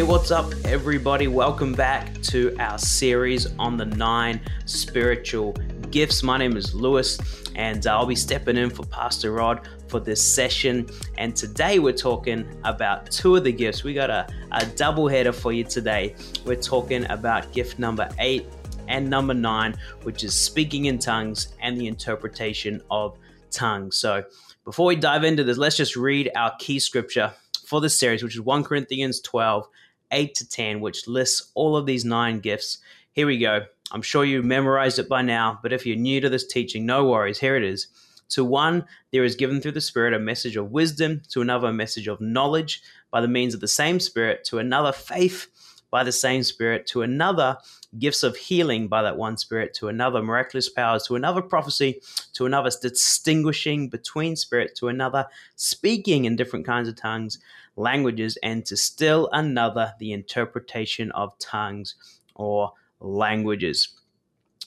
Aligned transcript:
Hey, 0.00 0.06
what's 0.06 0.30
up, 0.30 0.50
everybody? 0.64 1.28
Welcome 1.28 1.74
back 1.74 2.22
to 2.22 2.56
our 2.58 2.78
series 2.78 3.46
on 3.58 3.76
the 3.76 3.84
nine 3.84 4.40
spiritual 4.64 5.52
gifts. 5.90 6.22
My 6.22 6.38
name 6.38 6.56
is 6.56 6.74
Lewis, 6.74 7.18
and 7.54 7.86
uh, 7.86 7.98
I'll 7.98 8.06
be 8.06 8.16
stepping 8.16 8.56
in 8.56 8.70
for 8.70 8.86
Pastor 8.86 9.32
Rod 9.32 9.68
for 9.88 10.00
this 10.00 10.26
session. 10.26 10.88
And 11.18 11.36
today 11.36 11.80
we're 11.80 11.92
talking 11.92 12.48
about 12.64 13.10
two 13.10 13.36
of 13.36 13.44
the 13.44 13.52
gifts. 13.52 13.84
We 13.84 13.92
got 13.92 14.08
a, 14.08 14.26
a 14.52 14.64
double 14.64 15.06
header 15.06 15.32
for 15.32 15.52
you 15.52 15.64
today. 15.64 16.14
We're 16.46 16.56
talking 16.56 17.04
about 17.10 17.52
gift 17.52 17.78
number 17.78 18.08
eight 18.20 18.46
and 18.88 19.10
number 19.10 19.34
nine, 19.34 19.76
which 20.04 20.24
is 20.24 20.34
speaking 20.34 20.86
in 20.86 20.98
tongues 20.98 21.48
and 21.60 21.76
the 21.76 21.88
interpretation 21.88 22.80
of 22.90 23.18
tongues. 23.50 23.98
So, 23.98 24.24
before 24.64 24.86
we 24.86 24.96
dive 24.96 25.24
into 25.24 25.44
this, 25.44 25.58
let's 25.58 25.76
just 25.76 25.94
read 25.94 26.30
our 26.34 26.54
key 26.58 26.78
scripture 26.78 27.34
for 27.66 27.82
this 27.82 27.96
series, 27.96 28.22
which 28.22 28.34
is 28.34 28.40
1 28.40 28.64
Corinthians 28.64 29.20
12, 29.20 29.68
8 30.12 30.34
to 30.34 30.48
10, 30.48 30.80
which 30.80 31.06
lists 31.06 31.50
all 31.54 31.76
of 31.76 31.86
these 31.86 32.04
nine 32.04 32.40
gifts. 32.40 32.78
Here 33.12 33.26
we 33.26 33.38
go. 33.38 33.66
I'm 33.92 34.02
sure 34.02 34.24
you 34.24 34.42
memorized 34.42 34.98
it 34.98 35.08
by 35.08 35.22
now, 35.22 35.58
but 35.62 35.72
if 35.72 35.84
you're 35.84 35.96
new 35.96 36.20
to 36.20 36.28
this 36.28 36.46
teaching, 36.46 36.86
no 36.86 37.04
worries. 37.04 37.40
Here 37.40 37.56
it 37.56 37.64
is. 37.64 37.88
To 38.30 38.44
one, 38.44 38.84
there 39.10 39.24
is 39.24 39.34
given 39.34 39.60
through 39.60 39.72
the 39.72 39.80
Spirit 39.80 40.14
a 40.14 40.18
message 40.20 40.56
of 40.56 40.70
wisdom, 40.70 41.22
to 41.30 41.40
another, 41.40 41.68
a 41.68 41.72
message 41.72 42.06
of 42.06 42.20
knowledge 42.20 42.82
by 43.10 43.20
the 43.20 43.28
means 43.28 43.54
of 43.54 43.60
the 43.60 43.66
same 43.66 43.98
Spirit, 43.98 44.44
to 44.44 44.58
another, 44.58 44.92
faith 44.92 45.48
by 45.90 46.04
the 46.04 46.12
same 46.12 46.44
Spirit, 46.44 46.86
to 46.86 47.02
another, 47.02 47.58
gifts 47.98 48.22
of 48.22 48.36
healing 48.36 48.86
by 48.86 49.02
that 49.02 49.16
one 49.16 49.36
Spirit, 49.36 49.74
to 49.74 49.88
another, 49.88 50.22
miraculous 50.22 50.68
powers, 50.68 51.02
to 51.08 51.16
another, 51.16 51.42
prophecy, 51.42 52.00
to 52.34 52.46
another, 52.46 52.70
distinguishing 52.80 53.88
between 53.88 54.36
Spirit, 54.36 54.76
to 54.76 54.86
another, 54.86 55.26
speaking 55.56 56.24
in 56.24 56.36
different 56.36 56.64
kinds 56.64 56.88
of 56.88 56.94
tongues, 56.94 57.40
languages, 57.80 58.38
and 58.42 58.64
to 58.66 58.76
still 58.76 59.28
another, 59.32 59.94
the 59.98 60.12
interpretation 60.12 61.10
of 61.12 61.38
tongues 61.38 61.94
or 62.34 62.72
languages. 63.00 63.88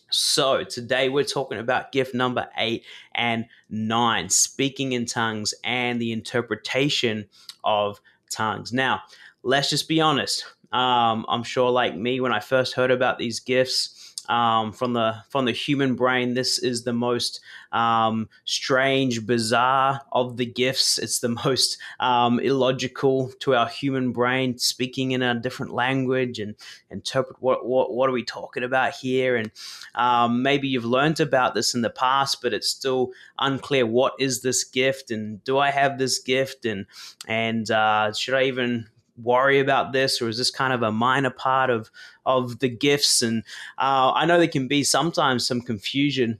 So, 0.09 0.63
today 0.63 1.09
we're 1.09 1.23
talking 1.23 1.57
about 1.57 1.91
gift 1.91 2.13
number 2.13 2.47
eight 2.57 2.83
and 3.15 3.45
nine 3.69 4.29
speaking 4.29 4.91
in 4.91 5.05
tongues 5.05 5.53
and 5.63 5.99
the 5.99 6.11
interpretation 6.11 7.25
of 7.63 7.99
tongues. 8.29 8.71
Now, 8.71 9.01
let's 9.41 9.69
just 9.69 9.87
be 9.87 10.01
honest. 10.01 10.45
Um, 10.71 11.25
I'm 11.29 11.43
sure, 11.43 11.69
like 11.69 11.95
me, 11.95 12.19
when 12.19 12.33
I 12.33 12.39
first 12.39 12.73
heard 12.73 12.91
about 12.91 13.17
these 13.17 13.39
gifts, 13.39 14.02
um, 14.29 14.71
from 14.71 14.93
the 14.93 15.23
from 15.29 15.45
the 15.45 15.51
human 15.51 15.95
brain. 15.95 16.33
This 16.33 16.59
is 16.59 16.83
the 16.83 16.93
most 16.93 17.41
um, 17.71 18.29
strange, 18.45 19.25
bizarre 19.25 20.01
of 20.11 20.37
the 20.37 20.45
gifts. 20.45 20.97
It's 20.97 21.19
the 21.19 21.29
most 21.45 21.77
um, 21.99 22.39
illogical 22.39 23.31
to 23.39 23.55
our 23.55 23.67
human 23.67 24.11
brain, 24.11 24.57
speaking 24.57 25.11
in 25.11 25.21
a 25.21 25.39
different 25.39 25.73
language 25.73 26.39
and 26.39 26.55
interpret 26.89 27.41
what 27.41 27.65
what, 27.65 27.93
what 27.93 28.09
are 28.09 28.13
we 28.13 28.23
talking 28.23 28.63
about 28.63 28.93
here. 28.95 29.35
And 29.35 29.51
um, 29.95 30.41
maybe 30.41 30.67
you've 30.67 30.85
learned 30.85 31.19
about 31.19 31.55
this 31.55 31.73
in 31.73 31.81
the 31.81 31.89
past, 31.89 32.41
but 32.41 32.53
it's 32.53 32.69
still 32.69 33.11
unclear 33.39 33.85
what 33.85 34.13
is 34.19 34.41
this 34.41 34.63
gift 34.63 35.11
and 35.11 35.43
do 35.43 35.57
I 35.57 35.71
have 35.71 35.97
this 35.97 36.19
gift 36.19 36.65
and 36.65 36.85
and 37.27 37.69
uh, 37.69 38.13
should 38.13 38.35
I 38.35 38.43
even 38.43 38.87
worry 39.21 39.59
about 39.59 39.93
this 39.93 40.21
or 40.21 40.29
is 40.29 40.37
this 40.37 40.49
kind 40.49 40.73
of 40.73 40.81
a 40.81 40.91
minor 40.91 41.29
part 41.29 41.69
of 41.69 41.91
of 42.25 42.59
the 42.59 42.69
gifts? 42.69 43.21
And 43.21 43.43
uh, 43.77 44.11
i 44.13 44.25
know 44.25 44.37
there 44.37 44.47
can 44.47 44.67
be 44.67 44.83
sometimes 44.83 45.47
some 45.47 45.61
confusion 45.61 46.39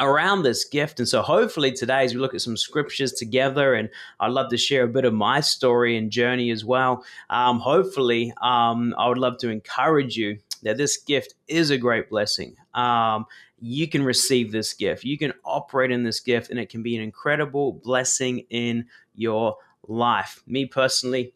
around 0.00 0.42
this 0.42 0.64
gift. 0.64 0.98
And 0.98 1.08
so 1.08 1.22
hopefully 1.22 1.70
today 1.70 2.04
as 2.04 2.14
we 2.14 2.20
look 2.20 2.34
at 2.34 2.40
some 2.40 2.56
scriptures 2.56 3.12
together 3.12 3.74
and 3.74 3.88
i'd 4.20 4.32
love 4.32 4.50
to 4.50 4.56
share 4.56 4.84
a 4.84 4.88
bit 4.88 5.04
of 5.04 5.14
my 5.14 5.40
story 5.40 5.96
and 5.96 6.10
journey 6.10 6.50
as 6.50 6.64
well 6.64 7.04
um, 7.30 7.60
hopefully 7.60 8.32
um, 8.42 8.92
i 8.98 9.08
would 9.08 9.18
love 9.18 9.38
to 9.38 9.50
encourage 9.50 10.16
you 10.16 10.38
that 10.64 10.78
this 10.78 10.96
gift 10.96 11.34
is 11.46 11.70
a 11.70 11.78
great 11.78 12.10
blessing. 12.10 12.56
Um, 12.74 13.26
you 13.60 13.86
can 13.86 14.02
receive 14.02 14.50
this 14.50 14.74
gift. 14.74 15.04
You 15.04 15.16
can 15.16 15.32
operate 15.44 15.90
in 15.90 16.02
this 16.02 16.20
gift 16.20 16.50
and 16.50 16.58
it 16.58 16.68
can 16.68 16.82
be 16.82 16.96
an 16.96 17.02
incredible 17.02 17.72
blessing 17.72 18.44
in 18.50 18.86
your 19.14 19.56
life. 19.86 20.42
Me 20.46 20.66
personally 20.66 21.32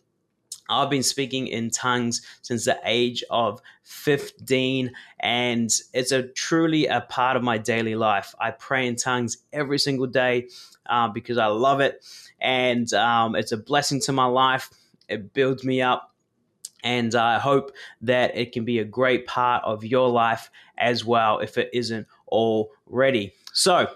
I've 0.68 0.90
been 0.90 1.02
speaking 1.02 1.46
in 1.46 1.70
tongues 1.70 2.22
since 2.42 2.64
the 2.64 2.78
age 2.84 3.24
of 3.30 3.60
15, 3.84 4.92
and 5.20 5.70
it's 5.94 6.12
a 6.12 6.22
truly 6.22 6.86
a 6.86 7.00
part 7.00 7.36
of 7.36 7.42
my 7.42 7.58
daily 7.58 7.94
life. 7.94 8.34
I 8.40 8.50
pray 8.50 8.86
in 8.86 8.96
tongues 8.96 9.38
every 9.52 9.78
single 9.78 10.06
day 10.06 10.48
uh, 10.86 11.08
because 11.08 11.38
I 11.38 11.46
love 11.46 11.80
it, 11.80 12.04
and 12.40 12.92
um, 12.94 13.34
it's 13.34 13.52
a 13.52 13.56
blessing 13.56 14.00
to 14.02 14.12
my 14.12 14.26
life. 14.26 14.70
It 15.08 15.32
builds 15.32 15.64
me 15.64 15.80
up, 15.80 16.14
and 16.84 17.14
I 17.14 17.38
hope 17.38 17.72
that 18.02 18.36
it 18.36 18.52
can 18.52 18.64
be 18.64 18.78
a 18.78 18.84
great 18.84 19.26
part 19.26 19.64
of 19.64 19.84
your 19.84 20.08
life 20.08 20.50
as 20.76 21.04
well 21.04 21.38
if 21.38 21.56
it 21.58 21.70
isn't 21.72 22.06
already. 22.28 23.32
So, 23.52 23.88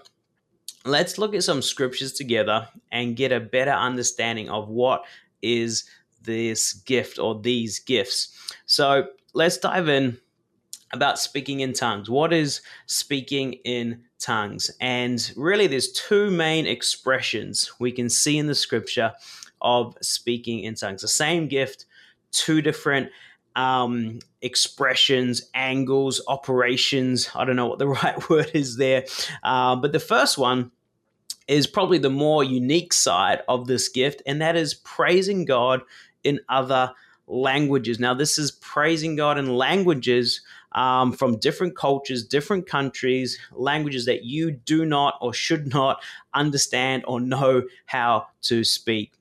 let's 0.85 1.17
look 1.17 1.33
at 1.33 1.43
some 1.43 1.61
scriptures 1.61 2.13
together 2.13 2.67
and 2.91 3.15
get 3.15 3.31
a 3.31 3.39
better 3.39 3.71
understanding 3.71 4.49
of 4.49 4.69
what 4.69 5.05
is 5.41 5.83
this 6.23 6.73
gift 6.73 7.19
or 7.19 7.39
these 7.39 7.79
gifts. 7.79 8.55
So 8.65 9.07
let's 9.33 9.57
dive 9.57 9.89
in 9.89 10.17
about 10.93 11.19
speaking 11.19 11.61
in 11.61 11.73
tongues. 11.73 12.09
What 12.09 12.31
is 12.31 12.61
speaking 12.85 13.53
in 13.65 14.03
tongues? 14.19 14.71
And 14.79 15.31
really, 15.35 15.67
there's 15.67 15.91
two 15.91 16.29
main 16.29 16.67
expressions 16.67 17.71
we 17.79 17.91
can 17.91 18.09
see 18.09 18.37
in 18.37 18.47
the 18.47 18.55
scripture 18.55 19.13
of 19.61 19.97
speaking 20.01 20.59
in 20.59 20.75
tongues. 20.75 21.01
The 21.01 21.07
same 21.07 21.47
gift, 21.47 21.85
two 22.31 22.61
different 22.61 23.09
um, 23.55 24.19
expressions, 24.41 25.49
angles, 25.53 26.21
operations. 26.27 27.29
I 27.35 27.45
don't 27.45 27.55
know 27.55 27.67
what 27.67 27.79
the 27.79 27.87
right 28.03 28.29
word 28.29 28.51
is 28.53 28.77
there. 28.77 29.05
Uh, 29.43 29.75
but 29.75 29.91
the 29.91 29.99
first 29.99 30.37
one 30.37 30.71
is 31.47 31.67
probably 31.67 31.97
the 31.97 32.09
more 32.09 32.43
unique 32.43 32.93
side 32.93 33.41
of 33.47 33.67
this 33.67 33.89
gift, 33.89 34.21
and 34.25 34.41
that 34.41 34.55
is 34.55 34.75
praising 34.75 35.45
God 35.45 35.81
in 36.23 36.39
other 36.49 36.93
languages. 37.27 37.99
Now, 37.99 38.13
this 38.13 38.37
is 38.37 38.51
praising 38.51 39.15
God 39.15 39.37
in 39.37 39.55
languages 39.55 40.41
um, 40.73 41.13
from 41.13 41.37
different 41.37 41.75
cultures, 41.75 42.25
different 42.25 42.67
countries, 42.67 43.37
languages 43.51 44.05
that 44.05 44.23
you 44.23 44.51
do 44.51 44.85
not 44.85 45.17
or 45.21 45.33
should 45.33 45.73
not 45.73 46.03
understand 46.33 47.03
or 47.07 47.19
know 47.19 47.63
how 47.85 48.27
to 48.43 48.63
speak. 48.63 49.13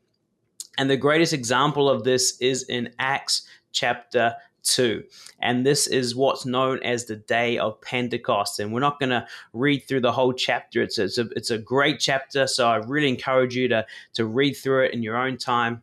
And 0.78 0.88
the 0.88 0.96
greatest 0.96 1.32
example 1.32 1.88
of 1.88 2.04
this 2.04 2.38
is 2.40 2.64
in 2.64 2.94
Acts 2.98 3.46
chapter 3.72 4.34
2. 4.62 5.04
And 5.40 5.66
this 5.66 5.86
is 5.86 6.14
what's 6.14 6.46
known 6.46 6.82
as 6.82 7.04
the 7.04 7.16
day 7.16 7.58
of 7.58 7.80
Pentecost. 7.80 8.58
And 8.58 8.72
we're 8.72 8.80
not 8.80 8.98
going 8.98 9.10
to 9.10 9.26
read 9.52 9.80
through 9.86 10.00
the 10.00 10.12
whole 10.12 10.32
chapter. 10.32 10.82
It's 10.82 10.98
a, 10.98 11.04
it's, 11.04 11.18
a, 11.18 11.28
it's 11.36 11.50
a 11.50 11.58
great 11.58 12.00
chapter. 12.00 12.46
So 12.46 12.68
I 12.68 12.76
really 12.76 13.08
encourage 13.08 13.54
you 13.54 13.68
to, 13.68 13.86
to 14.14 14.24
read 14.24 14.54
through 14.54 14.86
it 14.86 14.94
in 14.94 15.02
your 15.02 15.16
own 15.16 15.36
time. 15.36 15.82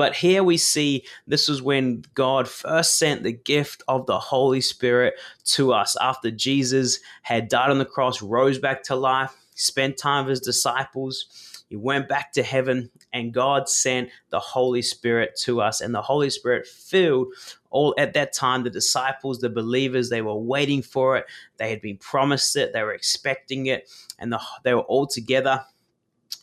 But 0.00 0.16
here 0.16 0.42
we 0.42 0.56
see 0.56 1.04
this 1.26 1.46
was 1.46 1.60
when 1.60 2.04
God 2.14 2.48
first 2.48 2.98
sent 2.98 3.22
the 3.22 3.34
gift 3.34 3.82
of 3.86 4.06
the 4.06 4.18
Holy 4.18 4.62
Spirit 4.62 5.12
to 5.48 5.74
us 5.74 5.94
after 6.00 6.30
Jesus 6.30 7.00
had 7.20 7.48
died 7.48 7.68
on 7.68 7.76
the 7.76 7.84
cross, 7.84 8.22
rose 8.22 8.58
back 8.58 8.82
to 8.84 8.96
life, 8.96 9.36
spent 9.56 9.98
time 9.98 10.24
with 10.24 10.30
his 10.30 10.40
disciples. 10.40 11.66
He 11.68 11.76
went 11.76 12.08
back 12.08 12.32
to 12.32 12.42
heaven, 12.42 12.88
and 13.12 13.34
God 13.34 13.68
sent 13.68 14.08
the 14.30 14.40
Holy 14.40 14.80
Spirit 14.80 15.38
to 15.42 15.60
us. 15.60 15.82
And 15.82 15.94
the 15.94 16.00
Holy 16.00 16.30
Spirit 16.30 16.66
filled 16.66 17.34
all 17.68 17.94
at 17.98 18.14
that 18.14 18.32
time 18.32 18.62
the 18.62 18.70
disciples, 18.70 19.40
the 19.40 19.50
believers. 19.50 20.08
They 20.08 20.22
were 20.22 20.34
waiting 20.34 20.80
for 20.80 21.18
it. 21.18 21.26
They 21.58 21.68
had 21.68 21.82
been 21.82 21.98
promised 21.98 22.56
it. 22.56 22.72
They 22.72 22.82
were 22.82 22.94
expecting 22.94 23.66
it, 23.66 23.90
and 24.18 24.32
the, 24.32 24.40
they 24.64 24.72
were 24.72 24.80
all 24.80 25.06
together 25.06 25.66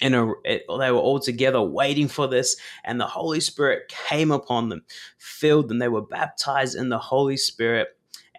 and 0.01 0.13
they 0.13 0.61
were 0.67 0.97
all 0.97 1.19
together 1.19 1.61
waiting 1.61 2.07
for 2.07 2.27
this 2.27 2.55
and 2.83 2.99
the 2.99 3.05
holy 3.07 3.39
spirit 3.39 3.87
came 3.87 4.31
upon 4.31 4.69
them 4.69 4.83
filled 5.17 5.69
them. 5.69 5.79
They 5.79 5.87
were 5.87 6.01
baptized 6.01 6.75
in 6.75 6.89
the 6.89 6.99
holy 6.99 7.37
spirit 7.37 7.89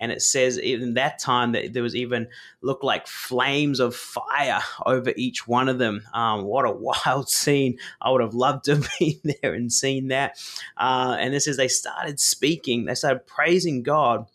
and 0.00 0.12
it 0.12 0.22
says 0.22 0.58
in 0.58 0.94
that 0.94 1.18
time 1.18 1.52
that 1.52 1.72
there 1.72 1.82
was 1.82 1.96
even 1.96 2.28
looked 2.62 2.84
like 2.84 3.06
flames 3.06 3.80
of 3.80 3.96
fire 3.96 4.60
over 4.86 5.12
each 5.16 5.48
one 5.48 5.68
of 5.68 5.78
them. 5.78 6.02
Um, 6.14 6.44
what 6.44 6.64
a 6.64 6.70
wild 7.06 7.28
scene. 7.28 7.78
I 8.00 8.10
would 8.10 8.20
have 8.20 8.34
loved 8.34 8.64
to 8.64 8.74
have 8.76 8.88
been 8.98 9.34
there 9.42 9.54
and 9.54 9.72
seen 9.72 10.08
that. 10.08 10.38
Uh, 10.76 11.16
and 11.18 11.34
this 11.34 11.46
is 11.46 11.56
they 11.56 11.68
started 11.68 12.20
speaking. 12.20 12.84
They 12.84 12.94
started 12.94 13.26
praising 13.26 13.82
god 13.82 14.26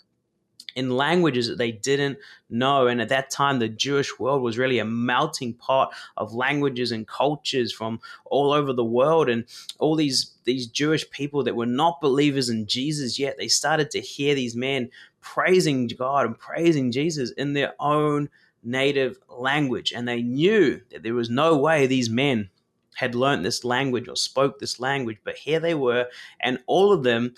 in 0.75 0.95
languages 0.95 1.47
that 1.47 1.57
they 1.57 1.71
didn't 1.71 2.17
know. 2.49 2.87
And 2.87 3.01
at 3.01 3.09
that 3.09 3.29
time, 3.29 3.59
the 3.59 3.69
Jewish 3.69 4.19
world 4.19 4.41
was 4.41 4.57
really 4.57 4.79
a 4.79 4.85
melting 4.85 5.53
pot 5.53 5.93
of 6.17 6.33
languages 6.33 6.91
and 6.91 7.07
cultures 7.07 7.71
from 7.71 7.99
all 8.25 8.51
over 8.51 8.73
the 8.73 8.83
world. 8.83 9.29
And 9.29 9.45
all 9.79 9.95
these, 9.95 10.31
these 10.43 10.67
Jewish 10.67 11.09
people 11.09 11.43
that 11.43 11.55
were 11.55 11.65
not 11.65 12.01
believers 12.01 12.49
in 12.49 12.65
Jesus 12.65 13.19
yet, 13.19 13.37
they 13.37 13.47
started 13.47 13.91
to 13.91 14.01
hear 14.01 14.35
these 14.35 14.55
men 14.55 14.89
praising 15.21 15.87
God 15.87 16.25
and 16.25 16.37
praising 16.37 16.91
Jesus 16.91 17.31
in 17.31 17.53
their 17.53 17.73
own 17.79 18.29
native 18.63 19.17
language. 19.29 19.91
And 19.91 20.07
they 20.07 20.21
knew 20.21 20.81
that 20.91 21.03
there 21.03 21.13
was 21.13 21.29
no 21.29 21.57
way 21.57 21.85
these 21.85 22.09
men 22.09 22.49
had 22.95 23.15
learned 23.15 23.45
this 23.45 23.63
language 23.63 24.07
or 24.07 24.15
spoke 24.15 24.59
this 24.59 24.79
language, 24.79 25.17
but 25.23 25.35
here 25.35 25.59
they 25.59 25.73
were, 25.73 26.07
and 26.39 26.59
all 26.67 26.91
of 26.91 27.03
them, 27.03 27.33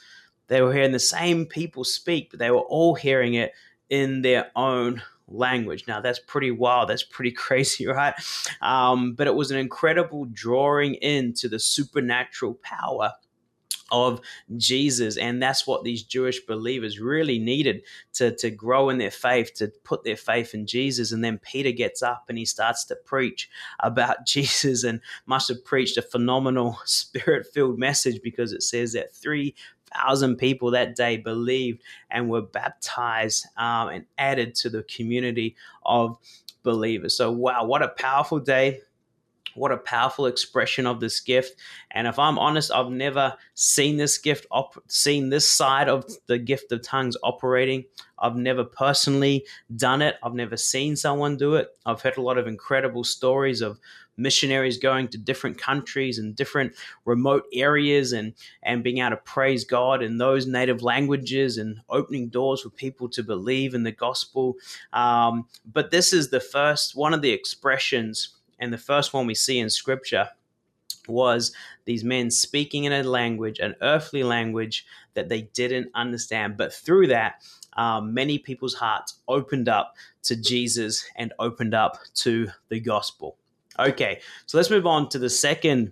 they 0.47 0.61
were 0.61 0.73
hearing 0.73 0.91
the 0.91 0.99
same 0.99 1.45
people 1.45 1.83
speak, 1.83 2.29
but 2.29 2.39
they 2.39 2.51
were 2.51 2.59
all 2.59 2.95
hearing 2.95 3.35
it 3.35 3.53
in 3.89 4.21
their 4.21 4.51
own 4.55 5.01
language. 5.27 5.85
Now, 5.87 6.01
that's 6.01 6.19
pretty 6.19 6.51
wild. 6.51 6.89
That's 6.89 7.03
pretty 7.03 7.31
crazy, 7.45 7.87
right? 7.87 8.13
Um, 8.61 9.13
but 9.13 9.27
it 9.27 9.35
was 9.35 9.51
an 9.51 9.57
incredible 9.57 10.25
drawing 10.25 10.95
into 10.95 11.49
the 11.49 11.59
supernatural 11.59 12.55
power 12.61 13.11
of 13.91 14.19
Jesus. 14.57 15.17
And 15.17 15.41
that's 15.41 15.67
what 15.67 15.83
these 15.83 16.03
Jewish 16.03 16.39
believers 16.45 16.99
really 16.99 17.37
needed 17.37 17.83
to, 18.13 18.35
to 18.37 18.49
grow 18.49 18.89
in 18.89 18.97
their 18.97 19.11
faith, 19.11 19.53
to 19.55 19.71
put 19.83 20.03
their 20.03 20.17
faith 20.17 20.53
in 20.53 20.65
Jesus. 20.65 21.11
And 21.11 21.23
then 21.23 21.39
Peter 21.39 21.71
gets 21.71 22.01
up 22.01 22.25
and 22.27 22.37
he 22.37 22.45
starts 22.45 22.83
to 22.85 22.95
preach 22.95 23.49
about 23.81 24.25
Jesus 24.25 24.83
and 24.83 25.01
must 25.25 25.49
have 25.49 25.63
preached 25.63 25.97
a 25.97 26.01
phenomenal 26.01 26.79
spirit 26.85 27.47
filled 27.53 27.77
message 27.77 28.21
because 28.23 28.51
it 28.51 28.63
says 28.63 28.93
that 28.93 29.13
three 29.13 29.55
thousand 29.95 30.37
people 30.37 30.71
that 30.71 30.95
day 30.95 31.17
believed 31.17 31.81
and 32.09 32.29
were 32.29 32.41
baptized 32.41 33.45
um, 33.57 33.89
and 33.89 34.05
added 34.17 34.55
to 34.55 34.69
the 34.69 34.83
community 34.83 35.55
of 35.85 36.17
believers. 36.63 37.15
So, 37.15 37.31
wow, 37.31 37.65
what 37.65 37.81
a 37.81 37.89
powerful 37.89 38.39
day! 38.39 38.81
What 39.55 39.71
a 39.71 39.77
powerful 39.77 40.25
expression 40.25 40.85
of 40.85 40.99
this 40.99 41.21
gift. 41.21 41.55
And 41.91 42.07
if 42.07 42.19
I'm 42.19 42.37
honest, 42.37 42.71
I've 42.71 42.89
never 42.89 43.35
seen 43.53 43.95
this 43.95 44.17
gift, 44.17 44.45
op- 44.51 44.83
seen 44.87 45.29
this 45.29 45.49
side 45.49 45.87
of 45.87 46.05
the 46.27 46.37
gift 46.37 46.73
of 46.73 46.81
tongues 46.81 47.15
operating. 47.23 47.85
I've 48.19 48.35
never 48.35 48.65
personally 48.65 49.45
done 49.73 50.01
it. 50.01 50.15
I've 50.21 50.33
never 50.33 50.57
seen 50.57 50.97
someone 50.97 51.37
do 51.37 51.55
it. 51.55 51.69
I've 51.85 52.01
heard 52.01 52.17
a 52.17 52.21
lot 52.21 52.37
of 52.37 52.47
incredible 52.47 53.05
stories 53.05 53.61
of 53.61 53.79
missionaries 54.17 54.77
going 54.77 55.07
to 55.09 55.17
different 55.17 55.57
countries 55.57 56.17
and 56.19 56.35
different 56.35 56.73
remote 57.05 57.45
areas 57.53 58.13
and 58.13 58.33
and 58.63 58.83
being 58.83 58.99
able 58.99 59.11
to 59.11 59.17
praise 59.17 59.65
God 59.65 60.01
in 60.01 60.17
those 60.17 60.47
native 60.47 60.81
languages 60.81 61.57
and 61.57 61.79
opening 61.89 62.29
doors 62.29 62.61
for 62.61 62.69
people 62.69 63.09
to 63.09 63.23
believe 63.23 63.73
in 63.73 63.83
the 63.83 63.91
gospel. 63.91 64.55
Um, 64.93 65.47
but 65.71 65.91
this 65.91 66.13
is 66.13 66.29
the 66.29 66.39
first 66.39 66.95
one 66.95 67.13
of 67.13 67.21
the 67.21 67.31
expressions 67.31 68.29
and 68.59 68.71
the 68.71 68.77
first 68.77 69.13
one 69.13 69.27
we 69.27 69.35
see 69.35 69.59
in 69.59 69.69
scripture 69.69 70.29
was 71.07 71.51
these 71.85 72.03
men 72.03 72.31
speaking 72.31 72.85
in 72.85 72.91
a 72.91 73.03
language, 73.03 73.59
an 73.59 73.75
earthly 73.81 74.23
language 74.23 74.85
that 75.13 75.29
they 75.29 75.43
didn't 75.53 75.91
understand. 75.93 76.57
But 76.57 76.73
through 76.73 77.07
that, 77.07 77.43
um, 77.73 78.13
many 78.13 78.39
people's 78.39 78.73
hearts 78.73 79.15
opened 79.27 79.69
up 79.69 79.95
to 80.23 80.35
Jesus 80.35 81.05
and 81.15 81.33
opened 81.39 81.73
up 81.73 81.99
to 82.15 82.49
the 82.69 82.79
gospel. 82.79 83.37
Okay, 83.77 84.21
so 84.45 84.57
let's 84.57 84.69
move 84.69 84.85
on 84.85 85.09
to 85.09 85.19
the 85.19 85.29
second 85.29 85.91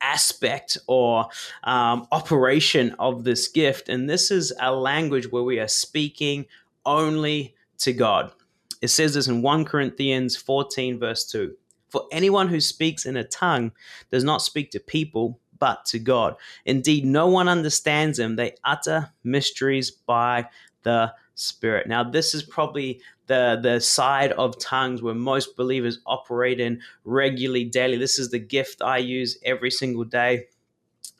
aspect 0.00 0.78
or 0.86 1.28
um, 1.64 2.06
operation 2.12 2.94
of 2.98 3.24
this 3.24 3.48
gift. 3.48 3.88
And 3.88 4.08
this 4.08 4.30
is 4.30 4.52
a 4.60 4.72
language 4.72 5.30
where 5.30 5.42
we 5.42 5.58
are 5.60 5.68
speaking 5.68 6.46
only 6.84 7.54
to 7.78 7.92
God. 7.92 8.32
It 8.80 8.88
says 8.88 9.14
this 9.14 9.28
in 9.28 9.42
1 9.42 9.64
Corinthians 9.64 10.36
14, 10.36 10.98
verse 10.98 11.24
2. 11.26 11.54
For 11.88 12.06
anyone 12.10 12.48
who 12.48 12.60
speaks 12.60 13.06
in 13.06 13.16
a 13.16 13.24
tongue 13.24 13.72
does 14.10 14.24
not 14.24 14.42
speak 14.42 14.70
to 14.72 14.80
people, 14.80 15.38
but 15.58 15.84
to 15.86 16.00
God. 16.00 16.34
Indeed, 16.64 17.04
no 17.04 17.28
one 17.28 17.48
understands 17.48 18.18
them. 18.18 18.34
They 18.34 18.56
utter 18.64 19.12
mysteries 19.22 19.92
by 19.92 20.48
the 20.82 21.12
Spirit. 21.34 21.88
Now, 21.88 22.04
this 22.04 22.34
is 22.34 22.42
probably 22.42 23.00
the, 23.26 23.58
the 23.62 23.80
side 23.80 24.32
of 24.32 24.58
tongues 24.58 25.00
where 25.00 25.14
most 25.14 25.56
believers 25.56 26.00
operate 26.06 26.60
in 26.60 26.80
regularly, 27.04 27.64
daily. 27.64 27.96
This 27.96 28.18
is 28.18 28.30
the 28.30 28.38
gift 28.38 28.82
I 28.82 28.98
use 28.98 29.38
every 29.44 29.70
single 29.70 30.04
day. 30.04 30.48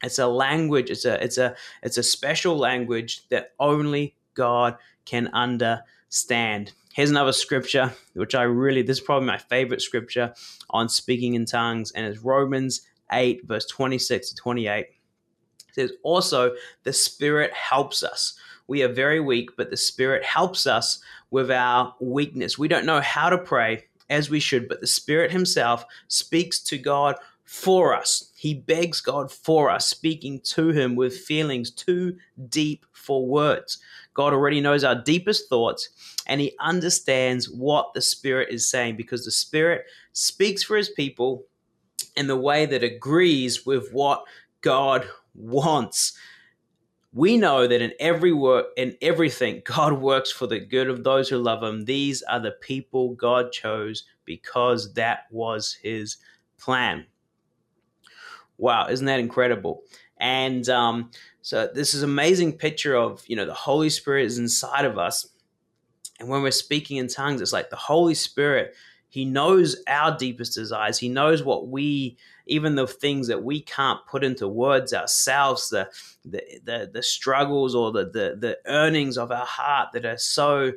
It's 0.02 0.18
a 0.18 0.26
language, 0.26 0.90
it's 0.90 1.04
a 1.04 1.22
it's 1.22 1.38
a 1.38 1.54
it's 1.82 1.96
a 1.96 2.02
special 2.02 2.58
language 2.58 3.28
that 3.28 3.52
only 3.58 4.16
God 4.34 4.76
can 5.04 5.28
understand. 5.28 6.72
Here's 6.92 7.10
another 7.10 7.32
scripture, 7.32 7.92
which 8.14 8.34
I 8.34 8.42
really, 8.42 8.82
this 8.82 8.98
is 8.98 9.04
probably 9.04 9.26
my 9.26 9.38
favorite 9.38 9.80
scripture 9.80 10.34
on 10.70 10.88
speaking 10.88 11.34
in 11.34 11.46
tongues, 11.46 11.90
and 11.92 12.04
it's 12.04 12.18
Romans 12.18 12.82
8, 13.10 13.46
verse 13.46 13.66
26 13.66 14.30
to 14.30 14.34
28. 14.36 14.78
It 14.78 14.94
says, 15.72 15.92
Also, 16.02 16.54
the 16.82 16.92
Spirit 16.92 17.52
helps 17.54 18.02
us. 18.02 18.38
We 18.66 18.82
are 18.82 18.92
very 18.92 19.20
weak, 19.20 19.56
but 19.56 19.70
the 19.70 19.76
Spirit 19.76 20.24
helps 20.24 20.66
us 20.66 21.00
with 21.30 21.50
our 21.50 21.94
weakness. 22.00 22.58
We 22.58 22.68
don't 22.68 22.86
know 22.86 23.00
how 23.00 23.30
to 23.30 23.38
pray 23.38 23.84
as 24.10 24.30
we 24.30 24.40
should, 24.40 24.68
but 24.68 24.80
the 24.80 24.86
Spirit 24.86 25.30
Himself 25.30 25.84
speaks 26.08 26.60
to 26.64 26.78
God 26.78 27.16
for 27.44 27.94
us. 27.94 28.30
He 28.36 28.54
begs 28.54 29.00
God 29.00 29.30
for 29.30 29.70
us, 29.70 29.86
speaking 29.86 30.40
to 30.40 30.68
Him 30.68 30.96
with 30.96 31.18
feelings 31.18 31.70
too 31.70 32.16
deep 32.48 32.86
for 32.92 33.26
words. 33.26 33.78
God 34.14 34.32
already 34.32 34.60
knows 34.60 34.84
our 34.84 34.94
deepest 34.94 35.48
thoughts 35.48 35.90
and 36.26 36.40
He 36.40 36.54
understands 36.60 37.50
what 37.50 37.92
the 37.94 38.00
Spirit 38.00 38.48
is 38.50 38.68
saying 38.68 38.96
because 38.96 39.24
the 39.24 39.30
Spirit 39.30 39.84
speaks 40.12 40.62
for 40.62 40.76
His 40.76 40.90
people 40.90 41.44
in 42.16 42.26
the 42.26 42.36
way 42.36 42.66
that 42.66 42.84
agrees 42.84 43.66
with 43.66 43.92
what 43.92 44.24
God 44.60 45.06
wants. 45.34 46.16
We 47.14 47.36
know 47.36 47.66
that 47.66 47.82
in 47.82 47.92
every 48.00 48.32
work, 48.32 48.68
in 48.76 48.96
everything, 49.02 49.62
God 49.64 50.00
works 50.00 50.30
for 50.30 50.46
the 50.46 50.60
good 50.60 50.88
of 50.88 51.04
those 51.04 51.28
who 51.28 51.38
love 51.38 51.62
Him. 51.62 51.84
These 51.84 52.22
are 52.22 52.40
the 52.40 52.52
people 52.52 53.14
God 53.14 53.52
chose 53.52 54.04
because 54.24 54.94
that 54.94 55.26
was 55.30 55.74
His 55.74 56.16
plan. 56.58 57.06
Wow, 58.58 58.88
isn't 58.88 59.06
that 59.06 59.20
incredible? 59.20 59.82
And 60.18 60.68
um, 60.68 61.10
so 61.42 61.68
this 61.74 61.94
is 61.94 62.04
amazing 62.04 62.52
picture 62.52 62.94
of 62.94 63.24
you 63.26 63.34
know 63.34 63.44
the 63.44 63.52
Holy 63.52 63.90
Spirit 63.90 64.26
is 64.26 64.38
inside 64.38 64.84
of 64.84 64.98
us, 64.98 65.28
and 66.20 66.28
when 66.28 66.42
we're 66.42 66.52
speaking 66.52 66.98
in 66.98 67.08
tongues, 67.08 67.40
it's 67.40 67.52
like 67.52 67.70
the 67.70 67.76
Holy 67.76 68.14
Spirit. 68.14 68.74
He 69.12 69.26
knows 69.26 69.76
our 69.88 70.16
deepest 70.16 70.54
desires. 70.54 70.96
He 70.96 71.10
knows 71.10 71.42
what 71.42 71.68
we, 71.68 72.16
even 72.46 72.76
the 72.76 72.86
things 72.86 73.28
that 73.28 73.44
we 73.44 73.60
can't 73.60 74.00
put 74.06 74.24
into 74.24 74.48
words 74.48 74.94
ourselves, 74.94 75.68
the 75.68 75.90
the 76.24 76.42
the, 76.64 76.90
the 76.90 77.02
struggles 77.02 77.74
or 77.74 77.92
the, 77.92 78.06
the 78.06 78.36
the 78.40 78.58
earnings 78.64 79.18
of 79.18 79.30
our 79.30 79.44
heart 79.44 79.90
that 79.92 80.06
are 80.06 80.16
so 80.16 80.72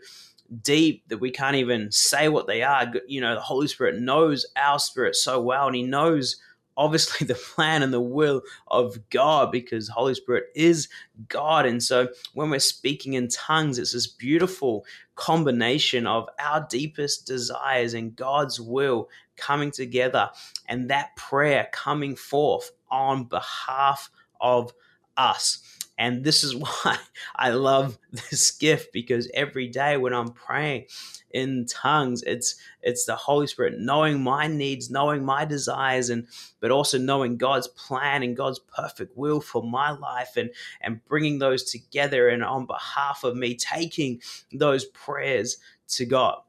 deep 0.63 1.07
that 1.07 1.19
we 1.19 1.31
can't 1.31 1.55
even 1.55 1.89
say 1.93 2.27
what 2.27 2.45
they 2.45 2.61
are. 2.61 2.91
You 3.07 3.21
know, 3.21 3.35
the 3.35 3.39
Holy 3.39 3.69
Spirit 3.69 4.01
knows 4.01 4.45
our 4.57 4.79
spirit 4.79 5.15
so 5.15 5.39
well, 5.39 5.67
and 5.67 5.75
He 5.77 5.83
knows 5.83 6.35
obviously 6.77 7.25
the 7.27 7.35
plan 7.35 7.83
and 7.83 7.93
the 7.93 8.01
will 8.01 8.41
of 8.67 8.97
God 9.09 9.51
because 9.51 9.87
Holy 9.87 10.15
Spirit 10.15 10.45
is 10.55 10.87
God. 11.27 11.65
And 11.65 11.81
so 11.81 12.09
when 12.33 12.49
we're 12.49 12.59
speaking 12.59 13.13
in 13.13 13.27
tongues, 13.27 13.79
it's 13.79 13.93
this 13.93 14.07
beautiful 14.07 14.85
combination 15.15 16.05
of 16.07 16.27
our 16.39 16.65
deepest 16.69 17.25
desires 17.25 17.93
and 17.93 18.15
God's 18.15 18.59
will 18.59 19.09
coming 19.37 19.71
together 19.71 20.29
and 20.67 20.89
that 20.89 21.15
prayer 21.15 21.67
coming 21.71 22.15
forth 22.15 22.71
on 22.89 23.25
behalf 23.25 24.09
of 24.39 24.73
us. 25.17 25.59
And 25.97 26.23
this 26.23 26.43
is 26.43 26.55
why 26.83 26.97
I 27.35 27.49
love 27.49 27.97
this 28.11 28.51
gift 28.51 28.91
because 28.93 29.29
every 29.33 29.67
day 29.67 29.97
when 29.97 30.13
I'm 30.13 30.29
praying 30.31 30.85
in 31.31 31.65
tongues, 31.65 32.23
it's 32.23 32.55
it's 32.81 33.05
the 33.05 33.15
Holy 33.15 33.47
Spirit 33.47 33.79
knowing 33.79 34.23
my 34.23 34.47
needs, 34.47 34.89
knowing 34.89 35.25
my 35.25 35.45
desires, 35.45 36.09
and 36.09 36.27
but 36.59 36.71
also 36.71 36.97
knowing 36.97 37.37
God's 37.37 37.67
plan 37.67 38.23
and 38.23 38.37
God's 38.37 38.59
perfect 38.59 39.17
will 39.17 39.41
for 39.41 39.63
my 39.63 39.91
life, 39.91 40.37
and 40.37 40.49
and 40.81 41.03
bringing 41.05 41.39
those 41.39 41.63
together 41.63 42.29
and 42.29 42.43
on 42.43 42.65
behalf 42.65 43.23
of 43.23 43.35
me, 43.35 43.55
taking 43.55 44.21
those 44.51 44.85
prayers 44.85 45.57
to 45.89 46.05
God. 46.05 46.39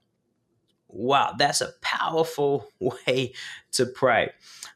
Wow, 0.88 1.34
that's 1.36 1.60
a 1.60 1.72
powerful 1.80 2.68
way 2.80 3.34
to 3.72 3.86
pray. 3.86 4.30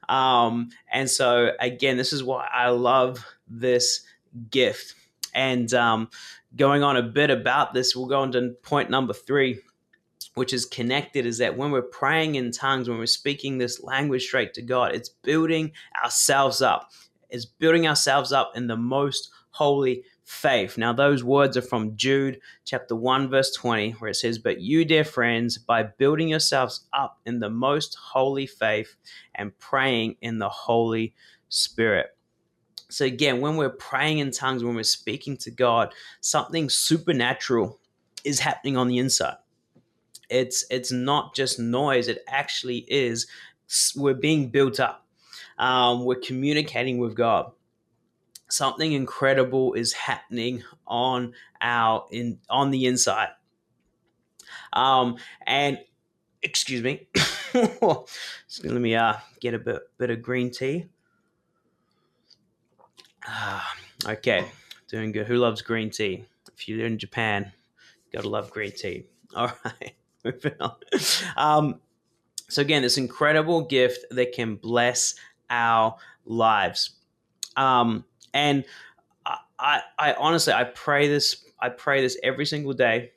Um, 0.08 0.70
and 0.90 1.08
so 1.08 1.52
again, 1.60 1.96
this 1.96 2.12
is 2.12 2.24
why 2.24 2.48
I 2.52 2.70
love 2.70 3.24
this 3.48 4.02
gift. 4.50 4.94
And 5.34 5.72
um, 5.74 6.10
going 6.56 6.82
on 6.82 6.96
a 6.96 7.02
bit 7.02 7.30
about 7.30 7.74
this, 7.74 7.94
we'll 7.94 8.06
go 8.06 8.20
on 8.20 8.32
to 8.32 8.50
point 8.62 8.90
number 8.90 9.12
three, 9.12 9.60
which 10.34 10.52
is 10.52 10.66
connected, 10.66 11.26
is 11.26 11.38
that 11.38 11.56
when 11.56 11.70
we're 11.70 11.82
praying 11.82 12.34
in 12.34 12.50
tongues, 12.50 12.88
when 12.88 12.98
we're 12.98 13.06
speaking 13.06 13.58
this 13.58 13.82
language 13.82 14.24
straight 14.24 14.54
to 14.54 14.62
God, 14.62 14.94
it's 14.94 15.08
building 15.08 15.72
ourselves 16.02 16.62
up. 16.62 16.90
It's 17.28 17.44
building 17.44 17.86
ourselves 17.86 18.32
up 18.32 18.52
in 18.56 18.66
the 18.66 18.76
most 18.76 19.30
holy 19.50 20.04
faith. 20.24 20.78
Now, 20.78 20.92
those 20.92 21.24
words 21.24 21.56
are 21.56 21.62
from 21.62 21.96
Jude 21.96 22.40
chapter 22.64 22.94
1, 22.94 23.30
verse 23.30 23.52
20, 23.52 23.92
where 23.92 24.10
it 24.10 24.14
says, 24.14 24.38
But 24.38 24.60
you, 24.60 24.84
dear 24.84 25.04
friends, 25.04 25.58
by 25.58 25.82
building 25.82 26.28
yourselves 26.28 26.86
up 26.92 27.18
in 27.26 27.40
the 27.40 27.50
most 27.50 27.96
holy 27.96 28.46
faith 28.46 28.94
and 29.34 29.56
praying 29.58 30.16
in 30.20 30.38
the 30.38 30.48
Holy 30.48 31.14
Spirit. 31.48 32.16
So, 32.90 33.04
again, 33.06 33.40
when 33.40 33.56
we're 33.56 33.70
praying 33.70 34.18
in 34.18 34.32
tongues, 34.32 34.64
when 34.64 34.76
we're 34.76 34.84
speaking 34.84 35.36
to 35.38 35.50
God, 35.52 35.94
something 36.20 36.70
supernatural 36.70 37.80
is 38.24 38.40
happening 38.40 38.76
on 38.76 38.88
the 38.88 38.98
inside. 38.98 39.36
It's, 40.30 40.64
it's 40.70 40.92
not 40.92 41.34
just 41.34 41.58
noise, 41.60 42.08
it 42.08 42.24
actually 42.28 42.78
is. 42.88 43.26
We're 43.96 44.14
being 44.14 44.50
built 44.50 44.80
up. 44.80 45.06
um, 45.58 46.04
we're 46.04 46.16
communicating 46.20 46.98
with 46.98 47.14
God. 47.16 47.52
Something 48.50 48.92
incredible 48.92 49.74
is 49.74 49.92
happening 49.94 50.64
on 50.86 51.34
our 51.62 52.06
in 52.12 52.40
on 52.50 52.70
the 52.70 52.86
inside. 52.86 53.30
Um, 54.72 55.16
and 55.46 55.78
excuse 56.42 56.82
me, 56.82 57.08
let 57.54 58.06
me 58.64 58.96
uh, 58.96 59.14
get 59.40 59.54
a 59.54 59.58
bit 59.58 59.82
bit 59.98 60.10
of 60.10 60.22
green 60.22 60.50
tea. 60.50 60.86
Uh, 63.26 63.60
okay, 64.06 64.46
doing 64.88 65.12
good. 65.12 65.26
Who 65.26 65.36
loves 65.36 65.62
green 65.62 65.90
tea? 65.90 66.24
If 66.54 66.68
you're 66.68 66.86
in 66.86 66.98
Japan, 66.98 67.52
you 68.06 68.18
gotta 68.18 68.28
love 68.28 68.50
green 68.50 68.72
tea. 68.72 69.04
All 69.34 69.52
right, 69.64 69.94
moving 70.24 70.54
on. 70.60 70.74
Um, 71.36 71.80
so 72.48 72.62
again, 72.62 72.82
this 72.82 72.98
incredible 72.98 73.62
gift 73.62 74.06
that 74.10 74.32
can 74.32 74.56
bless 74.56 75.14
our 75.48 75.96
lives. 76.24 76.90
Um, 77.56 78.04
and 78.34 78.64
I, 79.24 79.36
I, 79.58 79.80
I 79.98 80.12
honestly, 80.14 80.52
I 80.52 80.64
pray 80.64 81.08
this. 81.08 81.44
I 81.60 81.68
pray 81.68 82.00
this 82.00 82.18
every 82.22 82.46
single 82.46 82.72
day. 82.72 83.12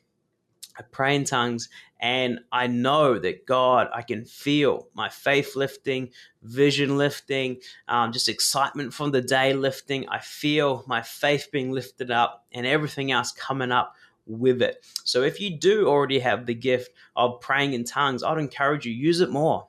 I 0.78 0.84
pray 0.84 1.16
in 1.16 1.24
tongues, 1.24 1.70
and 2.04 2.42
I 2.52 2.68
know 2.68 3.18
that 3.18 3.46
God, 3.46 3.88
I 3.94 4.02
can 4.02 4.26
feel 4.26 4.90
my 4.94 5.08
faith 5.08 5.56
lifting, 5.56 6.10
vision 6.42 6.98
lifting, 6.98 7.62
um, 7.88 8.12
just 8.12 8.28
excitement 8.28 8.94
from 8.94 9.12
the 9.12 9.22
day 9.22 9.54
lifting. 9.54 10.10
I 10.10 10.20
feel 10.20 10.84
my 10.86 11.02
faith 11.02 11.48
being 11.50 11.72
lifted 11.72 12.12
up, 12.12 12.46
and 12.52 12.68
everything 12.68 13.14
else 13.14 13.32
coming 13.32 13.72
up 13.72 13.96
with 14.26 14.62
it. 14.62 14.86
So 15.06 15.22
if 15.22 15.40
you 15.40 15.58
do 15.58 15.88
already 15.88 16.20
have 16.20 16.46
the 16.46 16.54
gift 16.54 16.92
of 17.16 17.40
praying 17.40 17.72
in 17.72 17.86
tongues, 17.86 18.22
I'd 18.22 18.38
encourage 18.38 18.86
you 18.86 18.92
use 18.92 19.22
it 19.22 19.30
more. 19.30 19.68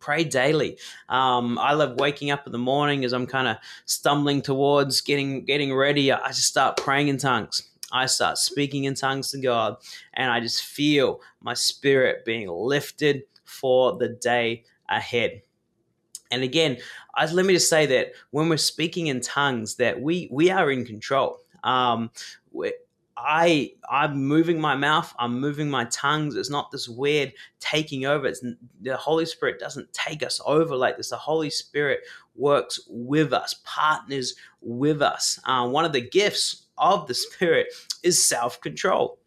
Pray 0.00 0.24
daily. 0.24 0.78
Um, 1.08 1.58
I 1.58 1.74
love 1.74 2.00
waking 2.00 2.32
up 2.32 2.46
in 2.46 2.52
the 2.52 2.58
morning 2.58 3.04
as 3.04 3.12
I'm 3.12 3.26
kind 3.26 3.46
of 3.46 3.56
stumbling 3.84 4.42
towards 4.42 5.00
getting 5.00 5.44
getting 5.44 5.72
ready. 5.72 6.10
I 6.10 6.28
just 6.28 6.46
start 6.46 6.76
praying 6.76 7.06
in 7.06 7.18
tongues. 7.18 7.70
I 7.92 8.06
start 8.06 8.38
speaking 8.38 8.84
in 8.84 8.94
tongues 8.94 9.30
to 9.30 9.38
God, 9.38 9.76
and 10.14 10.30
I 10.30 10.40
just 10.40 10.64
feel 10.64 11.20
my 11.40 11.54
spirit 11.54 12.24
being 12.24 12.48
lifted 12.48 13.22
for 13.44 13.96
the 13.96 14.08
day 14.08 14.64
ahead. 14.88 15.42
And 16.30 16.42
again, 16.42 16.78
I, 17.14 17.30
let 17.30 17.46
me 17.46 17.54
just 17.54 17.70
say 17.70 17.86
that 17.86 18.12
when 18.30 18.48
we're 18.48 18.56
speaking 18.56 19.06
in 19.06 19.20
tongues, 19.20 19.76
that 19.76 20.00
we 20.00 20.28
we 20.30 20.50
are 20.50 20.70
in 20.70 20.84
control. 20.84 21.38
Um, 21.62 22.10
I 23.16 23.72
I'm 23.90 24.24
moving 24.24 24.60
my 24.60 24.76
mouth, 24.76 25.14
I'm 25.18 25.40
moving 25.40 25.70
my 25.70 25.84
tongues. 25.86 26.36
It's 26.36 26.50
not 26.50 26.70
this 26.70 26.88
weird 26.88 27.32
taking 27.60 28.04
over. 28.04 28.26
It's 28.26 28.44
the 28.82 28.96
Holy 28.96 29.26
Spirit 29.26 29.58
doesn't 29.58 29.92
take 29.92 30.22
us 30.22 30.40
over 30.44 30.76
like 30.76 30.96
this. 30.96 31.10
The 31.10 31.16
Holy 31.16 31.50
Spirit 31.50 32.00
works 32.34 32.80
with 32.88 33.32
us, 33.32 33.54
partners 33.64 34.34
with 34.60 35.00
us. 35.00 35.40
Uh, 35.44 35.68
one 35.68 35.84
of 35.84 35.92
the 35.92 36.00
gifts 36.08 36.66
of 36.76 37.06
the 37.06 37.14
Spirit 37.14 37.68
is 38.02 38.26
self 38.26 38.60
control. 38.60 39.18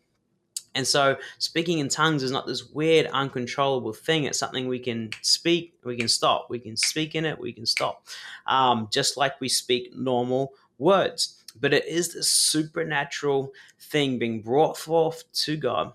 And 0.75 0.85
so, 0.85 1.17
speaking 1.39 1.79
in 1.79 1.89
tongues 1.89 2.21
is 2.21 2.31
not 2.31 2.45
this 2.45 2.69
weird, 2.69 3.07
uncontrollable 3.07 3.93
thing. 3.93 4.25
It's 4.25 4.37
something 4.37 4.67
we 4.67 4.79
can 4.79 5.09
speak, 5.23 5.73
we 5.83 5.97
can 5.97 6.07
stop. 6.07 6.47
We 6.49 6.59
can 6.59 6.77
speak 6.77 7.15
in 7.15 7.25
it, 7.25 7.39
we 7.39 7.51
can 7.51 7.65
stop. 7.65 8.05
Um, 8.45 8.87
just 8.91 9.17
like 9.17 9.41
we 9.41 9.49
speak 9.49 9.95
normal 9.95 10.53
words 10.77 11.38
but 11.51 11.73
it 11.73 11.85
is 11.85 12.13
this 12.13 12.29
supernatural 12.29 13.53
thing 13.79 14.19
being 14.19 14.41
brought 14.41 14.77
forth 14.77 15.23
to 15.33 15.57
God. 15.57 15.93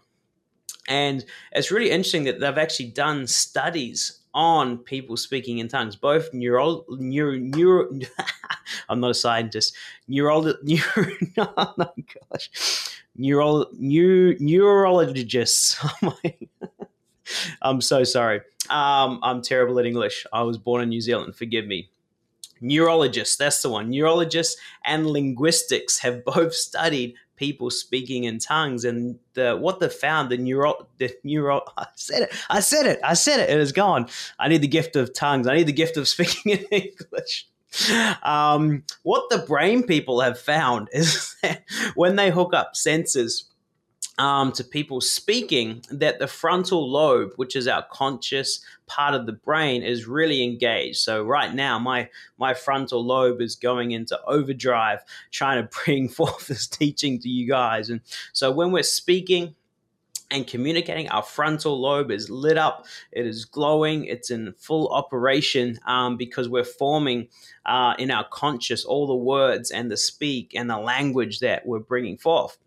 And 0.89 1.25
it's 1.53 1.71
really 1.71 1.91
interesting 1.91 2.25
that 2.25 2.41
they've 2.41 2.59
actually 2.59 2.91
done 2.91 3.27
studies 3.27 4.21
on 4.35 4.79
people 4.79 5.17
speaking 5.17 5.59
in 5.59 5.69
tongues, 5.69 5.97
both 5.97 6.33
neuro, 6.35 6.85
neuro, 6.89 7.39
neuro 7.39 7.89
I'm 8.89 9.01
not 9.01 9.13
a 9.13 9.15
scientist, 9.15 9.77
neuro, 10.09 10.41
neuro 10.63 11.07
oh 11.39 11.75
my 11.77 11.89
gosh, 12.31 12.51
neuro, 13.17 13.67
neuro, 13.73 14.37
neurologists. 14.41 15.83
Oh 16.03 16.17
I'm 17.63 17.81
so 17.81 18.05
sorry. 18.05 18.43
Um, 18.69 19.19
I'm 19.23 19.41
terrible 19.41 19.79
at 19.79 19.87
English. 19.87 20.27
I 20.31 20.43
was 20.43 20.59
born 20.59 20.83
in 20.83 20.91
New 20.91 21.01
Zealand. 21.01 21.35
Forgive 21.35 21.67
me 21.67 21.89
neurologists, 22.61 23.37
that's 23.37 23.63
the 23.63 23.71
one, 23.71 23.91
neurologists 23.91 24.61
and 24.85 25.07
linguistics 25.07 25.99
have 26.01 26.25
both 26.35 26.55
studied 26.55 27.15
people 27.37 27.71
speaking 27.71 28.25
in 28.25 28.39
tongues 28.39 28.85
and 28.85 29.19
the 29.35 29.57
what 29.57 29.81
they 29.81 29.89
found 29.89 30.31
the 30.31 30.37
neuro 30.37 30.87
the 30.99 31.13
neuro 31.25 31.63
I 31.77 31.87
said 31.97 32.23
it 32.23 32.33
I 32.49 32.61
said 32.61 32.87
it 32.87 33.01
I 33.03 33.15
said 33.15 33.41
it 33.41 33.51
it 33.51 33.59
is 33.59 33.73
gone. 33.73 34.09
I 34.39 34.49
need 34.49 34.63
the 34.63 34.69
gift 34.69 34.97
of 34.97 35.13
tongues. 35.13 35.47
I 35.47 35.57
need 35.57 35.67
the 35.67 35.73
gift 35.73 35.97
of 35.97 36.09
speaking 36.15 36.53
in 36.53 36.65
English. 36.71 37.49
Um, 38.23 38.85
what 39.03 39.29
the 39.31 39.39
brain 39.39 39.83
people 39.83 40.21
have 40.21 40.39
found 40.39 40.89
is 40.93 41.35
that 41.43 41.65
when 41.97 42.15
they 42.15 42.31
hook 42.31 42.55
up 42.55 42.75
sensors 42.75 43.45
um, 44.19 44.53
to 44.53 44.65
people 44.65 45.01
speaking 45.01 45.83
that 45.91 46.19
the 46.19 46.27
frontal 46.27 46.89
lobe, 46.91 47.33
which 47.37 47.57
is 47.57 47.67
our 47.67 47.85
conscious 47.91 48.61
part 48.87 49.15
of 49.15 49.27
the 49.27 49.33
brain, 49.33 49.83
is 49.83 50.07
really 50.07 50.45
engaged. 50.45 50.99
So 50.99 51.23
right 51.25 51.53
now, 51.53 51.79
my 51.79 52.09
my 52.39 52.55
frontal 52.55 53.05
lobe 53.05 53.41
is 53.41 53.57
going 53.57 53.91
into 53.91 54.21
overdrive, 54.25 55.01
trying 55.31 55.63
to 55.63 55.71
bring 55.85 56.09
forth 56.09 56.47
this 56.47 56.67
teaching 56.67 57.19
to 57.21 57.29
you 57.29 57.49
guys. 57.49 57.91
And 57.91 58.01
so 58.33 58.51
when 58.51 58.71
we're 58.71 58.83
speaking 58.83 59.55
and 60.31 60.47
communicating, 60.47 61.09
our 61.11 61.23
frontal 61.23 61.81
lobe 61.81 62.11
is 62.11 62.31
lit 62.31 62.57
up, 62.57 62.87
it 63.13 63.27
is 63.27 63.45
glowing, 63.45 64.05
it's 64.05 64.31
in 64.31 64.55
full 64.57 64.89
operation 64.89 65.79
um, 65.87 66.17
because 66.17 66.49
we're 66.49 66.65
forming 66.65 67.29
uh, 67.67 67.95
in 67.99 68.11
our 68.11 68.27
conscious 68.31 68.85
all 68.85 69.07
the 69.07 69.15
words 69.15 69.71
and 69.71 69.91
the 69.91 69.97
speak 69.97 70.53
and 70.55 70.71
the 70.71 70.79
language 70.79 71.41
that 71.41 71.67
we're 71.67 71.79
bringing 71.79 72.17
forth. 72.17 72.59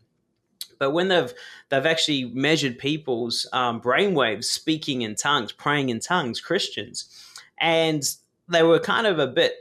But 0.80 0.92
when 0.92 1.08
they've 1.08 1.34
they've 1.70 1.86
actually 1.86 2.26
measured 2.26 2.78
people's 2.78 3.48
um, 3.54 3.82
brainwaves 3.82 4.46
speaking 4.46 5.02
in 5.02 5.16
tongues, 5.16 5.52
praying 5.52 5.90
in 5.90 6.00
tongues, 6.00 6.40
Christians, 6.42 7.06
and 7.60 8.04
they 8.48 8.64
were 8.64 8.80
kind 8.80 9.08
of 9.08 9.20
a 9.20 9.28
bit. 9.28 9.54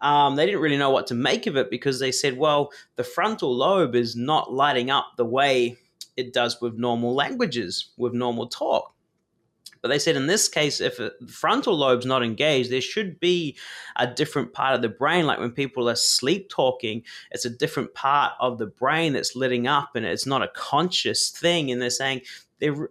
Um, 0.00 0.34
they 0.34 0.46
didn't 0.46 0.60
really 0.60 0.78
know 0.78 0.90
what 0.90 1.06
to 1.08 1.14
make 1.14 1.46
of 1.46 1.56
it 1.56 1.70
because 1.70 2.00
they 2.00 2.10
said, 2.10 2.36
well, 2.36 2.72
the 2.96 3.04
frontal 3.04 3.54
lobe 3.54 3.94
is 3.94 4.16
not 4.16 4.52
lighting 4.52 4.90
up 4.90 5.12
the 5.16 5.24
way 5.24 5.76
it 6.16 6.32
does 6.32 6.60
with 6.60 6.74
normal 6.74 7.14
languages, 7.14 7.90
with 7.96 8.12
normal 8.12 8.48
talk. 8.48 8.94
But 9.82 9.88
they 9.88 9.98
said 9.98 10.16
in 10.16 10.28
this 10.28 10.48
case, 10.48 10.80
if 10.80 10.96
the 10.96 11.12
frontal 11.26 11.76
lobe's 11.76 12.06
not 12.06 12.22
engaged, 12.22 12.70
there 12.70 12.80
should 12.80 13.18
be 13.18 13.56
a 13.96 14.06
different 14.06 14.52
part 14.52 14.74
of 14.76 14.80
the 14.80 14.88
brain. 14.88 15.26
Like 15.26 15.40
when 15.40 15.50
people 15.50 15.90
are 15.90 15.96
sleep 15.96 16.48
talking, 16.48 17.02
it's 17.32 17.44
a 17.44 17.50
different 17.50 17.92
part 17.92 18.32
of 18.40 18.58
the 18.58 18.66
brain 18.66 19.12
that's 19.12 19.36
lighting 19.36 19.66
up, 19.66 19.96
and 19.96 20.06
it's 20.06 20.26
not 20.26 20.40
a 20.40 20.52
conscious 20.54 21.30
thing. 21.30 21.70
And 21.70 21.82
they're 21.82 21.90
saying 21.90 22.22
they're, 22.60 22.88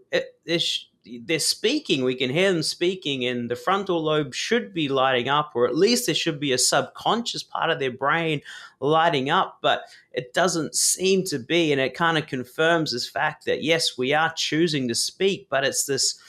they're 1.23 1.39
speaking, 1.39 2.03
we 2.03 2.13
can 2.13 2.29
hear 2.29 2.51
them 2.51 2.61
speaking, 2.61 3.25
and 3.25 3.49
the 3.49 3.55
frontal 3.55 4.03
lobe 4.03 4.33
should 4.33 4.73
be 4.73 4.89
lighting 4.89 5.29
up, 5.29 5.53
or 5.55 5.65
at 5.65 5.75
least 5.75 6.05
there 6.05 6.13
should 6.13 6.39
be 6.39 6.51
a 6.51 6.57
subconscious 6.57 7.41
part 7.41 7.69
of 7.71 7.79
their 7.79 7.91
brain 7.91 8.41
lighting 8.81 9.29
up, 9.29 9.59
but 9.61 9.83
it 10.11 10.33
doesn't 10.33 10.75
seem 10.75 11.23
to 11.23 11.39
be. 11.39 11.71
And 11.71 11.79
it 11.79 11.95
kind 11.95 12.17
of 12.17 12.27
confirms 12.27 12.91
this 12.91 13.09
fact 13.09 13.45
that 13.45 13.63
yes, 13.63 13.97
we 13.97 14.13
are 14.13 14.33
choosing 14.35 14.89
to 14.89 14.95
speak, 14.95 15.47
but 15.49 15.63
it's 15.63 15.85
this 15.85 16.19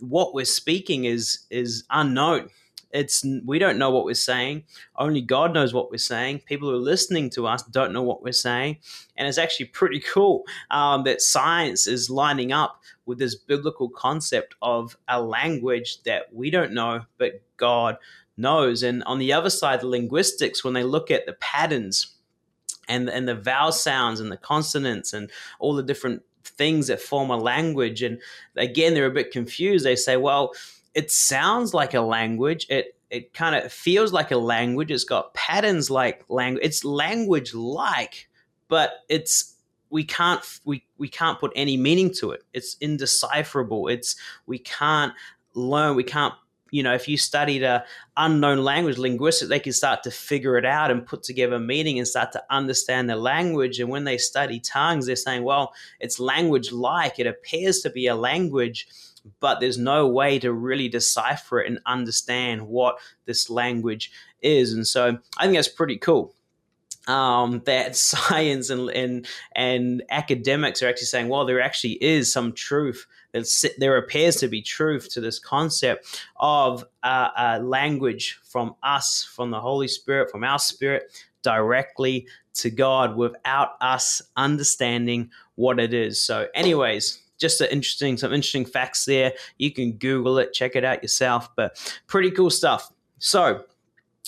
what 0.00 0.34
we're 0.34 0.44
speaking 0.44 1.04
is 1.04 1.40
is 1.50 1.84
unknown. 1.90 2.50
It's 2.92 3.24
we 3.44 3.58
don't 3.58 3.78
know 3.78 3.90
what 3.90 4.04
we're 4.04 4.14
saying. 4.14 4.64
Only 4.96 5.20
god 5.20 5.54
knows 5.54 5.72
what 5.72 5.90
we're 5.90 5.98
saying. 5.98 6.40
People 6.40 6.68
who 6.68 6.74
are 6.74 6.78
listening 6.78 7.30
to 7.30 7.46
us 7.46 7.62
don't 7.62 7.92
know 7.92 8.02
what 8.02 8.22
we're 8.22 8.32
saying. 8.32 8.78
And 9.16 9.28
it's 9.28 9.38
actually 9.38 9.66
pretty 9.66 10.00
cool 10.00 10.44
um, 10.70 11.04
that 11.04 11.20
science 11.22 11.86
is 11.86 12.10
lining 12.10 12.52
up 12.52 12.82
with 13.06 13.18
this 13.18 13.34
biblical 13.34 13.88
concept 13.88 14.54
of 14.60 14.96
a 15.08 15.22
language 15.22 16.02
that 16.02 16.32
we 16.32 16.50
don't 16.50 16.72
know 16.72 17.02
but 17.18 17.42
god 17.56 17.96
knows. 18.36 18.82
And 18.82 19.04
on 19.04 19.18
the 19.18 19.32
other 19.32 19.50
side 19.50 19.80
the 19.80 19.86
linguistics 19.86 20.64
when 20.64 20.74
they 20.74 20.84
look 20.84 21.10
at 21.10 21.26
the 21.26 21.34
patterns 21.34 22.16
and, 22.88 23.08
and 23.08 23.28
the 23.28 23.36
vowel 23.36 23.70
sounds 23.70 24.18
and 24.18 24.32
the 24.32 24.36
consonants 24.36 25.12
and 25.12 25.30
all 25.60 25.74
the 25.74 25.82
different 25.82 26.22
things 26.44 26.88
that 26.88 27.00
form 27.00 27.30
a 27.30 27.36
language. 27.36 28.02
And 28.02 28.20
again, 28.56 28.94
they're 28.94 29.06
a 29.06 29.10
bit 29.10 29.30
confused. 29.30 29.84
They 29.84 29.96
say, 29.96 30.16
well, 30.16 30.52
it 30.94 31.10
sounds 31.10 31.74
like 31.74 31.94
a 31.94 32.00
language. 32.00 32.66
It 32.68 32.96
it 33.10 33.34
kind 33.34 33.56
of 33.56 33.72
feels 33.72 34.12
like 34.12 34.30
a 34.30 34.36
language. 34.36 34.90
It's 34.90 35.04
got 35.04 35.34
patterns 35.34 35.90
like 35.90 36.24
language. 36.28 36.64
It's 36.64 36.84
language 36.84 37.54
like, 37.54 38.28
but 38.68 39.00
it's 39.08 39.56
we 39.90 40.04
can't 40.04 40.40
we 40.64 40.84
we 40.98 41.08
can't 41.08 41.40
put 41.40 41.52
any 41.56 41.76
meaning 41.76 42.12
to 42.14 42.30
it. 42.30 42.44
It's 42.54 42.76
indecipherable. 42.80 43.88
It's 43.88 44.16
we 44.46 44.58
can't 44.58 45.12
learn. 45.54 45.96
We 45.96 46.04
can't 46.04 46.34
you 46.70 46.82
know, 46.82 46.94
if 46.94 47.08
you 47.08 47.16
studied 47.16 47.62
a 47.62 47.84
unknown 48.16 48.64
language, 48.64 48.98
linguistics, 48.98 49.48
they 49.48 49.60
can 49.60 49.72
start 49.72 50.02
to 50.04 50.10
figure 50.10 50.56
it 50.56 50.64
out 50.64 50.90
and 50.90 51.06
put 51.06 51.22
together 51.22 51.58
meaning 51.58 51.98
and 51.98 52.06
start 52.06 52.32
to 52.32 52.42
understand 52.50 53.10
the 53.10 53.16
language. 53.16 53.80
And 53.80 53.88
when 53.88 54.04
they 54.04 54.18
study 54.18 54.60
tongues, 54.60 55.06
they're 55.06 55.16
saying, 55.16 55.42
well, 55.42 55.72
it's 55.98 56.20
language 56.20 56.72
like, 56.72 57.18
it 57.18 57.26
appears 57.26 57.80
to 57.80 57.90
be 57.90 58.06
a 58.06 58.14
language, 58.14 58.88
but 59.40 59.60
there's 59.60 59.78
no 59.78 60.06
way 60.06 60.38
to 60.38 60.52
really 60.52 60.88
decipher 60.88 61.60
it 61.60 61.68
and 61.68 61.80
understand 61.86 62.66
what 62.66 62.98
this 63.26 63.50
language 63.50 64.10
is. 64.42 64.72
And 64.72 64.86
so 64.86 65.18
I 65.36 65.44
think 65.44 65.56
that's 65.56 65.68
pretty 65.68 65.96
cool. 65.96 66.34
Um, 67.06 67.62
that 67.66 67.96
science 67.96 68.70
and, 68.70 68.90
and 68.90 69.26
and 69.54 70.02
academics 70.10 70.82
are 70.82 70.88
actually 70.88 71.06
saying, 71.06 71.28
well, 71.28 71.44
there 71.44 71.60
actually 71.60 72.02
is 72.02 72.32
some 72.32 72.52
truth. 72.52 73.06
There 73.78 73.96
appears 73.96 74.36
to 74.36 74.48
be 74.48 74.62
truth 74.62 75.08
to 75.10 75.20
this 75.20 75.38
concept 75.38 76.22
of 76.36 76.84
uh, 77.02 77.28
uh, 77.36 77.60
language 77.62 78.40
from 78.42 78.74
us, 78.82 79.24
from 79.24 79.50
the 79.50 79.60
Holy 79.60 79.88
Spirit, 79.88 80.30
from 80.30 80.44
our 80.44 80.58
spirit 80.58 81.24
directly 81.42 82.26
to 82.54 82.70
God 82.70 83.16
without 83.16 83.70
us 83.80 84.20
understanding 84.36 85.30
what 85.54 85.78
it 85.78 85.94
is. 85.94 86.20
So, 86.20 86.46
anyways, 86.54 87.20
just 87.38 87.60
interesting, 87.60 88.16
some 88.16 88.32
interesting 88.32 88.66
facts 88.66 89.04
there. 89.04 89.32
You 89.58 89.72
can 89.72 89.92
Google 89.92 90.38
it, 90.38 90.52
check 90.52 90.76
it 90.76 90.84
out 90.84 91.02
yourself, 91.02 91.48
but 91.56 92.00
pretty 92.06 92.30
cool 92.30 92.50
stuff. 92.50 92.92
So, 93.18 93.64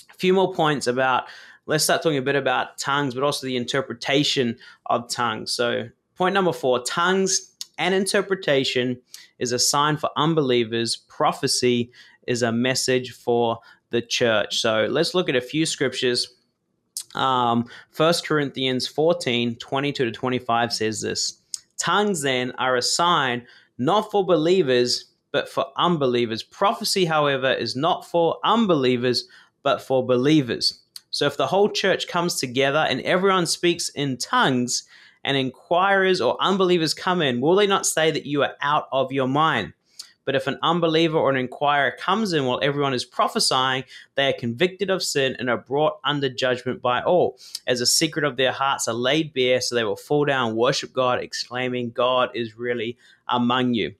a 0.09 0.13
few 0.15 0.33
more 0.33 0.53
points 0.53 0.87
about. 0.87 1.25
Let's 1.65 1.85
start 1.85 2.03
talking 2.03 2.17
a 2.17 2.21
bit 2.21 2.35
about 2.35 2.77
tongues, 2.77 3.13
but 3.13 3.23
also 3.23 3.47
the 3.47 3.55
interpretation 3.55 4.57
of 4.87 5.09
tongues. 5.09 5.53
So, 5.53 5.89
point 6.15 6.33
number 6.33 6.51
four: 6.51 6.83
tongues 6.83 7.52
and 7.77 7.93
interpretation 7.93 8.99
is 9.39 9.51
a 9.51 9.59
sign 9.59 9.97
for 9.97 10.09
unbelievers. 10.15 10.95
Prophecy 10.95 11.91
is 12.27 12.41
a 12.41 12.51
message 12.51 13.11
for 13.11 13.59
the 13.89 14.01
church. 14.01 14.59
So, 14.59 14.87
let's 14.89 15.13
look 15.13 15.29
at 15.29 15.35
a 15.35 15.41
few 15.41 15.65
scriptures 15.65 16.33
um, 17.15 17.65
1 17.95 18.13
Corinthians 18.25 18.87
14 18.87 19.55
22 19.55 20.05
to 20.05 20.11
25 20.11 20.73
says 20.73 21.01
this 21.01 21.39
Tongues 21.77 22.21
then 22.21 22.51
are 22.57 22.75
a 22.75 22.81
sign 22.81 23.45
not 23.77 24.11
for 24.11 24.25
believers, 24.25 25.05
but 25.31 25.49
for 25.49 25.65
unbelievers. 25.77 26.43
Prophecy, 26.43 27.05
however, 27.05 27.51
is 27.51 27.75
not 27.75 28.05
for 28.05 28.37
unbelievers, 28.43 29.27
but 29.63 29.81
for 29.81 30.05
believers. 30.05 30.79
So 31.09 31.25
if 31.25 31.37
the 31.37 31.47
whole 31.47 31.69
church 31.69 32.07
comes 32.07 32.35
together 32.35 32.85
and 32.89 33.01
everyone 33.01 33.45
speaks 33.45 33.89
in 33.89 34.17
tongues, 34.17 34.83
and 35.23 35.37
inquirers 35.37 36.21
or 36.21 36.37
unbelievers 36.41 36.93
come 36.93 37.21
in, 37.21 37.41
will 37.41 37.55
they 37.55 37.67
not 37.67 37.85
say 37.85 38.11
that 38.11 38.25
you 38.25 38.43
are 38.43 38.55
out 38.61 38.87
of 38.91 39.11
your 39.11 39.27
mind? 39.27 39.73
But 40.25 40.35
if 40.35 40.47
an 40.47 40.57
unbeliever 40.61 41.17
or 41.17 41.29
an 41.29 41.35
inquirer 41.35 41.91
comes 41.91 42.33
in 42.33 42.45
while 42.45 42.59
everyone 42.61 42.93
is 42.93 43.03
prophesying, 43.03 43.83
they 44.15 44.29
are 44.29 44.39
convicted 44.39 44.89
of 44.89 45.03
sin 45.03 45.35
and 45.37 45.49
are 45.49 45.57
brought 45.57 45.99
under 46.03 46.29
judgment 46.29 46.81
by 46.81 47.01
all, 47.01 47.37
as 47.67 47.79
the 47.79 47.85
secret 47.85 48.23
of 48.23 48.37
their 48.37 48.51
hearts 48.51 48.87
are 48.87 48.93
laid 48.93 49.33
bare, 49.33 49.59
so 49.59 49.75
they 49.75 49.83
will 49.83 49.95
fall 49.95 50.25
down 50.25 50.49
and 50.49 50.57
worship 50.57 50.93
God, 50.93 51.19
exclaiming, 51.19 51.91
God 51.91 52.29
is 52.33 52.57
really 52.57 52.97
among 53.27 53.73
you. 53.73 53.93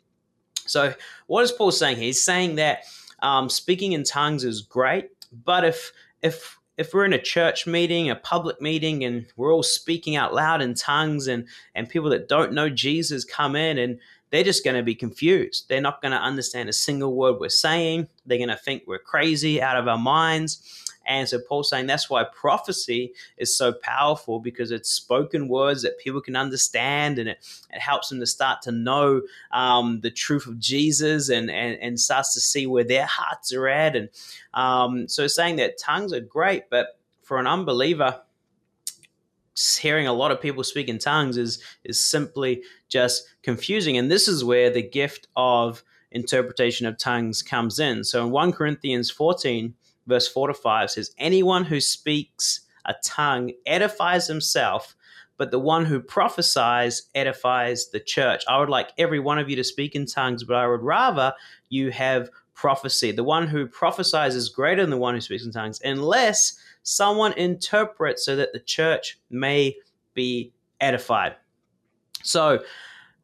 So, 0.65 0.93
what 1.27 1.43
is 1.43 1.51
Paul 1.51 1.71
saying? 1.71 1.97
He's 1.97 2.21
saying 2.21 2.55
that 2.55 2.83
um, 3.19 3.49
speaking 3.49 3.91
in 3.91 4.03
tongues 4.03 4.45
is 4.45 4.61
great, 4.61 5.09
but 5.43 5.65
if 5.65 5.91
if 6.21 6.57
if 6.77 6.93
we're 6.93 7.05
in 7.05 7.13
a 7.13 7.21
church 7.21 7.67
meeting, 7.67 8.09
a 8.09 8.15
public 8.15 8.61
meeting, 8.61 9.03
and 9.03 9.25
we're 9.35 9.53
all 9.53 9.63
speaking 9.63 10.15
out 10.15 10.33
loud 10.33 10.61
in 10.61 10.73
tongues, 10.73 11.27
and 11.27 11.47
and 11.75 11.89
people 11.89 12.09
that 12.09 12.27
don't 12.27 12.53
know 12.53 12.69
Jesus 12.69 13.25
come 13.25 13.55
in 13.55 13.77
and 13.77 13.99
they're 14.33 14.43
just 14.43 14.63
going 14.63 14.75
to 14.75 14.81
be 14.81 14.95
confused. 14.95 15.65
They're 15.69 15.79
not 15.79 16.01
going 16.01 16.11
to 16.11 16.17
understand 16.17 16.67
a 16.67 16.73
single 16.73 17.15
word 17.15 17.39
we're 17.39 17.49
saying. 17.49 18.07
They're 18.25 18.39
going 18.39 18.49
to 18.49 18.57
think 18.57 18.81
we're 18.87 18.97
crazy 18.97 19.61
out 19.61 19.77
of 19.77 19.87
our 19.87 19.97
minds. 19.97 20.91
And 21.05 21.27
so 21.27 21.39
Paul's 21.39 21.69
saying 21.69 21.87
that's 21.87 22.09
why 22.09 22.23
prophecy 22.23 23.13
is 23.37 23.55
so 23.55 23.73
powerful 23.73 24.39
because 24.39 24.71
it's 24.71 24.89
spoken 24.89 25.47
words 25.47 25.81
that 25.81 25.99
people 25.99 26.21
can 26.21 26.35
understand 26.35 27.19
and 27.19 27.29
it, 27.29 27.45
it 27.71 27.79
helps 27.79 28.09
them 28.09 28.19
to 28.19 28.25
start 28.25 28.61
to 28.63 28.71
know 28.71 29.21
um, 29.51 29.99
the 30.01 30.11
truth 30.11 30.47
of 30.47 30.59
Jesus 30.59 31.29
and, 31.29 31.51
and, 31.51 31.77
and 31.81 31.99
starts 31.99 32.33
to 32.33 32.39
see 32.39 32.67
where 32.67 32.83
their 32.83 33.05
hearts 33.05 33.53
are 33.53 33.67
at. 33.67 33.95
And 33.95 34.09
um, 34.53 35.07
so 35.07 35.27
saying 35.27 35.57
that 35.57 35.77
tongues 35.77 36.13
are 36.13 36.21
great, 36.21 36.69
but 36.69 36.99
for 37.23 37.37
an 37.37 37.47
unbeliever, 37.47 38.21
hearing 39.79 40.07
a 40.07 40.13
lot 40.13 40.31
of 40.31 40.41
people 40.41 40.63
speak 40.63 40.89
in 40.89 40.97
tongues 40.97 41.37
is 41.37 41.61
is 41.83 42.03
simply 42.03 42.63
just 42.89 43.27
confusing 43.43 43.97
and 43.97 44.09
this 44.09 44.27
is 44.27 44.43
where 44.43 44.71
the 44.71 44.81
gift 44.81 45.27
of 45.35 45.83
interpretation 46.11 46.87
of 46.87 46.97
tongues 46.97 47.43
comes 47.43 47.77
in 47.77 48.03
so 48.03 48.25
in 48.25 48.31
1 48.31 48.51
corinthians 48.51 49.11
14 49.11 49.75
verse 50.07 50.27
4 50.27 50.49
to 50.49 50.53
5 50.53 50.91
says 50.91 51.11
anyone 51.17 51.65
who 51.65 51.79
speaks 51.79 52.61
a 52.85 52.95
tongue 53.03 53.51
edifies 53.65 54.27
himself 54.27 54.95
but 55.37 55.51
the 55.51 55.59
one 55.59 55.85
who 55.85 55.99
prophesies 55.99 57.03
edifies 57.15 57.89
the 57.91 57.99
church 57.99 58.43
i 58.47 58.59
would 58.59 58.69
like 58.69 58.91
every 58.97 59.19
one 59.19 59.39
of 59.39 59.49
you 59.49 59.55
to 59.55 59.63
speak 59.63 59.95
in 59.95 60.05
tongues 60.05 60.43
but 60.43 60.55
i 60.55 60.67
would 60.67 60.81
rather 60.81 61.33
you 61.69 61.91
have 61.91 62.29
prophecy 62.53 63.11
the 63.11 63.23
one 63.23 63.47
who 63.47 63.65
prophesies 63.65 64.35
is 64.35 64.49
greater 64.49 64.81
than 64.81 64.91
the 64.91 64.97
one 64.97 65.15
who 65.15 65.21
speaks 65.21 65.45
in 65.45 65.51
tongues 65.51 65.81
unless 65.83 66.59
someone 66.83 67.33
interprets 67.33 68.25
so 68.25 68.35
that 68.35 68.53
the 68.53 68.59
church 68.59 69.17
may 69.29 69.75
be 70.13 70.53
edified. 70.79 71.35
So, 72.23 72.63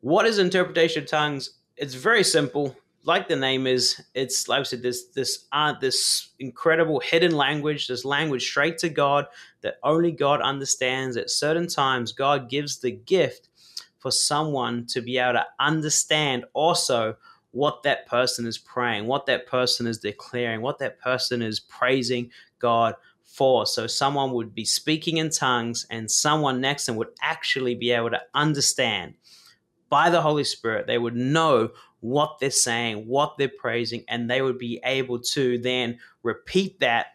what 0.01 0.25
is 0.25 0.39
interpretation 0.39 1.03
of 1.03 1.09
tongues? 1.09 1.51
It's 1.77 1.93
very 1.93 2.23
simple. 2.23 2.75
Like 3.09 3.27
the 3.27 3.35
name 3.35 3.65
is, 3.65 3.99
it's 4.13 4.47
like 4.47 4.59
I 4.59 4.63
said, 4.63 4.83
this 4.83 5.05
this 5.15 5.47
uh, 5.51 5.73
this 5.81 6.29
incredible 6.37 6.99
hidden 6.99 7.31
language, 7.31 7.87
this 7.87 8.05
language 8.05 8.43
straight 8.47 8.77
to 8.77 8.89
God 8.89 9.25
that 9.61 9.79
only 9.81 10.11
God 10.11 10.41
understands. 10.41 11.17
At 11.17 11.31
certain 11.31 11.67
times, 11.67 12.11
God 12.11 12.51
gives 12.51 12.77
the 12.77 12.91
gift 12.91 13.49
for 13.97 14.11
someone 14.11 14.85
to 14.89 15.01
be 15.01 15.17
able 15.17 15.33
to 15.33 15.47
understand 15.59 16.45
also 16.53 17.17
what 17.49 17.81
that 17.81 18.05
person 18.05 18.45
is 18.45 18.59
praying, 18.59 19.07
what 19.07 19.25
that 19.25 19.47
person 19.47 19.87
is 19.87 19.97
declaring, 19.97 20.61
what 20.61 20.77
that 20.77 20.99
person 20.99 21.41
is 21.41 21.59
praising 21.59 22.29
God 22.59 22.93
for. 23.25 23.65
So 23.65 23.87
someone 23.87 24.33
would 24.33 24.53
be 24.53 24.65
speaking 24.65 25.17
in 25.17 25.31
tongues, 25.31 25.87
and 25.89 26.11
someone 26.11 26.61
next 26.61 26.85
to 26.85 26.91
them 26.91 26.97
would 26.97 27.15
actually 27.23 27.73
be 27.73 27.89
able 27.89 28.11
to 28.11 28.21
understand 28.35 29.15
by 29.89 30.11
the 30.11 30.21
Holy 30.21 30.43
Spirit. 30.43 30.85
They 30.85 30.99
would 30.99 31.15
know 31.15 31.71
what 32.01 32.39
they're 32.39 32.51
saying, 32.51 33.07
what 33.07 33.37
they're 33.37 33.49
praising, 33.49 34.03
and 34.07 34.29
they 34.29 34.41
would 34.41 34.57
be 34.57 34.79
able 34.83 35.19
to 35.19 35.57
then 35.57 35.99
repeat 36.23 36.79
that 36.79 37.07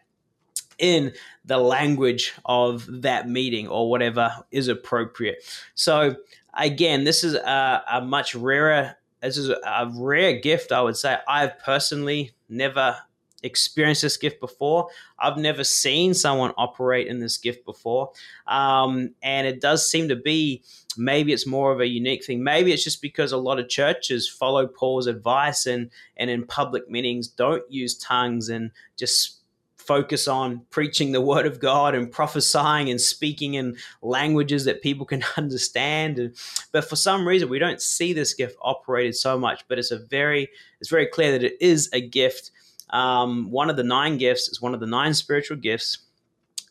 in 0.77 1.13
the 1.45 1.57
language 1.57 2.33
of 2.45 2.85
that 3.01 3.29
meeting 3.29 3.67
or 3.67 3.89
whatever 3.89 4.31
is 4.51 4.67
appropriate. 4.67 5.43
So 5.73 6.17
again, 6.53 7.03
this 7.03 7.23
is 7.23 7.35
a, 7.35 7.83
a 7.91 8.01
much 8.01 8.35
rarer. 8.35 8.95
This 9.21 9.37
is 9.37 9.49
a 9.49 9.91
rare 9.95 10.39
gift, 10.39 10.71
I 10.71 10.81
would 10.81 10.97
say. 10.97 11.17
I've 11.27 11.57
personally 11.59 12.31
never 12.49 12.97
experienced 13.45 14.01
this 14.01 14.17
gift 14.17 14.39
before. 14.39 14.89
I've 15.19 15.37
never 15.37 15.63
seen 15.63 16.13
someone 16.13 16.51
operate 16.57 17.07
in 17.07 17.19
this 17.19 17.37
gift 17.37 17.63
before. 17.63 18.11
Um, 18.47 19.11
and 19.21 19.47
it 19.47 19.61
does 19.61 19.89
seem 19.89 20.09
to 20.09 20.15
be 20.15 20.63
maybe 20.97 21.31
it's 21.31 21.47
more 21.47 21.71
of 21.71 21.79
a 21.79 21.87
unique 21.87 22.25
thing. 22.25 22.43
Maybe 22.43 22.73
it's 22.73 22.83
just 22.83 23.01
because 23.01 23.31
a 23.31 23.37
lot 23.37 23.59
of 23.59 23.69
churches 23.69 24.27
follow 24.27 24.67
Paul's 24.67 25.07
advice 25.07 25.65
and, 25.65 25.91
and 26.17 26.29
in 26.29 26.45
public 26.45 26.89
meetings 26.89 27.27
don't 27.27 27.63
use 27.71 27.97
tongues 27.97 28.49
and 28.49 28.71
just 28.97 29.39
focus 29.77 30.27
on 30.27 30.61
preaching 30.71 31.11
the 31.11 31.21
word 31.21 31.45
of 31.45 31.59
God 31.59 31.93
and 31.93 32.11
prophesying 32.11 32.89
and 32.89 32.99
speaking 32.99 33.53
in 33.53 33.77
languages 34.01 34.65
that 34.65 34.81
people 34.81 35.05
can 35.05 35.23
understand. 35.37 36.17
And, 36.17 36.35
but 36.71 36.85
for 36.85 36.95
some 36.95 37.27
reason, 37.27 37.49
we 37.49 37.59
don't 37.59 37.81
see 37.81 38.11
this 38.11 38.33
gift 38.33 38.57
operated 38.61 39.15
so 39.15 39.37
much. 39.37 39.63
But 39.67 39.77
it's 39.77 39.91
a 39.91 39.99
very, 39.99 40.49
it's 40.81 40.89
very 40.89 41.05
clear 41.05 41.31
that 41.33 41.43
it 41.43 41.57
is 41.61 41.89
a 41.93 42.01
gift 42.01 42.49
um, 42.89 43.51
one 43.51 43.69
of 43.69 43.77
the 43.77 43.83
nine 43.83 44.17
gifts 44.17 44.47
is 44.49 44.61
one 44.61 44.73
of 44.73 44.79
the 44.79 44.87
nine 44.87 45.13
spiritual 45.13 45.57
gifts. 45.57 45.99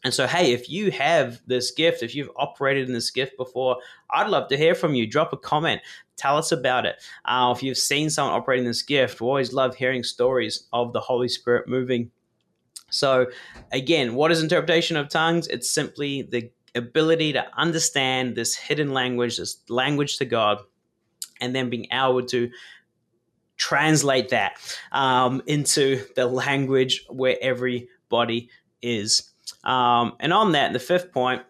And 0.05 0.13
so, 0.13 0.27
hey, 0.27 0.53
if 0.53 0.69
you 0.69 0.91
have 0.91 1.41
this 1.47 1.71
gift, 1.71 2.03
if 2.03 2.15
you've 2.15 2.31
operated 2.37 2.89
in 2.89 2.95
this 2.95 3.11
gift 3.11 3.39
before, 3.39 3.79
I'd 4.11 4.29
love 4.29 4.49
to 4.49 4.57
hear 4.57 4.75
from 4.75 4.95
you. 4.95 5.07
Drop 5.07 5.33
a 5.33 5.37
comment, 5.39 5.81
tell 6.17 6.37
us 6.37 6.53
about 6.53 6.85
it. 6.85 6.97
Uh, 7.25 7.53
if 7.57 7.63
you've 7.63 7.79
seen 7.79 8.11
someone 8.11 8.35
operating 8.35 8.67
this 8.67 8.83
gift, 8.83 9.21
we 9.21 9.27
always 9.27 9.55
love 9.55 9.75
hearing 9.75 10.03
stories 10.03 10.69
of 10.73 10.93
the 10.93 11.01
Holy 11.01 11.29
Spirit 11.29 11.69
moving. 11.69 12.11
So, 12.91 13.27
again, 13.73 14.15
what 14.15 14.31
is 14.31 14.43
interpretation 14.43 14.97
of 14.99 15.09
tongues? 15.09 15.49
It's 15.49 15.71
simply 15.71 16.23
the 16.23 16.51
ability 16.75 17.33
to 17.33 17.47
understand 17.57 18.37
this 18.37 18.55
hidden 18.55 18.93
language, 18.93 19.39
this 19.39 19.59
language 19.69 20.19
to 20.19 20.25
God, 20.25 20.61
and 21.41 21.57
then 21.57 21.71
being 21.71 21.87
able 21.91 22.23
to 22.27 22.51
translate 23.57 24.29
that 24.31 24.55
um, 24.93 25.43
into 25.47 26.05
the 26.17 26.27
language 26.27 27.05
where 27.09 27.37
everybody 27.41 28.49
is. 28.83 29.31
Um, 29.65 30.17
and 30.21 30.33
on 30.33 30.53
that, 30.53 30.73
the 30.73 30.79
fifth 30.79 31.13
point 31.13 31.43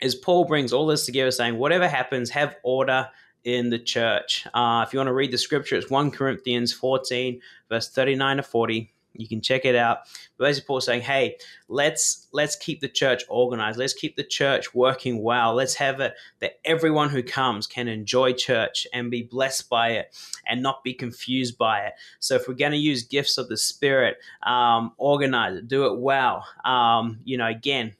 is 0.00 0.14
Paul 0.14 0.44
brings 0.44 0.72
all 0.72 0.86
this 0.86 1.06
together, 1.06 1.30
saying, 1.30 1.58
whatever 1.58 1.88
happens, 1.88 2.30
have 2.30 2.56
order 2.62 3.08
in 3.44 3.70
the 3.70 3.78
church. 3.78 4.46
Uh, 4.54 4.84
if 4.86 4.92
you 4.92 4.98
want 4.98 5.08
to 5.08 5.14
read 5.14 5.30
the 5.30 5.38
scripture, 5.38 5.76
it's 5.76 5.90
1 5.90 6.10
Corinthians 6.10 6.72
14, 6.72 7.40
verse 7.68 7.88
39 7.90 8.38
to 8.38 8.42
40. 8.42 8.92
You 9.14 9.28
can 9.28 9.40
check 9.40 9.64
it 9.64 9.74
out. 9.74 10.00
But 10.36 10.44
basically, 10.46 10.66
Paul's 10.66 10.86
saying, 10.86 11.02
"Hey, 11.02 11.36
let's 11.68 12.28
let's 12.32 12.56
keep 12.56 12.80
the 12.80 12.88
church 12.88 13.24
organized. 13.28 13.78
Let's 13.78 13.92
keep 13.92 14.16
the 14.16 14.24
church 14.24 14.74
working 14.74 15.22
well. 15.22 15.54
Let's 15.54 15.74
have 15.74 16.00
it 16.00 16.14
that 16.40 16.60
everyone 16.64 17.10
who 17.10 17.22
comes 17.22 17.66
can 17.66 17.88
enjoy 17.88 18.32
church 18.32 18.86
and 18.92 19.10
be 19.10 19.22
blessed 19.22 19.68
by 19.68 19.90
it, 19.90 20.16
and 20.46 20.62
not 20.62 20.84
be 20.84 20.94
confused 20.94 21.58
by 21.58 21.80
it. 21.80 21.94
So, 22.18 22.34
if 22.34 22.46
we're 22.48 22.54
going 22.54 22.72
to 22.72 22.78
use 22.78 23.02
gifts 23.02 23.38
of 23.38 23.48
the 23.48 23.56
Spirit, 23.56 24.18
um, 24.42 24.92
organize 24.96 25.56
it, 25.58 25.68
do 25.68 25.86
it 25.86 25.98
well. 25.98 26.46
Um, 26.64 27.20
you 27.24 27.36
know, 27.36 27.46
again." 27.46 27.94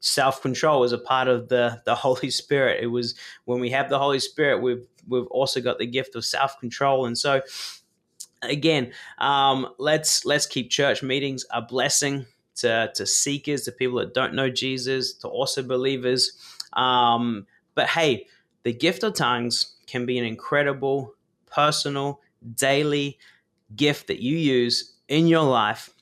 Self 0.00 0.42
control 0.42 0.84
is 0.84 0.92
a 0.92 0.98
part 0.98 1.28
of 1.28 1.48
the 1.48 1.80
the 1.86 1.94
Holy 2.04 2.28
Spirit. 2.28 2.82
It 2.82 2.88
was 2.88 3.14
when 3.46 3.58
we 3.58 3.70
have 3.70 3.88
the 3.88 3.98
Holy 3.98 4.18
Spirit, 4.18 4.60
we've 4.60 4.86
we've 5.08 5.26
also 5.28 5.62
got 5.62 5.78
the 5.78 5.86
gift 5.86 6.14
of 6.14 6.26
self 6.26 6.60
control, 6.60 7.06
and 7.06 7.16
so 7.16 7.40
again, 8.44 8.92
um, 9.18 9.68
let's 9.78 10.24
let's 10.24 10.46
keep 10.46 10.70
church 10.70 11.02
meetings 11.02 11.44
a 11.50 11.62
blessing 11.62 12.26
to 12.56 12.90
to 12.94 13.06
seekers, 13.06 13.62
to 13.62 13.72
people 13.72 13.98
that 13.98 14.14
don't 14.14 14.34
know 14.34 14.50
Jesus, 14.50 15.14
to 15.14 15.28
also 15.28 15.62
believers. 15.62 16.32
Um, 16.72 17.46
but 17.74 17.88
hey, 17.88 18.26
the 18.62 18.72
gift 18.72 19.02
of 19.02 19.14
tongues 19.14 19.76
can 19.86 20.06
be 20.06 20.18
an 20.18 20.24
incredible, 20.24 21.14
personal, 21.46 22.20
daily 22.54 23.18
gift 23.76 24.06
that 24.08 24.20
you 24.20 24.36
use 24.36 24.94
in 25.08 25.26
your 25.26 25.44
life 25.44 25.93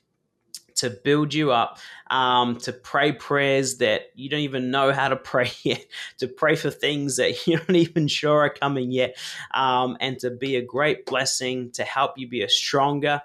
to 0.75 0.89
build 0.89 1.33
you 1.33 1.51
up, 1.51 1.77
um, 2.09 2.57
to 2.57 2.73
pray 2.73 3.11
prayers 3.11 3.77
that 3.77 4.11
you 4.15 4.29
don't 4.29 4.41
even 4.41 4.71
know 4.71 4.91
how 4.91 5.09
to 5.09 5.15
pray 5.31 5.51
yet, 5.63 5.85
to 6.17 6.27
pray 6.27 6.55
for 6.55 6.69
things 6.69 7.17
that 7.17 7.47
you're 7.47 7.59
not 7.59 7.75
even 7.75 8.07
sure 8.07 8.39
are 8.39 8.49
coming 8.49 8.91
yet, 8.91 9.17
um, 9.53 9.97
and 9.99 10.19
to 10.19 10.29
be 10.31 10.55
a 10.55 10.61
great 10.61 11.05
blessing 11.05 11.71
to 11.71 11.83
help 11.83 12.17
you 12.17 12.27
be 12.27 12.41
a 12.41 12.49
stronger 12.49 13.21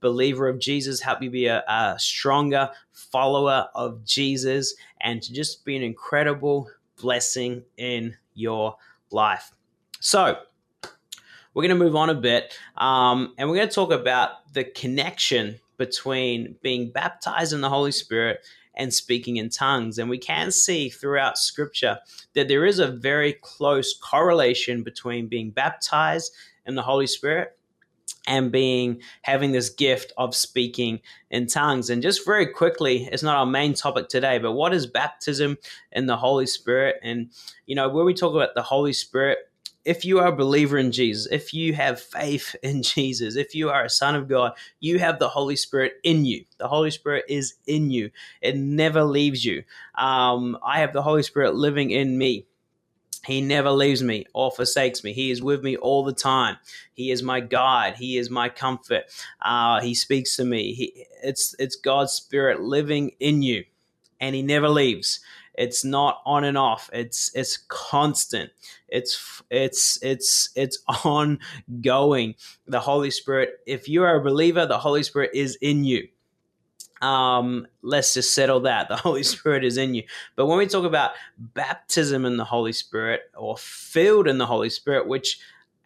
believer 0.00 0.48
of 0.48 0.58
Jesus, 0.58 1.00
help 1.00 1.22
you 1.22 1.30
be 1.30 1.46
a, 1.46 1.64
a 1.68 1.96
stronger 1.98 2.70
follower 2.92 3.68
of 3.74 4.04
Jesus, 4.04 4.74
and 5.00 5.22
to 5.22 5.32
just 5.32 5.64
be 5.64 5.76
an 5.76 5.82
incredible 5.82 6.70
blessing 7.00 7.64
in 7.76 8.16
your 8.34 8.76
life. 9.10 9.52
So, 10.00 10.38
we're 11.54 11.62
going 11.62 11.76
to 11.76 11.84
move 11.84 11.96
on 11.96 12.08
a 12.08 12.14
bit 12.14 12.56
um, 12.76 13.34
and 13.36 13.48
we're 13.48 13.56
going 13.56 13.68
to 13.68 13.74
talk 13.74 13.90
about 13.90 14.52
the 14.52 14.62
connection 14.62 15.58
between 15.78 16.56
being 16.62 16.90
baptized 16.90 17.52
in 17.52 17.60
the 17.62 17.70
Holy 17.70 17.92
Spirit 17.92 18.40
and 18.74 18.92
speaking 18.92 19.36
in 19.36 19.48
tongues. 19.48 19.98
And 19.98 20.10
we 20.10 20.18
can 20.18 20.50
see 20.52 20.88
throughout 20.88 21.38
scripture 21.38 21.98
that 22.34 22.48
there 22.48 22.64
is 22.64 22.78
a 22.78 22.86
very 22.86 23.34
close 23.42 23.98
correlation 23.98 24.82
between 24.82 25.26
being 25.26 25.50
baptized 25.50 26.32
in 26.66 26.74
the 26.74 26.82
Holy 26.82 27.06
Spirit 27.06 27.58
and 28.26 28.52
being 28.52 29.00
having 29.22 29.52
this 29.52 29.70
gift 29.70 30.12
of 30.16 30.34
speaking 30.34 31.00
in 31.30 31.46
tongues. 31.46 31.90
And 31.90 32.02
just 32.02 32.24
very 32.24 32.46
quickly, 32.46 33.08
it's 33.10 33.22
not 33.22 33.36
our 33.36 33.46
main 33.46 33.74
topic 33.74 34.08
today, 34.08 34.38
but 34.38 34.52
what 34.52 34.74
is 34.74 34.86
baptism 34.86 35.56
in 35.92 36.06
the 36.06 36.16
Holy 36.16 36.46
Spirit? 36.46 36.96
And 37.02 37.30
you 37.66 37.74
know, 37.74 37.88
when 37.88 38.04
we 38.04 38.14
talk 38.14 38.34
about 38.34 38.54
the 38.54 38.62
Holy 38.62 38.92
Spirit, 38.92 39.38
if 39.88 40.04
you 40.04 40.18
are 40.18 40.26
a 40.26 40.36
believer 40.36 40.76
in 40.76 40.92
Jesus, 40.92 41.26
if 41.32 41.54
you 41.54 41.72
have 41.72 41.98
faith 41.98 42.54
in 42.62 42.82
Jesus, 42.94 43.36
if 43.36 43.54
you 43.54 43.70
are 43.70 43.84
a 43.84 43.90
son 43.90 44.14
of 44.14 44.28
God, 44.28 44.52
you 44.80 44.98
have 44.98 45.18
the 45.18 45.30
Holy 45.30 45.56
Spirit 45.56 45.94
in 46.04 46.26
you. 46.26 46.44
The 46.58 46.68
Holy 46.68 46.90
Spirit 46.90 47.24
is 47.26 47.54
in 47.66 47.90
you, 47.90 48.10
it 48.42 48.54
never 48.54 49.02
leaves 49.02 49.44
you. 49.46 49.64
Um, 49.94 50.58
I 50.62 50.80
have 50.80 50.92
the 50.92 51.00
Holy 51.00 51.22
Spirit 51.22 51.54
living 51.54 51.90
in 51.90 52.18
me. 52.18 52.44
He 53.24 53.40
never 53.40 53.70
leaves 53.70 54.02
me 54.02 54.26
or 54.34 54.50
forsakes 54.50 55.02
me. 55.02 55.12
He 55.14 55.30
is 55.30 55.42
with 55.42 55.62
me 55.62 55.76
all 55.76 56.04
the 56.04 56.12
time. 56.12 56.58
He 56.92 57.10
is 57.10 57.22
my 57.22 57.40
guide. 57.40 57.96
He 57.96 58.16
is 58.18 58.30
my 58.30 58.48
comfort. 58.48 59.04
Uh, 59.42 59.80
he 59.80 59.94
speaks 59.94 60.36
to 60.36 60.44
me. 60.44 60.74
He, 60.74 61.06
it's 61.22 61.54
it's 61.58 61.76
God's 61.76 62.12
Spirit 62.12 62.60
living 62.60 63.12
in 63.20 63.40
you, 63.40 63.64
and 64.20 64.34
He 64.34 64.42
never 64.42 64.68
leaves. 64.68 65.20
It's 65.58 65.84
not 65.84 66.22
on 66.24 66.44
and 66.44 66.56
off. 66.56 66.88
It's 66.92 67.30
it's 67.34 67.58
constant. 67.68 68.50
It's 68.88 69.42
it's 69.50 69.98
it's 70.02 70.50
it's 70.54 70.78
ongoing. 71.04 72.36
The 72.66 72.80
Holy 72.80 73.10
Spirit. 73.10 73.60
If 73.66 73.88
you 73.88 74.04
are 74.04 74.16
a 74.16 74.22
believer, 74.22 74.66
the 74.66 74.78
Holy 74.78 75.02
Spirit 75.02 75.30
is 75.34 75.56
in 75.60 75.84
you. 75.84 76.08
Um, 77.02 77.66
let's 77.82 78.14
just 78.14 78.34
settle 78.34 78.60
that. 78.60 78.88
The 78.88 78.96
Holy 79.08 79.22
Spirit 79.22 79.64
is 79.64 79.76
in 79.76 79.94
you. 79.94 80.04
But 80.36 80.46
when 80.46 80.58
we 80.58 80.66
talk 80.66 80.84
about 80.84 81.12
baptism 81.36 82.24
in 82.24 82.36
the 82.36 82.44
Holy 82.44 82.72
Spirit 82.72 83.22
or 83.36 83.56
filled 83.56 84.28
in 84.28 84.38
the 84.38 84.46
Holy 84.46 84.70
Spirit, 84.70 85.06
which 85.06 85.38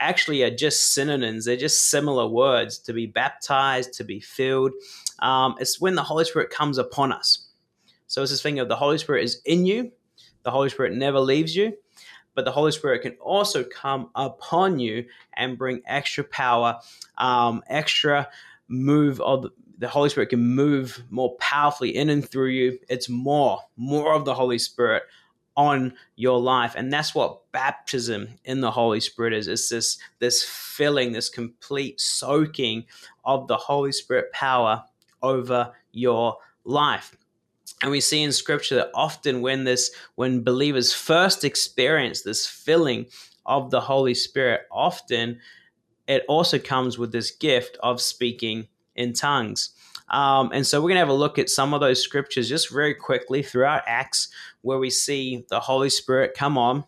actually 0.02 0.42
are 0.42 0.50
just 0.50 0.92
synonyms. 0.92 1.44
They're 1.44 1.56
just 1.56 1.88
similar 1.88 2.26
words 2.26 2.78
to 2.80 2.92
be 2.92 3.06
baptized, 3.06 3.94
to 3.94 4.04
be 4.04 4.20
filled. 4.20 4.72
Um, 5.20 5.54
it's 5.60 5.80
when 5.80 5.94
the 5.94 6.02
Holy 6.02 6.24
Spirit 6.24 6.50
comes 6.50 6.76
upon 6.76 7.12
us. 7.12 7.41
So 8.12 8.20
it's 8.20 8.30
this 8.30 8.42
thing 8.42 8.58
of 8.58 8.68
the 8.68 8.76
Holy 8.76 8.98
Spirit 8.98 9.24
is 9.24 9.40
in 9.46 9.64
you, 9.64 9.90
the 10.42 10.50
Holy 10.50 10.68
Spirit 10.68 10.92
never 10.92 11.18
leaves 11.18 11.56
you, 11.56 11.72
but 12.34 12.44
the 12.44 12.52
Holy 12.52 12.70
Spirit 12.70 13.00
can 13.00 13.12
also 13.12 13.64
come 13.64 14.10
upon 14.14 14.78
you 14.78 15.06
and 15.32 15.56
bring 15.56 15.80
extra 15.86 16.22
power, 16.22 16.78
um, 17.16 17.62
extra 17.68 18.28
move 18.68 19.18
of 19.22 19.44
the, 19.44 19.50
the 19.78 19.88
Holy 19.88 20.10
Spirit 20.10 20.28
can 20.28 20.44
move 20.44 21.02
more 21.08 21.36
powerfully 21.36 21.96
in 21.96 22.10
and 22.10 22.28
through 22.28 22.50
you. 22.50 22.78
It's 22.90 23.08
more, 23.08 23.60
more 23.78 24.12
of 24.12 24.26
the 24.26 24.34
Holy 24.34 24.58
Spirit 24.58 25.04
on 25.56 25.94
your 26.16 26.38
life. 26.38 26.74
And 26.76 26.92
that's 26.92 27.14
what 27.14 27.50
baptism 27.50 28.28
in 28.44 28.60
the 28.60 28.70
holy 28.70 29.00
spirit 29.00 29.32
is. 29.32 29.48
It's 29.48 29.70
this 29.70 29.98
this 30.18 30.42
filling 30.42 31.12
this 31.12 31.28
complete 31.30 31.98
soaking 31.98 32.84
of 33.24 33.48
the 33.48 33.56
holy 33.56 33.92
spirit 33.92 34.32
power 34.32 34.82
over 35.22 35.72
your 35.92 36.36
life 36.64 37.16
and 37.82 37.90
we 37.90 38.00
see 38.00 38.22
in 38.22 38.32
scripture 38.32 38.76
that 38.76 38.90
often 38.94 39.40
when 39.40 39.64
this 39.64 39.90
when 40.14 40.42
believers 40.42 40.92
first 40.92 41.44
experience 41.44 42.22
this 42.22 42.46
filling 42.46 43.06
of 43.46 43.70
the 43.70 43.80
holy 43.80 44.14
spirit 44.14 44.62
often 44.70 45.38
it 46.06 46.24
also 46.28 46.58
comes 46.58 46.98
with 46.98 47.12
this 47.12 47.30
gift 47.30 47.76
of 47.82 48.00
speaking 48.00 48.66
in 48.96 49.12
tongues 49.12 49.70
um, 50.08 50.50
and 50.52 50.66
so 50.66 50.80
we're 50.80 50.88
going 50.88 50.96
to 50.96 51.00
have 51.00 51.08
a 51.08 51.14
look 51.14 51.38
at 51.38 51.48
some 51.48 51.72
of 51.72 51.80
those 51.80 52.02
scriptures 52.02 52.48
just 52.48 52.70
very 52.70 52.94
quickly 52.94 53.42
throughout 53.42 53.82
acts 53.86 54.28
where 54.60 54.78
we 54.78 54.90
see 54.90 55.44
the 55.48 55.60
holy 55.60 55.88
spirit 55.88 56.34
come 56.36 56.58
on 56.58 56.84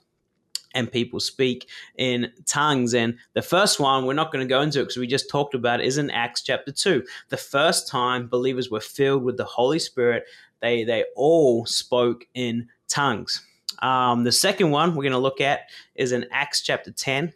and 0.74 0.90
people 0.90 1.20
speak 1.20 1.68
in 1.96 2.30
tongues. 2.46 2.94
And 2.94 3.16
the 3.32 3.42
first 3.42 3.80
one, 3.80 4.04
we're 4.04 4.12
not 4.12 4.32
going 4.32 4.46
to 4.46 4.52
go 4.52 4.60
into 4.60 4.80
because 4.80 4.96
we 4.96 5.06
just 5.06 5.30
talked 5.30 5.54
about 5.54 5.80
it, 5.80 5.87
is 5.87 5.98
in 5.98 6.10
Acts 6.10 6.42
chapter 6.42 6.72
2. 6.72 7.02
The 7.28 7.37
first 7.37 7.88
time 7.88 8.28
believers 8.28 8.70
were 8.70 8.80
filled 8.80 9.22
with 9.22 9.37
the 9.37 9.44
Holy 9.44 9.78
Spirit, 9.78 10.24
they 10.64 10.83
they 10.83 11.05
all 11.14 11.66
spoke 11.66 12.24
in 12.35 12.66
tongues. 12.88 13.42
Um, 13.83 14.24
the 14.24 14.33
second 14.33 14.70
one 14.70 14.90
we're 14.90 15.03
going 15.03 15.12
to 15.12 15.18
look 15.18 15.40
at 15.40 15.68
is 15.94 16.12
in 16.12 16.27
Acts 16.33 16.62
chapter 16.62 16.90
10, 16.90 17.33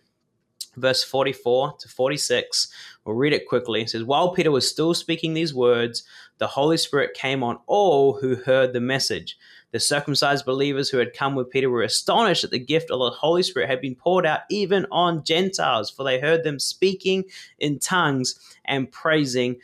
verse 0.77 1.05
44 1.05 1.75
to 1.79 1.89
46. 1.89 2.69
We'll 3.05 3.17
read 3.17 3.35
it 3.35 3.47
quickly. 3.47 3.83
It 3.83 3.91
says, 3.91 4.05
While 4.05 4.35
Peter 4.35 4.51
was 4.51 4.69
still 4.69 4.95
speaking 4.95 5.35
these 5.35 5.53
words, 5.53 6.05
the 6.39 6.47
Holy 6.47 6.79
Spirit 6.79 7.13
came 7.15 7.43
on 7.43 7.59
all 7.67 8.15
who 8.15 8.37
heard 8.37 8.73
the 8.73 8.81
message. 8.81 9.37
The 9.73 9.81
circumcised 9.81 10.47
believers 10.47 10.89
who 10.89 10.97
had 10.97 11.13
come 11.13 11.35
with 11.35 11.51
Peter 11.51 11.69
were 11.69 11.83
astonished 11.83 12.43
that 12.43 12.51
the 12.51 12.59
gift 12.59 12.91
of 12.91 13.01
the 13.01 13.11
Holy 13.11 13.43
Spirit 13.43 13.69
had 13.69 13.83
been 13.83 13.95
poured 13.95 14.25
out 14.25 14.41
even 14.49 14.87
on 14.91 15.25
Gentiles, 15.25 15.91
for 15.91 16.05
they 16.05 16.19
heard 16.19 16.45
them 16.45 16.59
speaking 16.59 17.25
in 17.59 17.79
tongues 17.79 18.41
and 18.65 18.91
praising 18.91 19.57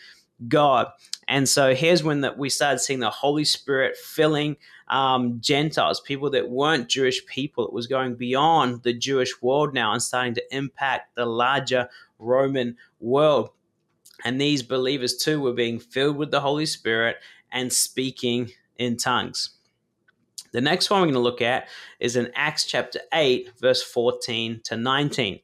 God. 0.49 0.89
And 1.29 1.49
so 1.49 1.75
here's 1.75 2.03
when 2.03 2.21
that 2.23 2.39
we 2.39 2.49
started 2.51 2.81
seeing 2.81 3.01
the 3.01 3.11
Holy 3.11 3.45
Spirit 3.45 3.97
filling 3.97 4.57
um, 4.89 5.41
Gentiles, 5.41 6.01
people 6.01 6.31
that 6.31 6.51
weren't 6.51 6.89
Jewish 6.89 7.25
people. 7.27 7.67
It 7.67 7.73
was 7.73 7.87
going 7.87 8.17
beyond 8.17 8.83
the 8.83 8.93
Jewish 8.93 9.41
world 9.41 9.75
now 9.75 9.93
and 9.93 10.03
starting 10.03 10.35
to 10.35 10.57
impact 10.57 11.15
the 11.15 11.27
larger 11.27 11.89
Roman 12.19 12.77
world. 13.01 13.51
And 14.25 14.41
these 14.41 14.63
believers 14.63 15.17
too 15.17 15.41
were 15.41 15.53
being 15.53 15.79
filled 15.79 16.17
with 16.17 16.31
the 16.31 16.41
Holy 16.41 16.67
Spirit 16.67 17.17
and 17.51 17.73
speaking 17.73 18.51
in 18.77 18.97
tongues. 18.97 19.51
The 20.53 20.61
next 20.61 20.89
one 20.89 21.01
we're 21.01 21.07
going 21.07 21.15
to 21.15 21.21
look 21.21 21.43
at 21.43 21.69
is 21.99 22.15
in 22.15 22.31
Acts 22.35 22.65
chapter 22.65 23.01
8, 23.13 23.51
verse 23.61 23.83
14 23.83 24.61
to 24.65 24.77
19. 24.77 25.41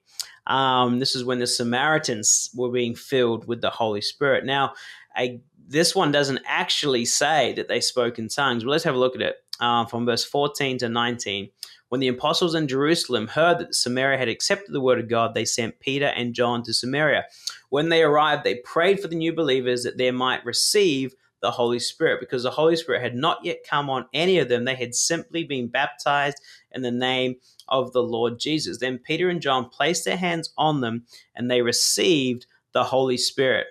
Um, 0.46 0.98
this 0.98 1.14
is 1.16 1.24
when 1.24 1.40
the 1.40 1.46
Samaritans 1.46 2.50
were 2.54 2.70
being 2.70 2.94
filled 2.94 3.46
with 3.46 3.60
the 3.60 3.70
Holy 3.70 4.00
Spirit. 4.00 4.44
Now, 4.44 4.74
I, 5.14 5.40
this 5.70 5.94
one 5.94 6.10
doesn't 6.10 6.40
actually 6.46 7.04
say 7.04 7.52
that 7.54 7.68
they 7.68 7.80
spoke 7.80 8.18
in 8.18 8.28
tongues, 8.28 8.64
but 8.64 8.70
let's 8.70 8.82
have 8.82 8.96
a 8.96 8.98
look 8.98 9.14
at 9.14 9.22
it 9.22 9.36
uh, 9.60 9.86
from 9.86 10.04
verse 10.04 10.24
14 10.24 10.78
to 10.78 10.88
19. 10.88 11.48
When 11.90 12.00
the 12.00 12.08
apostles 12.08 12.56
in 12.56 12.66
Jerusalem 12.66 13.28
heard 13.28 13.58
that 13.58 13.74
Samaria 13.76 14.18
had 14.18 14.28
accepted 14.28 14.72
the 14.72 14.80
word 14.80 14.98
of 14.98 15.08
God, 15.08 15.32
they 15.32 15.44
sent 15.44 15.78
Peter 15.78 16.06
and 16.06 16.34
John 16.34 16.64
to 16.64 16.74
Samaria. 16.74 17.24
When 17.68 17.88
they 17.88 18.02
arrived, 18.02 18.42
they 18.42 18.56
prayed 18.56 18.98
for 18.98 19.06
the 19.06 19.14
new 19.14 19.32
believers 19.32 19.84
that 19.84 19.96
they 19.96 20.10
might 20.10 20.44
receive 20.44 21.14
the 21.40 21.52
Holy 21.52 21.78
Spirit 21.78 22.18
because 22.18 22.42
the 22.42 22.50
Holy 22.50 22.74
Spirit 22.74 23.02
had 23.02 23.14
not 23.14 23.44
yet 23.44 23.58
come 23.68 23.88
on 23.88 24.06
any 24.12 24.38
of 24.38 24.48
them. 24.48 24.64
They 24.64 24.74
had 24.74 24.94
simply 24.94 25.44
been 25.44 25.68
baptized 25.68 26.38
in 26.72 26.82
the 26.82 26.90
name 26.90 27.36
of 27.68 27.92
the 27.92 28.02
Lord 28.02 28.40
Jesus. 28.40 28.78
Then 28.78 28.98
Peter 28.98 29.28
and 29.28 29.40
John 29.40 29.68
placed 29.68 30.04
their 30.04 30.16
hands 30.16 30.52
on 30.58 30.80
them 30.80 31.04
and 31.36 31.48
they 31.48 31.62
received 31.62 32.46
the 32.72 32.84
Holy 32.84 33.16
Spirit. 33.16 33.66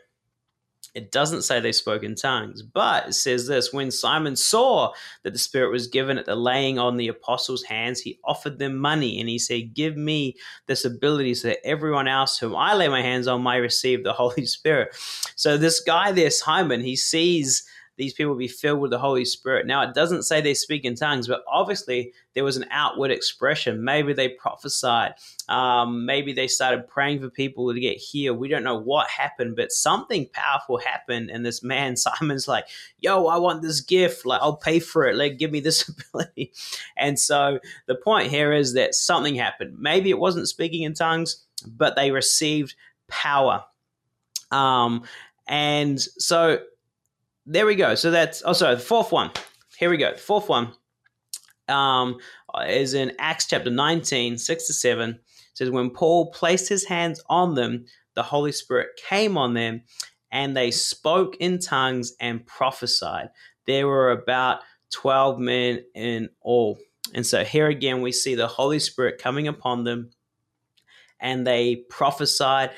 It 0.94 1.12
doesn't 1.12 1.44
say 1.44 1.60
they 1.60 1.72
spoke 1.72 2.04
in 2.04 2.16
tongues, 2.16 2.62
but 2.62 3.10
it 3.10 3.14
says 3.14 3.48
this 3.48 3.72
when 3.72 3.92
Simon 3.92 4.36
saw 4.36 4.94
that 5.24 5.34
the 5.34 5.40
Spirit 5.40 5.72
was 5.72 5.88
given 5.88 6.18
at 6.18 6.26
the 6.26 6.36
laying 6.36 6.80
on 6.80 6.98
the 6.98 7.08
apostles' 7.08 7.64
hands, 7.64 8.02
he 8.02 8.20
offered 8.24 8.60
them 8.60 8.78
money 8.78 9.20
and 9.20 9.30
he 9.30 9.40
said, 9.40 9.74
Give 9.74 9.96
me 9.96 10.36
this 10.68 10.86
ability 10.86 11.36
so 11.36 11.50
that 11.50 11.66
everyone 11.66 12.08
else 12.08 12.38
whom 12.38 12.56
I 12.56 12.74
lay 12.74 12.88
my 12.88 13.02
hands 13.02 13.28
on 13.28 13.42
might 13.42 13.58
receive 13.58 14.04
the 14.04 14.14
Holy 14.20 14.46
Spirit. 14.46 14.96
So, 15.36 15.58
this 15.58 15.80
guy 15.80 16.12
there, 16.12 16.32
Simon, 16.32 16.82
he 16.82 16.96
sees 16.96 17.64
these 18.00 18.14
people 18.14 18.34
be 18.34 18.48
filled 18.48 18.80
with 18.80 18.92
the 18.92 18.98
Holy 18.98 19.26
Spirit. 19.26 19.68
Now, 19.68 19.82
it 19.82 19.94
doesn't 19.94 20.24
say 20.24 20.40
they 20.40 20.54
speak 20.54 20.86
in 20.86 20.96
tongues, 20.96 21.28
but 21.28 21.44
obviously 21.46 22.14
there 22.34 22.46
was 22.46 22.56
an 22.56 22.66
outward 22.72 23.12
expression. 23.12 23.84
Maybe 23.84 24.14
they 24.14 24.30
prophesied. 24.30 25.16
Um, 25.50 26.06
maybe 26.06 26.32
they 26.32 26.48
started 26.48 26.88
praying 26.88 27.20
for 27.20 27.30
people 27.30 27.74
to 27.74 27.80
get 27.80 27.98
healed. 27.98 28.40
We 28.40 28.48
don't 28.48 28.64
know 28.64 28.80
what 28.80 29.10
happened, 29.10 29.58
but 29.58 29.74
something 29.74 30.30
powerful 30.32 30.78
happened. 30.78 31.30
And 31.30 31.46
this 31.46 31.62
man, 31.62 31.98
Simon's 31.98 32.48
like, 32.48 32.68
yo, 33.00 33.28
I 33.28 33.38
want 33.38 33.62
this 33.62 33.82
gift. 33.82 34.26
Like, 34.26 34.42
I'll 34.42 34.56
pay 34.56 34.80
for 34.80 35.06
it. 35.06 35.18
Like, 35.18 35.38
give 35.38 35.52
me 35.52 35.60
this 35.60 35.86
ability. 36.14 36.54
And 36.96 37.20
so 37.20 37.60
the 37.88 37.96
point 37.96 38.30
here 38.30 38.54
is 38.54 38.76
that 38.76 38.96
something 38.96 39.36
happened. 39.36 39.78
Maybe 39.78 40.10
it 40.10 40.20
wasn't 40.20 40.48
speaking 40.48 40.84
in 40.84 40.94
tongues, 40.94 41.44
but 41.68 41.98
they 41.98 42.12
received 42.12 42.76
power. 43.10 43.66
Um, 44.52 45.04
and 45.50 46.00
so 46.00 46.60
there 47.50 47.66
we 47.66 47.76
go. 47.76 47.96
So 47.96 48.12
that's 48.12 48.44
oh 48.46 48.54
sorry, 48.54 48.76
the 48.76 48.82
fourth 48.82 49.12
one. 49.12 49.32
Here 49.78 49.90
we 49.90 49.98
go. 49.98 50.12
The 50.12 50.20
fourth 50.20 50.50
one 50.50 50.74
um, 51.68 52.18
is 52.68 52.94
in 52.94 53.14
Acts 53.18 53.48
chapter 53.48 53.70
19, 53.70 54.38
6 54.38 54.68
to 54.68 54.74
7. 54.74 55.10
It 55.12 55.20
says, 55.54 55.70
When 55.70 55.90
Paul 55.90 56.32
placed 56.32 56.70
his 56.70 56.86
hands 56.86 57.22
on 57.28 57.56
them, 57.56 57.86
the 58.14 58.24
Holy 58.24 58.52
Spirit 58.52 58.90
came 59.08 59.38
on 59.38 59.54
them, 59.54 59.82
and 60.32 60.56
they 60.56 60.72
spoke 60.72 61.38
in 61.40 61.60
tongues 61.60 62.14
and 62.20 62.46
prophesied. 62.46 63.30
There 63.66 63.88
were 63.88 64.12
about 64.12 64.60
12 64.92 65.40
men 65.40 65.84
in 65.96 66.30
all. 66.42 66.80
And 67.14 67.26
so 67.26 67.44
here 67.44 67.68
again, 67.68 68.02
we 68.02 68.12
see 68.12 68.36
the 68.36 68.48
Holy 68.48 68.80
Spirit 68.80 69.22
coming 69.22 69.48
upon 69.48 69.86
them, 69.86 70.12
and 71.20 71.48
they 71.48 71.78
prophesied 71.90 72.72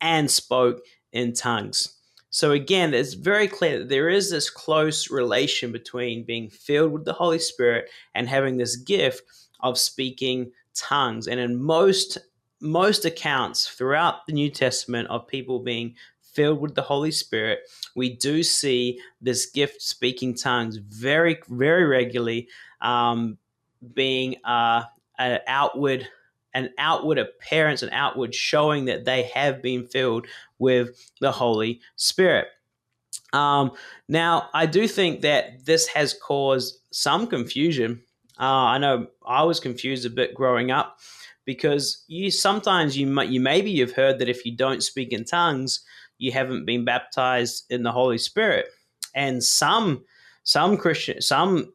and 0.00 0.30
spoke 0.30 0.80
in 1.12 1.32
tongues. 1.32 1.97
So 2.30 2.52
again, 2.52 2.92
it's 2.92 3.14
very 3.14 3.48
clear 3.48 3.78
that 3.78 3.88
there 3.88 4.08
is 4.08 4.30
this 4.30 4.50
close 4.50 5.10
relation 5.10 5.72
between 5.72 6.24
being 6.24 6.50
filled 6.50 6.92
with 6.92 7.04
the 7.04 7.12
Holy 7.12 7.38
Spirit 7.38 7.88
and 8.14 8.28
having 8.28 8.56
this 8.56 8.76
gift 8.76 9.22
of 9.60 9.78
speaking 9.78 10.52
tongues. 10.74 11.26
And 11.26 11.40
in 11.40 11.60
most 11.60 12.18
most 12.60 13.04
accounts 13.04 13.68
throughout 13.68 14.26
the 14.26 14.32
New 14.32 14.50
Testament 14.50 15.08
of 15.08 15.28
people 15.28 15.60
being 15.60 15.94
filled 16.20 16.60
with 16.60 16.74
the 16.74 16.82
Holy 16.82 17.12
Spirit, 17.12 17.60
we 17.94 18.14
do 18.14 18.42
see 18.42 19.00
this 19.20 19.46
gift 19.46 19.80
speaking 19.80 20.34
tongues 20.34 20.76
very, 20.76 21.40
very 21.48 21.84
regularly 21.84 22.48
um, 22.80 23.38
being 23.94 24.36
uh, 24.44 24.82
an 25.18 25.40
outward 25.46 26.08
an 26.58 26.70
outward 26.76 27.18
appearance, 27.18 27.82
an 27.82 27.90
outward 27.92 28.34
showing 28.34 28.86
that 28.86 29.04
they 29.04 29.22
have 29.34 29.62
been 29.62 29.86
filled 29.86 30.26
with 30.58 31.10
the 31.20 31.30
Holy 31.30 31.80
Spirit. 31.94 32.48
Um, 33.32 33.72
now, 34.08 34.48
I 34.52 34.66
do 34.66 34.88
think 34.88 35.20
that 35.20 35.64
this 35.64 35.86
has 35.88 36.14
caused 36.14 36.80
some 36.90 37.28
confusion. 37.28 38.02
Uh, 38.40 38.74
I 38.74 38.78
know 38.78 39.06
I 39.24 39.44
was 39.44 39.60
confused 39.60 40.04
a 40.04 40.10
bit 40.10 40.34
growing 40.34 40.70
up 40.72 40.98
because 41.44 42.04
you 42.08 42.30
sometimes 42.30 42.96
you 42.96 43.06
might 43.06 43.28
you 43.28 43.40
maybe 43.40 43.70
you've 43.70 43.92
heard 43.92 44.18
that 44.18 44.28
if 44.28 44.44
you 44.44 44.56
don't 44.56 44.82
speak 44.82 45.12
in 45.12 45.24
tongues, 45.24 45.80
you 46.18 46.32
haven't 46.32 46.64
been 46.64 46.84
baptized 46.84 47.70
in 47.70 47.84
the 47.84 47.92
Holy 47.92 48.18
Spirit, 48.18 48.66
and 49.14 49.44
some 49.44 50.04
some 50.42 50.76
Christian 50.76 51.20
some 51.20 51.72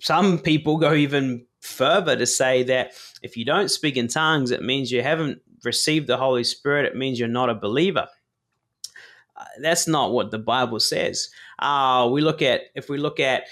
some 0.00 0.38
people 0.38 0.78
go 0.78 0.94
even 0.94 1.45
further 1.60 2.16
to 2.16 2.26
say 2.26 2.62
that 2.64 2.92
if 3.22 3.36
you 3.36 3.44
don't 3.44 3.70
speak 3.70 3.96
in 3.96 4.08
tongues, 4.08 4.50
it 4.50 4.62
means 4.62 4.90
you 4.90 5.02
haven't 5.02 5.40
received 5.64 6.06
the 6.06 6.16
Holy 6.16 6.44
Spirit. 6.44 6.86
It 6.86 6.96
means 6.96 7.18
you're 7.18 7.28
not 7.28 7.50
a 7.50 7.54
believer. 7.54 8.08
Uh, 9.36 9.44
that's 9.60 9.86
not 9.86 10.12
what 10.12 10.30
the 10.30 10.38
Bible 10.38 10.80
says. 10.80 11.28
Uh, 11.58 12.08
we 12.10 12.20
look 12.20 12.42
at 12.42 12.62
if 12.74 12.88
we 12.88 12.98
look 12.98 13.20
at 13.20 13.44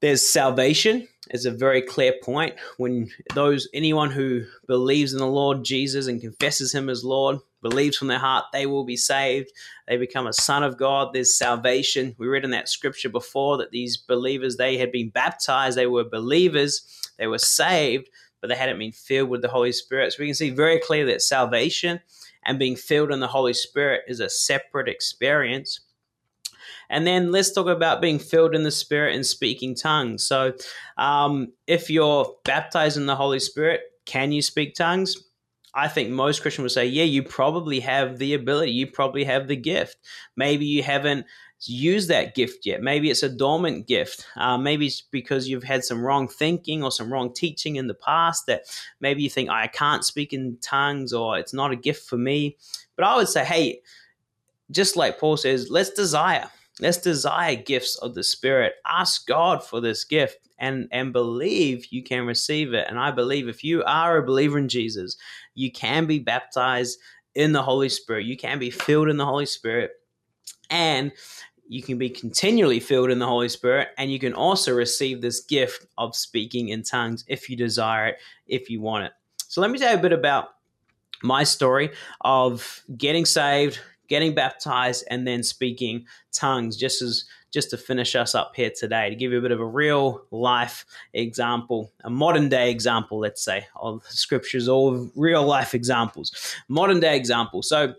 there's 0.00 0.28
salvation 0.28 1.08
is 1.30 1.44
a 1.44 1.50
very 1.50 1.82
clear 1.82 2.14
point 2.22 2.54
when 2.76 3.10
those 3.34 3.68
anyone 3.74 4.10
who 4.10 4.44
believes 4.66 5.12
in 5.12 5.18
the 5.18 5.26
Lord 5.26 5.64
Jesus 5.64 6.06
and 6.06 6.20
confesses 6.20 6.72
him 6.72 6.88
as 6.88 7.04
Lord 7.04 7.38
believes 7.60 7.96
from 7.96 8.08
their 8.08 8.18
heart 8.18 8.44
they 8.52 8.66
will 8.66 8.84
be 8.84 8.96
saved 8.96 9.50
they 9.88 9.96
become 9.96 10.28
a 10.28 10.32
son 10.32 10.62
of 10.62 10.78
god 10.78 11.12
there's 11.12 11.34
salvation 11.34 12.14
we 12.16 12.28
read 12.28 12.44
in 12.44 12.52
that 12.52 12.68
scripture 12.68 13.08
before 13.08 13.58
that 13.58 13.72
these 13.72 13.96
believers 13.96 14.56
they 14.56 14.78
had 14.78 14.92
been 14.92 15.10
baptized 15.10 15.76
they 15.76 15.88
were 15.88 16.04
believers 16.04 16.97
they 17.18 17.26
were 17.26 17.38
saved 17.38 18.08
but 18.40 18.48
they 18.48 18.56
hadn't 18.56 18.78
been 18.78 18.92
filled 18.92 19.28
with 19.28 19.42
the 19.42 19.48
holy 19.48 19.72
spirit 19.72 20.12
so 20.12 20.16
we 20.20 20.26
can 20.26 20.34
see 20.34 20.50
very 20.50 20.78
clearly 20.78 21.12
that 21.12 21.22
salvation 21.22 22.00
and 22.44 22.58
being 22.58 22.76
filled 22.76 23.12
in 23.12 23.20
the 23.20 23.26
holy 23.26 23.54
spirit 23.54 24.02
is 24.08 24.20
a 24.20 24.30
separate 24.30 24.88
experience 24.88 25.80
and 26.90 27.06
then 27.06 27.30
let's 27.30 27.52
talk 27.52 27.66
about 27.66 28.00
being 28.00 28.18
filled 28.18 28.54
in 28.54 28.62
the 28.62 28.70
Spirit 28.70 29.14
and 29.14 29.26
speaking 29.26 29.74
tongues. 29.74 30.26
So, 30.26 30.54
um, 30.96 31.52
if 31.66 31.90
you're 31.90 32.34
baptized 32.44 32.96
in 32.96 33.06
the 33.06 33.16
Holy 33.16 33.40
Spirit, 33.40 33.82
can 34.06 34.32
you 34.32 34.42
speak 34.42 34.74
tongues? 34.74 35.16
I 35.74 35.86
think 35.86 36.10
most 36.10 36.40
Christians 36.40 36.62
would 36.62 36.72
say, 36.72 36.86
yeah, 36.86 37.04
you 37.04 37.22
probably 37.22 37.80
have 37.80 38.18
the 38.18 38.34
ability, 38.34 38.72
you 38.72 38.86
probably 38.86 39.24
have 39.24 39.48
the 39.48 39.56
gift. 39.56 39.98
Maybe 40.34 40.64
you 40.64 40.82
haven't 40.82 41.26
used 41.66 42.08
that 42.08 42.34
gift 42.34 42.64
yet. 42.64 42.82
Maybe 42.82 43.10
it's 43.10 43.22
a 43.22 43.28
dormant 43.28 43.86
gift. 43.86 44.26
Uh, 44.36 44.56
maybe 44.56 44.86
it's 44.86 45.00
because 45.00 45.48
you've 45.48 45.64
had 45.64 45.84
some 45.84 46.02
wrong 46.02 46.28
thinking 46.28 46.84
or 46.84 46.90
some 46.90 47.12
wrong 47.12 47.32
teaching 47.32 47.76
in 47.76 47.88
the 47.88 47.94
past 47.94 48.46
that 48.46 48.62
maybe 49.00 49.22
you 49.22 49.30
think, 49.30 49.50
I 49.50 49.66
can't 49.66 50.04
speak 50.04 50.32
in 50.32 50.58
tongues 50.60 51.12
or 51.12 51.38
it's 51.38 51.52
not 51.52 51.72
a 51.72 51.76
gift 51.76 52.08
for 52.08 52.16
me. 52.16 52.56
But 52.96 53.06
I 53.06 53.16
would 53.16 53.28
say, 53.28 53.44
hey, 53.44 53.80
just 54.70 54.96
like 54.96 55.18
Paul 55.18 55.36
says, 55.36 55.70
let's 55.70 55.90
desire. 55.90 56.48
Let's 56.80 56.98
desire 56.98 57.56
gifts 57.56 57.96
of 57.96 58.14
the 58.14 58.22
Spirit. 58.22 58.74
Ask 58.86 59.26
God 59.26 59.64
for 59.64 59.80
this 59.80 60.04
gift 60.04 60.38
and 60.58 60.88
and 60.92 61.12
believe 61.12 61.86
you 61.90 62.02
can 62.02 62.26
receive 62.26 62.72
it. 62.74 62.86
And 62.88 62.98
I 62.98 63.10
believe 63.10 63.48
if 63.48 63.64
you 63.64 63.82
are 63.84 64.18
a 64.18 64.26
believer 64.26 64.58
in 64.58 64.68
Jesus, 64.68 65.16
you 65.54 65.72
can 65.72 66.06
be 66.06 66.18
baptized 66.18 66.98
in 67.34 67.52
the 67.52 67.62
Holy 67.62 67.88
Spirit. 67.88 68.26
You 68.26 68.36
can 68.36 68.58
be 68.58 68.70
filled 68.70 69.08
in 69.08 69.16
the 69.16 69.26
Holy 69.26 69.46
Spirit. 69.46 69.92
And 70.70 71.12
you 71.68 71.82
can 71.82 71.98
be 71.98 72.08
continually 72.08 72.80
filled 72.80 73.10
in 73.10 73.18
the 73.18 73.26
Holy 73.26 73.48
Spirit, 73.48 73.88
and 73.98 74.10
you 74.10 74.18
can 74.18 74.34
also 74.34 74.74
receive 74.74 75.20
this 75.20 75.40
gift 75.40 75.86
of 75.98 76.16
speaking 76.16 76.70
in 76.70 76.82
tongues 76.82 77.24
if 77.28 77.48
you 77.48 77.56
desire 77.56 78.08
it, 78.08 78.18
if 78.46 78.70
you 78.70 78.80
want 78.80 79.04
it. 79.04 79.12
So, 79.48 79.60
let 79.60 79.70
me 79.70 79.78
tell 79.78 79.92
you 79.92 79.98
a 79.98 80.02
bit 80.02 80.12
about 80.12 80.54
my 81.22 81.44
story 81.44 81.90
of 82.22 82.82
getting 82.96 83.24
saved, 83.24 83.78
getting 84.08 84.34
baptized, 84.34 85.04
and 85.10 85.26
then 85.26 85.42
speaking 85.42 86.06
tongues, 86.32 86.76
just 86.76 87.02
as 87.02 87.24
just 87.50 87.70
to 87.70 87.76
finish 87.76 88.14
us 88.14 88.34
up 88.34 88.52
here 88.54 88.70
today, 88.70 89.08
to 89.08 89.16
give 89.16 89.32
you 89.32 89.38
a 89.38 89.42
bit 89.42 89.52
of 89.52 89.60
a 89.60 89.64
real 89.64 90.22
life 90.30 90.84
example, 91.14 91.90
a 92.04 92.10
modern 92.10 92.48
day 92.48 92.70
example, 92.70 93.18
let's 93.18 93.42
say, 93.42 93.66
of 93.76 94.04
scriptures, 94.04 94.68
all 94.68 95.10
real 95.16 95.44
life 95.44 95.74
examples, 95.74 96.54
modern 96.68 97.00
day 97.00 97.16
example. 97.16 97.62
So 97.62 97.94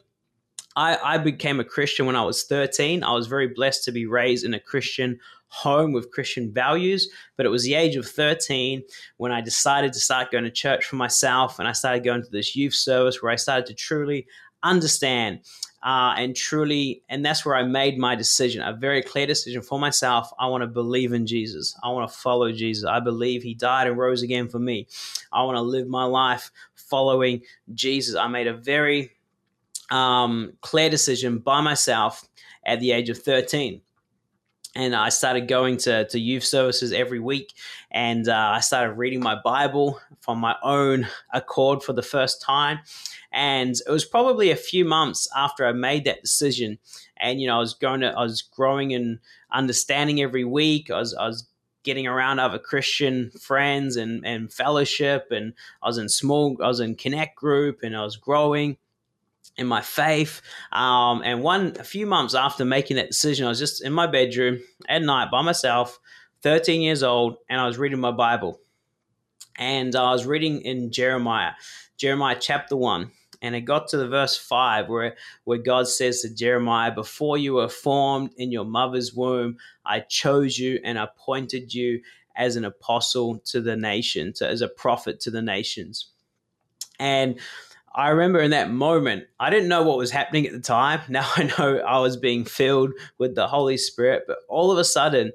I, 0.75 0.97
I 1.03 1.17
became 1.17 1.60
a 1.60 1.65
Christian 1.65 2.05
when 2.05 2.15
I 2.15 2.23
was 2.23 2.43
13. 2.43 3.03
I 3.03 3.13
was 3.13 3.27
very 3.27 3.47
blessed 3.47 3.84
to 3.86 3.91
be 3.91 4.05
raised 4.05 4.45
in 4.45 4.53
a 4.53 4.60
Christian 4.60 5.19
home 5.47 5.93
with 5.93 6.12
Christian 6.12 6.51
values. 6.51 7.10
But 7.36 7.45
it 7.45 7.49
was 7.49 7.63
the 7.63 7.73
age 7.73 7.95
of 7.95 8.05
13 8.05 8.84
when 9.17 9.32
I 9.32 9.41
decided 9.41 9.93
to 9.93 9.99
start 9.99 10.32
going 10.32 10.43
to 10.43 10.51
church 10.51 10.86
for 10.86 10.95
myself 10.95 11.60
and 11.60 11.67
I 11.67 11.73
started 11.73 12.03
going 12.03 12.23
to 12.23 12.29
this 12.29 12.55
youth 12.55 12.75
service 12.75 13.21
where 13.21 13.32
I 13.32 13.36
started 13.36 13.65
to 13.67 13.73
truly 13.73 14.27
understand 14.63 15.41
uh, 15.82 16.13
and 16.17 16.36
truly, 16.36 17.03
and 17.08 17.25
that's 17.25 17.45
where 17.45 17.55
I 17.55 17.63
made 17.63 17.97
my 17.97 18.13
decision, 18.13 18.62
a 18.62 18.73
very 18.73 19.01
clear 19.01 19.25
decision 19.25 19.62
for 19.62 19.79
myself. 19.79 20.29
I 20.38 20.47
want 20.47 20.62
to 20.62 20.67
believe 20.67 21.13
in 21.13 21.25
Jesus. 21.25 21.77
I 21.82 21.89
want 21.89 22.12
to 22.12 22.17
follow 22.17 22.51
Jesus. 22.51 22.84
I 22.84 22.99
believe 22.99 23.43
He 23.43 23.53
died 23.53 23.88
and 23.88 23.97
rose 23.97 24.21
again 24.21 24.49
for 24.49 24.60
me. 24.60 24.88
I 25.32 25.43
want 25.43 25.55
to 25.55 25.62
live 25.62 25.88
my 25.88 26.03
life 26.03 26.51
following 26.75 27.43
Jesus. 27.73 28.15
I 28.15 28.27
made 28.27 28.47
a 28.47 28.53
very 28.53 29.12
um, 29.91 30.54
clear 30.62 30.89
decision 30.89 31.39
by 31.39 31.62
myself 31.62 32.28
at 32.65 32.80
the 32.80 32.91
age 32.91 33.10
of 33.10 33.17
13 33.17 33.82
and 34.75 34.95
I 34.95 35.10
started 35.10 35.47
going 35.47 35.78
to, 35.78 36.06
to 36.06 36.19
youth 36.19 36.43
services 36.43 36.93
every 36.93 37.19
week, 37.19 37.54
and 37.91 38.28
uh, 38.28 38.52
I 38.56 38.60
started 38.60 38.93
reading 38.93 39.19
my 39.19 39.36
Bible 39.36 39.99
from 40.21 40.39
my 40.39 40.56
own 40.63 41.08
accord 41.34 41.84
for 41.84 41.93
the 41.93 42.04
first 42.04 42.41
time. 42.41 42.80
And 43.32 43.75
it 43.86 43.91
was 43.91 44.06
probably 44.06 44.52
a 44.52 44.56
few 44.56 44.86
months 44.86 45.28
after 45.36 45.65
I 45.65 45.71
made 45.71 46.06
that 46.06 46.21
decision, 46.21 46.80
and 47.17 47.41
you 47.41 47.47
know 47.47 47.58
I 47.58 47.60
was 47.60 47.73
going 47.73 48.02
to 48.02 48.08
I 48.12 48.23
was 48.23 48.41
growing 48.41 48.93
and 48.93 49.19
understanding 49.52 50.21
every 50.21 50.45
week. 50.45 50.89
I 50.89 50.99
was 50.99 51.13
I 51.13 51.28
was 51.28 51.47
getting 51.84 52.08
around 52.08 52.39
other 52.39 52.60
Christian 52.60 53.32
friends 53.32 53.97
and 53.97 54.25
and 54.25 54.52
fellowship, 54.52 55.28
and 55.32 55.54
I 55.84 55.88
was 55.88 55.97
in 55.97 56.10
small 56.10 56.58
I 56.63 56.67
was 56.67 56.80
in 56.80 56.95
Connect 56.95 57.36
group, 57.36 57.80
and 57.84 57.95
I 57.95 58.04
was 58.04 58.17
growing. 58.17 58.78
In 59.60 59.67
my 59.67 59.82
faith. 59.82 60.41
Um, 60.72 61.22
and 61.24 61.43
one, 61.43 61.76
a 61.80 61.84
few 61.84 62.08
months 62.08 62.34
after 62.34 62.63
making 62.63 62.95
that 62.95 63.10
decision, 63.10 63.45
I 63.45 63.50
was 63.50 63.60
just 63.60 63.84
in 63.84 63.91
my 63.91 64.08
bedroom 64.08 64.62
at 64.88 65.04
night 65.04 65.30
by 65.30 65.41
myself, 65.41 66.00
13 66.41 66.82
years 66.82 67.04
old, 67.04 67.36
and 67.50 67.60
I 67.60 67.67
was 67.67 67.78
reading 67.78 68.00
my 68.00 68.12
Bible. 68.12 68.60
And 69.58 69.93
I 69.95 70.13
was 70.13 70.26
reading 70.26 70.62
in 70.62 70.91
Jeremiah, 70.91 71.52
Jeremiah 71.98 72.38
chapter 72.39 72.78
1. 72.78 73.12
And 73.41 73.56
it 73.56 73.62
got 73.62 73.88
to 73.89 73.98
the 73.98 74.08
verse 74.08 74.38
5 74.38 74.89
where, 74.89 75.15
where 75.43 75.58
God 75.58 75.88
says 75.88 76.22
to 76.22 76.34
Jeremiah, 76.34 76.93
Before 76.93 77.38
you 77.38 77.56
were 77.56 77.69
formed 77.69 78.32
in 78.38 78.52
your 78.52 78.65
mother's 78.65 79.13
womb, 79.13 79.58
I 79.86 80.02
chose 80.02 80.58
you 80.58 80.80
and 80.84 80.98
appointed 80.98 81.74
you 81.74 82.02
as 82.36 82.56
an 82.56 82.65
apostle 82.65 83.39
to 83.45 83.62
the 83.62 83.76
nations, 83.76 84.41
as 84.41 84.62
a 84.62 84.67
prophet 84.67 85.19
to 85.22 85.32
the 85.32 85.41
nations. 85.41 86.08
And 87.00 87.39
I 87.95 88.10
remember 88.10 88.39
in 88.39 88.52
that 88.52 88.71
moment, 88.71 89.25
I 89.39 89.49
didn't 89.49 89.69
know 89.69 89.84
what 89.84 89.97
was 89.97 90.12
happening 90.12 90.45
at 90.45 90.54
the 90.54 90.60
time. 90.60 91.02
Now 91.10 91.30
I 91.36 91.43
know 91.43 91.80
I 91.80 91.99
was 91.99 92.17
being 92.17 92.45
filled 92.45 92.91
with 93.17 93.36
the 93.36 93.47
Holy 93.47 93.78
Spirit, 93.78 94.23
but 94.28 94.39
all 94.47 94.71
of 94.71 94.78
a 94.78 94.84
sudden, 94.84 95.32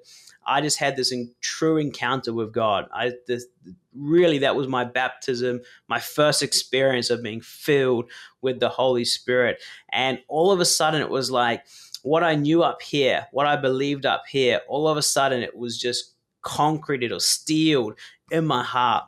I 0.47 0.61
just 0.61 0.79
had 0.79 0.97
this 0.97 1.11
in, 1.11 1.33
true 1.41 1.79
encounter 1.79 2.33
with 2.33 2.53
God. 2.53 2.87
I 2.93 3.13
this, 3.27 3.47
really 3.95 4.39
that 4.39 4.57
was 4.57 4.69
my 4.69 4.85
baptism, 4.85 5.61
my 5.89 5.99
first 6.01 6.43
experience 6.43 7.11
of 7.11 7.23
being 7.23 7.41
filled 7.41 8.11
with 8.43 8.61
the 8.61 8.69
Holy 8.69 9.05
Spirit, 9.05 9.63
and 9.93 10.19
all 10.29 10.53
of 10.53 10.61
a 10.61 10.65
sudden 10.65 11.01
it 11.01 11.11
was 11.11 11.31
like 11.31 11.65
what 12.03 12.23
I 12.23 12.35
knew 12.35 12.63
up 12.63 12.83
here, 12.83 13.27
what 13.33 13.47
I 13.47 13.57
believed 13.57 14.05
up 14.05 14.25
here. 14.29 14.61
All 14.69 14.87
of 14.87 14.97
a 14.97 15.03
sudden 15.03 15.43
it 15.43 15.57
was 15.57 15.79
just 15.79 16.15
concreted 16.43 17.11
or 17.11 17.21
steeled 17.21 17.95
in 18.31 18.47
my 18.47 18.63
heart 18.63 19.05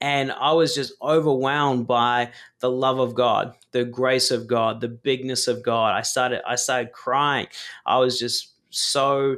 and 0.00 0.30
I 0.32 0.52
was 0.52 0.74
just 0.74 0.92
overwhelmed 1.02 1.86
by 1.86 2.30
the 2.60 2.70
love 2.70 2.98
of 2.98 3.14
God, 3.14 3.54
the 3.72 3.84
grace 3.84 4.30
of 4.30 4.46
God, 4.46 4.80
the 4.80 4.88
bigness 4.88 5.48
of 5.48 5.62
God. 5.62 5.94
I 5.94 6.02
started 6.02 6.42
I 6.46 6.56
started 6.56 6.92
crying. 6.92 7.48
I 7.84 7.98
was 7.98 8.18
just 8.18 8.54
so 8.70 9.36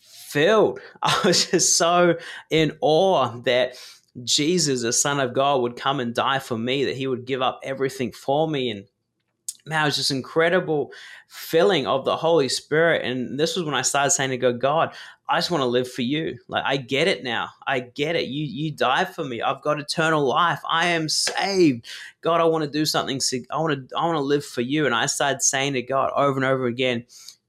filled. 0.00 0.80
I 1.02 1.20
was 1.24 1.50
just 1.50 1.76
so 1.76 2.16
in 2.50 2.76
awe 2.80 3.38
that 3.42 3.76
Jesus, 4.24 4.82
the 4.82 4.92
Son 4.92 5.20
of 5.20 5.32
God, 5.32 5.62
would 5.62 5.76
come 5.76 6.00
and 6.00 6.14
die 6.14 6.38
for 6.38 6.58
me, 6.58 6.84
that 6.84 6.96
he 6.96 7.06
would 7.06 7.24
give 7.24 7.42
up 7.42 7.60
everything 7.62 8.12
for 8.12 8.48
me. 8.48 8.70
And 8.70 8.84
man, 9.64 9.82
it 9.82 9.86
was 9.86 9.96
just 9.96 10.10
incredible 10.10 10.92
filling 11.28 11.86
of 11.86 12.04
the 12.04 12.16
Holy 12.16 12.48
Spirit. 12.48 13.04
And 13.04 13.38
this 13.38 13.56
was 13.56 13.64
when 13.64 13.74
I 13.74 13.82
started 13.82 14.10
saying 14.10 14.30
to 14.30 14.36
God, 14.36 14.60
God, 14.60 14.94
I 15.28 15.38
just 15.38 15.50
want 15.50 15.62
to 15.62 15.66
live 15.66 15.90
for 15.90 16.02
you. 16.02 16.38
Like 16.48 16.64
I 16.66 16.76
get 16.76 17.08
it 17.08 17.24
now. 17.24 17.50
I 17.66 17.80
get 17.80 18.16
it. 18.16 18.26
You 18.26 18.44
you 18.44 18.72
died 18.72 19.14
for 19.14 19.24
me. 19.24 19.40
I've 19.40 19.62
got 19.62 19.80
eternal 19.80 20.26
life. 20.26 20.60
I 20.68 20.88
am 20.88 21.08
saved. 21.08 21.86
God, 22.20 22.40
I 22.40 22.44
want 22.44 22.64
to 22.64 22.70
do 22.70 22.84
something. 22.84 23.20
I 23.50 23.58
want 23.58 23.88
to 23.88 23.96
I 23.96 24.04
want 24.04 24.16
to 24.16 24.22
live 24.22 24.44
for 24.44 24.60
you. 24.60 24.84
And 24.84 24.94
I 24.94 25.06
started 25.06 25.42
saying 25.42 25.74
to 25.74 25.82
God 25.82 26.10
over 26.16 26.36
and 26.36 26.44
over 26.44 26.66
again, 26.66 27.06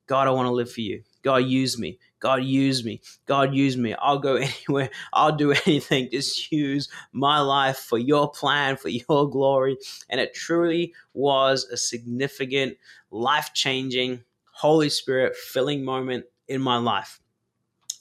God, 0.07 0.27
I 0.27 0.31
want 0.31 0.47
to 0.47 0.53
live 0.53 0.71
for 0.71 0.81
you. 0.81 1.03
God, 1.23 1.37
use 1.37 1.79
me. 1.79 1.99
God, 2.23 2.45
use 2.45 2.85
me. 2.85 3.01
God, 3.25 3.53
use 3.53 3.75
me. 3.75 3.93
I'll 3.95 4.17
go 4.17 4.35
anywhere. 4.67 4.89
I'll 5.11 5.35
do 5.35 5.51
anything. 5.51 6.07
Just 6.09 6.53
use 6.53 6.87
my 7.11 7.41
life 7.41 7.77
for 7.77 7.97
your 7.97 8.31
plan, 8.31 8.77
for 8.77 8.87
your 8.87 9.29
glory. 9.29 9.77
And 10.09 10.21
it 10.21 10.33
truly 10.33 10.93
was 11.13 11.65
a 11.65 11.75
significant, 11.75 12.77
life 13.11 13.51
changing, 13.53 14.23
Holy 14.53 14.87
Spirit 14.87 15.35
filling 15.35 15.83
moment 15.83 16.23
in 16.47 16.61
my 16.61 16.77
life. 16.77 17.19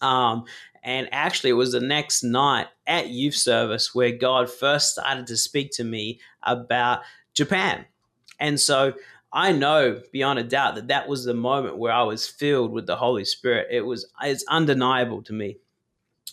Um, 0.01 0.45
and 0.85 1.09
actually, 1.11 1.51
it 1.51 1.55
was 1.55 1.73
the 1.73 1.81
next 1.81 2.23
night 2.23 2.69
at 2.87 3.09
youth 3.09 3.35
service 3.35 3.93
where 3.93 4.13
God 4.13 4.49
first 4.49 4.93
started 4.93 5.27
to 5.27 5.37
speak 5.37 5.73
to 5.73 5.85
me 5.85 6.21
about 6.45 7.01
Japan. 7.35 7.87
And 8.39 8.61
so 8.61 8.95
I 9.33 9.53
know 9.53 10.03
beyond 10.13 10.39
a 10.39 10.45
doubt 10.45 10.75
that 10.75 10.89
that 10.89 11.09
was 11.09 11.25
the 11.25 11.35
moment 11.35 11.79
where 11.79 11.93
I 11.93 12.03
was 12.03 12.27
filled 12.27 12.73
with 12.73 12.87
the 12.87 12.97
Holy 12.97 13.25
Spirit. 13.25 13.69
It 13.71 13.81
was 13.81 14.07
it's 14.23 14.45
undeniable 14.49 15.23
to 15.23 15.33
me. 15.33 15.59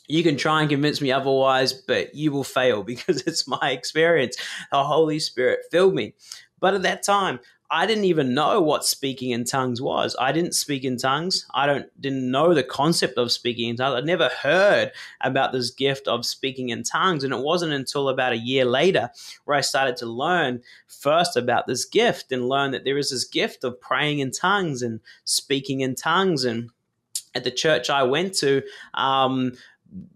You 0.08 0.24
can 0.24 0.38
try 0.38 0.62
and 0.62 0.70
convince 0.70 1.00
me 1.02 1.12
otherwise, 1.12 1.72
but 1.72 2.14
you 2.14 2.32
will 2.32 2.44
fail 2.44 2.84
because 2.92 3.22
it's 3.22 3.48
my 3.48 3.72
experience. 3.72 4.38
The 4.72 4.84
Holy 4.84 5.20
Spirit 5.20 5.60
filled 5.72 5.94
me. 5.94 6.14
But 6.60 6.74
at 6.74 6.82
that 6.82 7.04
time, 7.04 7.40
I 7.72 7.86
didn't 7.86 8.06
even 8.06 8.34
know 8.34 8.62
what 8.62 8.84
speaking 8.84 9.30
in 9.30 9.44
tongues 9.44 9.80
was. 9.80 10.16
I 10.20 10.32
didn't 10.32 10.56
speak 10.56 10.84
in 10.84 10.98
tongues. 10.98 11.46
I 11.54 11.68
don't 11.68 12.02
didn't 12.02 12.30
know 12.30 12.54
the 12.54 12.64
concept 12.64 13.18
of 13.18 13.32
speaking 13.32 13.70
in 13.70 13.76
tongues. 13.76 13.96
I'd 13.96 14.06
never 14.06 14.30
heard 14.42 14.92
about 15.22 15.52
this 15.52 15.70
gift 15.70 16.08
of 16.08 16.26
speaking 16.26 16.70
in 16.70 16.84
tongues, 16.84 17.24
and 17.24 17.34
it 17.34 17.42
wasn't 17.42 17.74
until 17.74 18.10
about 18.10 18.34
a 18.34 18.38
year 18.38 18.66
later 18.66 19.12
where 19.46 19.58
I 19.58 19.62
started 19.62 19.98
to 19.98 20.08
learn 20.08 20.62
first 20.88 21.38
about 21.38 21.68
this 21.68 21.86
gift 21.86 22.32
and 22.32 22.50
learn 22.50 22.72
that 22.72 22.86
there 22.86 22.98
is 22.98 23.12
this 23.12 23.24
gift 23.24 23.64
of 23.64 23.80
praying 23.80 24.20
in 24.20 24.32
tongues 24.32 24.82
and 24.82 25.00
speaking 25.26 25.82
in 25.82 25.94
tongues. 25.94 26.46
And 26.46 26.72
at 27.36 27.44
the 27.44 27.52
church 27.52 27.92
I 27.92 28.02
went 28.02 28.34
to, 28.36 28.64
um, 28.96 29.54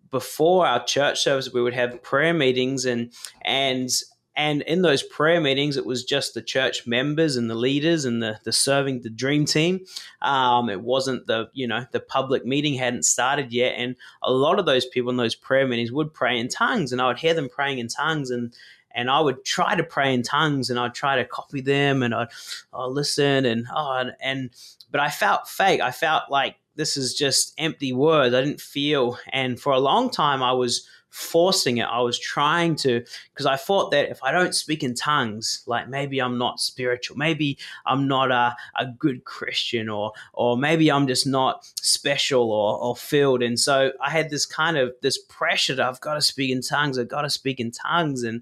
before 0.10 0.66
our 0.66 0.84
church 0.84 1.22
service, 1.22 1.54
we 1.54 1.62
would 1.62 1.74
have 1.74 2.02
prayer 2.02 2.34
meetings 2.34 2.86
and 2.86 3.12
and 3.44 3.92
and 4.36 4.64
in 4.64 4.82
those 4.82 5.04
prayer 5.04 5.40
meetings, 5.40 5.78
it 5.78 5.86
was 5.86 6.04
just 6.04 6.34
the 6.34 6.42
church 6.42 6.88
members 6.88 7.36
and 7.36 7.50
the 7.50 7.56
leaders 7.56 8.04
and 8.04 8.22
the, 8.22 8.40
the 8.44 8.52
serving 8.52 9.02
the 9.02 9.10
dream 9.10 9.46
team. 9.46 9.82
Um, 10.22 10.70
it 10.70 10.82
wasn't 10.82 11.28
the, 11.28 11.50
you 11.54 11.68
know, 11.68 11.86
the 11.92 12.00
public 12.00 12.46
meeting 12.46 12.74
hadn't 12.74 13.06
started 13.06 13.54
yet. 13.54 13.76
And 13.78 13.96
a 14.24 14.32
lot 14.32 14.58
of 14.58 14.66
those 14.66 14.86
people 14.86 15.12
in 15.12 15.18
those 15.18 15.36
prayer 15.36 15.68
meetings 15.68 15.92
would 15.92 16.14
pray 16.14 16.40
in 16.40 16.48
tongues 16.48 16.92
and 16.92 17.02
I 17.02 17.08
would 17.08 17.20
hear 17.20 17.36
them 17.36 17.50
praying 17.50 17.78
in 17.78 17.88
tongues 17.88 18.32
and, 18.32 18.56
and 18.90 19.10
I 19.10 19.20
would 19.20 19.46
try 19.46 19.76
to 19.76 19.84
pray 19.84 20.14
in 20.14 20.24
tongues 20.24 20.72
and 20.72 20.80
I'd 20.80 20.96
try 20.96 21.16
to 21.18 21.26
copy 21.26 21.62
them 21.62 22.02
and 22.02 22.16
I'd, 22.16 22.30
I'd 22.74 22.86
listen 22.88 23.46
and, 23.46 23.68
oh, 23.74 23.98
and, 23.98 24.14
and, 24.20 24.50
but 24.90 25.00
I 25.00 25.10
felt 25.10 25.48
fake. 25.48 25.82
I 25.82 25.92
felt 25.92 26.24
like 26.32 26.56
this 26.76 26.98
is 26.98 27.14
just 27.14 27.54
empty 27.60 27.94
words. 27.94 28.34
I 28.34 28.42
didn't 28.42 28.62
feel, 28.62 29.18
and 29.32 29.60
for 29.60 29.74
a 29.74 29.80
long 29.80 30.10
time 30.10 30.42
I 30.42 30.54
was 30.54 30.88
forcing 31.14 31.78
it. 31.78 31.84
I 31.84 32.00
was 32.00 32.18
trying 32.18 32.76
to, 32.78 33.06
because 33.32 33.46
I 33.46 33.56
thought 33.56 33.92
that 33.92 34.10
if 34.10 34.24
I 34.24 34.32
don't 34.32 34.56
speak 34.56 34.82
in 34.82 34.96
tongues, 34.96 35.62
like 35.68 35.88
maybe 35.88 36.20
I'm 36.20 36.40
not 36.40 36.60
spiritual, 36.60 37.18
maybe 37.18 37.60
I'm 37.86 38.08
not 38.08 38.32
a, 38.32 38.56
a 38.76 38.88
good 38.88 39.24
Christian, 39.24 39.90
or 39.90 40.12
or 40.34 40.58
maybe 40.58 40.92
I'm 40.92 41.08
just 41.08 41.28
not 41.28 41.66
special 41.76 42.52
or, 42.52 42.80
or 42.80 42.96
filled. 42.96 43.44
And 43.44 43.60
so 43.60 43.92
I 44.02 44.10
had 44.10 44.32
this 44.32 44.48
kind 44.48 44.76
of 44.76 44.94
this 45.02 45.20
pressure 45.30 45.76
that 45.76 45.88
I've 45.88 46.02
got 46.02 46.16
to 46.16 46.22
speak 46.22 46.52
in 46.52 46.62
tongues. 46.62 46.98
I've 46.98 47.08
got 47.08 47.22
to 47.22 47.30
speak 47.30 47.60
in 47.60 47.70
tongues, 47.70 48.24
and 48.24 48.42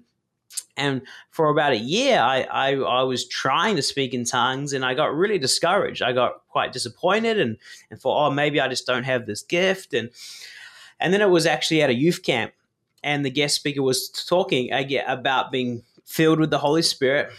and 0.74 1.02
for 1.30 1.50
about 1.50 1.72
a 1.72 1.78
year, 1.78 2.20
I, 2.20 2.42
I, 2.42 2.74
I, 2.76 3.02
was 3.02 3.26
trying 3.26 3.76
to 3.76 3.82
speak 3.82 4.14
in 4.14 4.24
tongues 4.24 4.72
and 4.72 4.84
I 4.84 4.94
got 4.94 5.14
really 5.14 5.38
discouraged. 5.38 6.02
I 6.02 6.12
got 6.12 6.46
quite 6.48 6.72
disappointed 6.72 7.38
and, 7.38 7.56
and 7.90 8.00
thought, 8.00 8.26
oh, 8.26 8.30
maybe 8.30 8.60
I 8.60 8.68
just 8.68 8.86
don't 8.86 9.04
have 9.04 9.26
this 9.26 9.42
gift. 9.42 9.92
And, 9.92 10.10
and 11.00 11.12
then 11.12 11.20
it 11.20 11.28
was 11.28 11.46
actually 11.46 11.82
at 11.82 11.90
a 11.90 11.94
youth 11.94 12.22
camp 12.22 12.52
and 13.02 13.24
the 13.24 13.30
guest 13.30 13.56
speaker 13.56 13.82
was 13.82 14.08
talking 14.08 14.72
again 14.72 15.04
about 15.06 15.52
being 15.52 15.82
filled 16.04 16.40
with 16.40 16.50
the 16.50 16.58
Holy 16.58 16.82
Spirit 16.82 17.30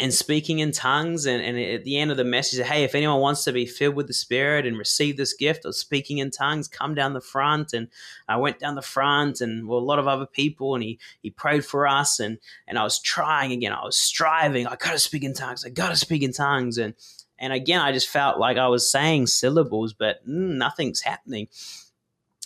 and 0.00 0.12
speaking 0.12 0.58
in 0.58 0.72
tongues. 0.72 1.26
And, 1.26 1.42
and 1.42 1.58
at 1.58 1.84
the 1.84 1.98
end 1.98 2.10
of 2.10 2.16
the 2.16 2.24
message, 2.24 2.66
hey, 2.66 2.84
if 2.84 2.94
anyone 2.94 3.20
wants 3.20 3.44
to 3.44 3.52
be 3.52 3.66
filled 3.66 3.94
with 3.94 4.06
the 4.08 4.12
Spirit 4.12 4.66
and 4.66 4.76
receive 4.76 5.16
this 5.16 5.34
gift 5.34 5.64
of 5.64 5.76
speaking 5.76 6.18
in 6.18 6.30
tongues, 6.30 6.66
come 6.66 6.94
down 6.94 7.12
the 7.12 7.20
front. 7.20 7.72
And 7.72 7.88
I 8.28 8.36
went 8.36 8.58
down 8.58 8.74
the 8.74 8.82
front 8.82 9.40
and 9.40 9.68
well, 9.68 9.78
a 9.78 9.80
lot 9.80 9.98
of 9.98 10.08
other 10.08 10.26
people, 10.26 10.74
and 10.74 10.82
he, 10.82 10.98
he 11.20 11.30
prayed 11.30 11.64
for 11.64 11.86
us. 11.86 12.18
And, 12.18 12.38
and 12.66 12.78
I 12.78 12.82
was 12.82 12.98
trying 12.98 13.52
again, 13.52 13.72
I 13.72 13.84
was 13.84 13.96
striving. 13.96 14.66
I 14.66 14.76
got 14.76 14.92
to 14.92 14.98
speak 14.98 15.24
in 15.24 15.34
tongues. 15.34 15.64
I 15.64 15.70
got 15.70 15.90
to 15.90 15.96
speak 15.96 16.22
in 16.22 16.32
tongues. 16.32 16.78
And, 16.78 16.94
and 17.38 17.52
again, 17.52 17.80
I 17.80 17.92
just 17.92 18.08
felt 18.08 18.38
like 18.38 18.56
I 18.56 18.68
was 18.68 18.90
saying 18.90 19.26
syllables, 19.26 19.92
but 19.92 20.26
mm, 20.26 20.56
nothing's 20.56 21.02
happening. 21.02 21.48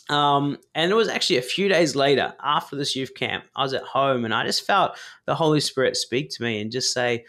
Um, 0.09 0.59
and 0.75 0.90
it 0.90 0.95
was 0.95 1.09
actually 1.09 1.38
a 1.38 1.42
few 1.42 1.69
days 1.69 1.97
later 1.97 2.35
after 2.42 2.77
this 2.77 2.95
youth 2.95 3.14
camp, 3.14 3.45
I 3.57 3.62
was 3.62 3.75
at 3.75 3.83
home 3.83 4.25
and 4.25 4.33
I 4.33 4.47
just 4.47 4.64
felt 4.64 4.97
the 5.25 5.35
Holy 5.35 5.61
Spirit 5.61 5.97
speak 5.97 6.31
to 6.31 6.42
me 6.42 6.61
and 6.61 6.71
just 6.71 6.92
say, 6.92 7.25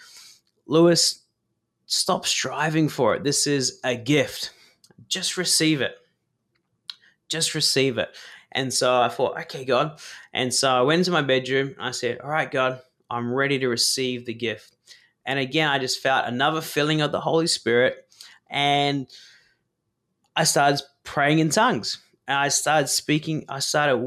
Lewis, 0.68 1.24
stop 1.88 2.26
striving 2.26 2.88
for 2.88 3.16
it. 3.16 3.24
This 3.24 3.48
is 3.48 3.80
a 3.84 3.96
gift. 3.96 4.52
Just 5.08 5.38
receive 5.38 5.82
it. 5.82 5.96
Just 7.30 7.56
receive 7.56 7.98
it. 7.98 8.16
And 8.52 8.74
so 8.74 9.02
I 9.02 9.10
thought, 9.10 9.40
okay, 9.42 9.66
God. 9.66 10.00
And 10.34 10.54
so 10.54 10.70
I 10.70 10.82
went 10.82 11.00
into 11.00 11.12
my 11.12 11.22
bedroom. 11.22 11.76
I 11.80 11.92
said, 11.92 12.20
all 12.20 12.30
right, 12.30 12.50
God, 12.50 12.82
I'm 13.10 13.34
ready 13.34 13.60
to 13.60 13.68
receive 13.68 14.26
the 14.26 14.34
gift. 14.34 14.76
And 15.26 15.40
again, 15.40 15.68
I 15.68 15.80
just 15.80 16.02
felt 16.02 16.26
another 16.26 16.62
filling 16.62 17.02
of 17.02 17.12
the 17.12 17.20
Holy 17.20 17.48
Spirit. 17.48 18.08
And 18.50 19.08
I 20.36 20.44
started 20.44 20.82
praying 21.04 21.40
in 21.40 21.50
tongues 21.50 21.98
and 22.28 22.38
I 22.38 22.50
started 22.50 22.88
speaking. 22.88 23.46
I 23.48 23.60
started 23.60 23.98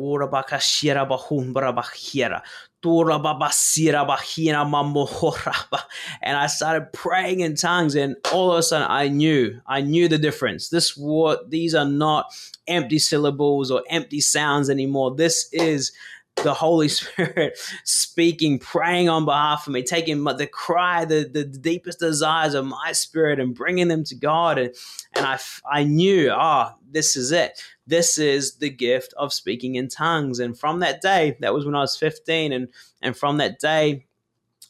and 6.22 6.36
I 6.36 6.46
started 6.46 6.92
praying 6.92 7.40
in 7.40 7.56
tongues, 7.56 7.94
and 7.94 8.16
all 8.32 8.52
of 8.52 8.58
a 8.58 8.62
sudden 8.62 8.86
I 8.90 9.08
knew, 9.08 9.60
I 9.66 9.80
knew 9.80 10.08
the 10.08 10.18
difference. 10.18 10.68
This 10.68 10.96
word, 10.96 11.38
these 11.48 11.74
are 11.74 11.84
not 11.84 12.26
empty 12.66 12.98
syllables 12.98 13.70
or 13.70 13.82
empty 13.88 14.20
sounds 14.20 14.70
anymore. 14.70 15.14
This 15.14 15.48
is 15.52 15.92
the 16.36 16.54
Holy 16.54 16.88
Spirit 16.88 17.58
speaking, 17.84 18.58
praying 18.58 19.08
on 19.08 19.24
behalf 19.24 19.66
of 19.66 19.72
me, 19.72 19.82
taking 19.82 20.22
the 20.24 20.46
cry, 20.46 21.04
the, 21.04 21.28
the 21.30 21.44
deepest 21.44 21.98
desires 21.98 22.54
of 22.54 22.66
my 22.66 22.92
spirit 22.92 23.40
and 23.40 23.54
bringing 23.54 23.88
them 23.88 24.04
to 24.04 24.14
God. 24.14 24.58
And, 24.58 24.74
and 25.12 25.26
I, 25.26 25.38
I 25.70 25.84
knew, 25.84 26.30
ah, 26.32 26.72
oh, 26.74 26.78
this 26.90 27.16
is 27.16 27.32
it. 27.32 27.62
This 27.86 28.18
is 28.18 28.56
the 28.56 28.70
gift 28.70 29.14
of 29.16 29.32
speaking 29.32 29.74
in 29.74 29.88
tongues. 29.88 30.38
And 30.38 30.58
from 30.58 30.80
that 30.80 31.00
day, 31.00 31.36
that 31.40 31.54
was 31.54 31.64
when 31.64 31.74
I 31.74 31.80
was 31.80 31.96
15. 31.96 32.52
And, 32.52 32.68
and 33.02 33.16
from 33.16 33.38
that 33.38 33.58
day, 33.58 34.06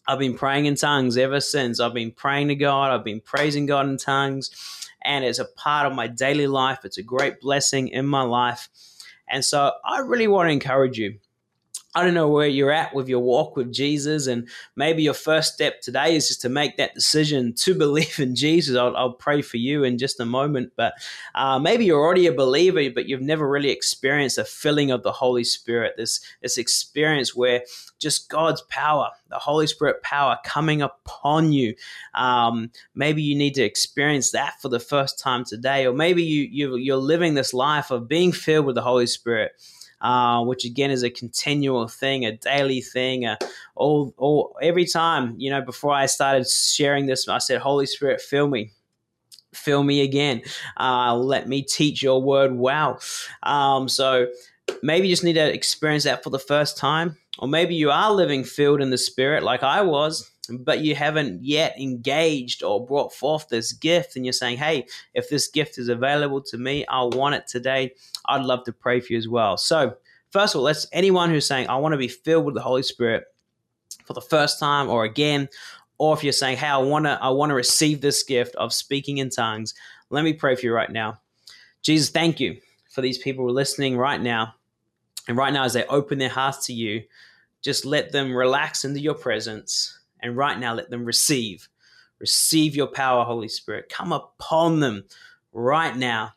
I've 0.07 0.19
been 0.19 0.37
praying 0.37 0.67
in 0.67 0.75
tongues 0.75 1.17
ever 1.17 1.41
since. 1.41 1.79
I've 1.79 1.95
been 1.95 2.11
praying 2.11 2.49
to 2.49 2.55
God. 2.55 2.91
I've 2.91 3.05
been 3.05 3.21
praising 3.21 3.67
God 3.67 3.87
in 3.87 3.97
tongues. 3.97 4.51
And 5.03 5.25
it's 5.25 5.39
a 5.39 5.45
part 5.45 5.87
of 5.87 5.95
my 5.95 6.07
daily 6.09 6.47
life. 6.47 6.81
It's 6.85 6.99
a 6.99 7.03
great 7.03 7.41
blessing 7.41 7.89
in 7.89 8.07
my 8.07 8.23
life. 8.23 8.69
And 9.29 9.45
so 9.45 9.73
I 9.85 10.01
really 10.01 10.27
want 10.27 10.49
to 10.49 10.53
encourage 10.53 10.99
you 10.99 11.19
I 11.93 12.05
don't 12.05 12.15
know 12.15 12.29
where 12.29 12.47
you're 12.47 12.71
at 12.71 12.95
with 12.95 13.09
your 13.09 13.19
walk 13.19 13.57
with 13.57 13.73
Jesus, 13.73 14.29
and 14.29 14.49
maybe 14.77 15.03
your 15.03 15.15
first 15.15 15.55
step 15.55 15.81
today 15.81 16.15
is 16.15 16.29
just 16.29 16.41
to 16.43 16.49
make 16.49 16.77
that 16.77 16.95
decision 16.95 17.53
to 17.55 17.75
believe 17.79 18.21
in 18.21 18.37
Jesus. 18.37 18.77
I'll, 18.77 18.97
I'll 18.97 19.13
pray 19.13 19.43
for 19.43 19.57
you 19.57 19.83
in 19.83 19.99
just 19.99 20.21
a 20.21 20.25
moment, 20.25 20.73
but 20.77 20.95
uh, 21.35 21.59
maybe 21.59 21.85
you're 21.85 22.01
already 22.01 22.29
a 22.29 22.33
believer, 22.33 22.91
but 22.95 23.07
you've 23.07 23.21
never 23.21 23.49
really 23.49 23.71
experienced 23.71 24.39
a 24.39 24.45
filling 24.45 24.93
of 24.93 25.03
the 25.03 25.11
Holy 25.11 25.43
Spirit. 25.43 25.95
This 25.97 26.21
this 26.43 26.59
experience 26.59 27.35
where 27.35 27.63
just 27.99 28.29
God's 28.29 28.63
power, 28.63 29.11
the 29.29 29.39
Holy 29.39 29.67
Spirit 29.67 30.03
power 30.03 30.39
coming 30.45 30.83
upon 30.83 31.53
you. 31.53 31.75
Um, 32.15 32.71
maybe 32.95 33.21
you 33.21 33.37
need 33.37 33.55
to 33.57 33.65
experience 33.65 34.31
that 34.31 34.61
for 34.63 34.69
the 34.69 34.81
first 34.81 35.19
time 35.19 35.45
today, 35.45 35.87
or 35.87 35.93
maybe 35.93 36.23
you, 36.23 36.49
you 36.51 36.77
you're 36.77 36.97
living 36.99 37.35
this 37.35 37.53
life 37.53 37.91
of 37.91 38.07
being 38.07 38.31
filled 38.31 38.67
with 38.67 38.77
the 38.77 38.83
Holy 38.83 39.07
Spirit 39.07 39.53
uh, 40.01 40.43
which 40.45 40.65
again 40.65 40.91
is 40.91 41.03
a 41.03 41.11
continual 41.11 41.89
thing, 41.89 42.25
a 42.25 42.37
daily 42.37 42.81
thing. 42.81 43.27
Uh, 43.27 43.37
all, 43.75 44.15
all 44.17 44.57
every 44.63 44.87
time, 44.87 45.35
you 45.39 45.51
know, 45.51 45.61
before 45.63 45.93
I 45.93 46.07
started 46.07 46.49
sharing 46.49 47.07
this, 47.07 47.29
I 47.29 47.39
said, 47.39 47.61
"Holy 47.61 47.87
Spirit, 47.87 48.21
fill 48.21 48.49
me." 48.49 48.73
Fill 49.53 49.83
me 49.83 50.03
again. 50.03 50.43
Uh, 50.77 51.17
let 51.17 51.49
me 51.49 51.61
teach 51.61 52.05
your 52.05 52.23
word 52.23 52.55
well. 52.55 53.01
Um, 53.43 53.89
so 53.89 54.29
maybe 54.81 55.09
you 55.09 55.13
just 55.13 55.25
need 55.25 55.33
to 55.33 55.53
experience 55.53 56.05
that 56.05 56.23
for 56.23 56.31
the 56.31 56.39
first 56.39 56.77
time, 56.77 57.17
or 57.41 57.49
maybe 57.49 57.75
you 57.75 57.91
are 57.91 58.13
living 58.13 58.45
filled 58.45 58.81
in 58.81 58.91
the 58.91 58.99
spirit 58.99 59.43
like 59.43 59.65
I 59.65 59.83
was, 59.83 60.31
but 60.59 60.81
you 60.81 60.95
haven't 60.95 61.45
yet 61.45 61.79
engaged 61.79 62.63
or 62.63 62.85
brought 62.85 63.13
forth 63.13 63.49
this 63.49 63.73
gift, 63.73 64.17
and 64.17 64.25
you're 64.25 64.33
saying, 64.33 64.59
Hey, 64.59 64.87
if 65.15 65.29
this 65.29 65.49
gift 65.49 65.79
is 65.79 65.89
available 65.89 66.41
to 66.43 66.59
me, 66.59 66.85
I 66.87 67.03
want 67.05 67.35
it 67.35 67.47
today. 67.47 67.93
I'd 68.27 68.45
love 68.45 68.65
to 68.65 68.73
pray 68.73 69.01
for 69.01 69.13
you 69.13 69.19
as 69.19 69.29
well. 69.29 69.57
So, 69.57 69.97
first 70.31 70.55
of 70.55 70.59
all, 70.59 70.65
let's 70.65 70.87
anyone 70.93 71.31
who's 71.31 71.47
saying, 71.47 71.69
I 71.69 71.77
want 71.77 71.93
to 71.93 71.99
be 71.99 72.09
filled 72.09 72.45
with 72.45 72.55
the 72.55 72.63
Holy 72.63 72.83
Spirit 72.83 73.25
for 74.05 74.15
the 74.15 74.21
first 74.21 74.59
time 74.59 74.89
or 74.89 75.05
again, 75.05 75.49
or 75.99 76.15
if 76.15 76.25
you're 76.25 76.33
saying, 76.33 76.59
Hey, 76.59 76.69
I 76.69 76.79
want 76.79 77.07
to, 77.07 77.19
I 77.23 77.31
want 77.31 77.51
to 77.51 77.55
receive 77.55 78.01
this 78.01 78.23
gift 78.23 78.55
of 78.57 78.73
speaking 78.73 79.19
in 79.19 79.31
tongues, 79.31 79.75
let 80.11 80.25
me 80.25 80.33
pray 80.33 80.57
for 80.57 80.67
you 80.67 80.75
right 80.75 80.91
now. 80.91 81.21
Jesus, 81.83 82.11
thank 82.11 82.41
you 82.41 82.61
for 82.91 83.01
these 83.01 83.19
people 83.19 83.45
who 83.45 83.51
are 83.51 83.55
listening 83.55 83.97
right 83.97 84.21
now. 84.21 84.55
And 85.29 85.37
right 85.37 85.53
now, 85.53 85.65
as 85.65 85.73
they 85.73 85.85
open 85.85 86.19
their 86.19 86.29
hearts 86.29 86.67
to 86.67 86.73
you, 86.73 87.05
just 87.63 87.85
let 87.85 88.11
them 88.11 88.35
relax 88.35 88.85
into 88.85 89.01
your 89.01 89.15
presence 89.15 90.00
and 90.23 90.37
right 90.37 90.59
now, 90.59 90.75
let 90.75 90.91
them 90.91 91.05
receive. 91.05 91.69
Receive 92.19 92.77
your 92.77 92.87
power, 92.87 93.25
Holy 93.25 93.49
Spirit. 93.49 93.89
Come 93.89 94.13
upon 94.13 94.81
them 94.81 95.05
right 95.53 95.97
now. 95.97 96.35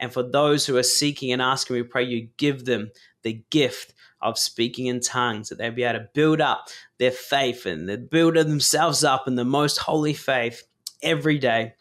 And 0.00 0.12
for 0.12 0.22
those 0.22 0.64
who 0.66 0.76
are 0.76 0.82
seeking 0.82 1.32
and 1.32 1.42
asking, 1.42 1.76
we 1.76 1.82
pray 1.82 2.04
you 2.04 2.28
give 2.36 2.64
them 2.64 2.90
the 3.22 3.42
gift 3.50 3.94
of 4.20 4.38
speaking 4.38 4.86
in 4.86 5.00
tongues, 5.00 5.48
that 5.48 5.58
they'll 5.58 5.72
be 5.72 5.84
able 5.84 6.00
to 6.00 6.08
build 6.12 6.40
up 6.40 6.68
their 6.98 7.10
faith 7.10 7.66
and 7.66 7.88
they 7.88 7.96
build 7.96 8.34
themselves 8.34 9.04
up 9.04 9.28
in 9.28 9.36
the 9.36 9.44
most 9.44 9.78
holy 9.78 10.14
faith 10.14 10.64
every 11.02 11.38
day. 11.38 11.74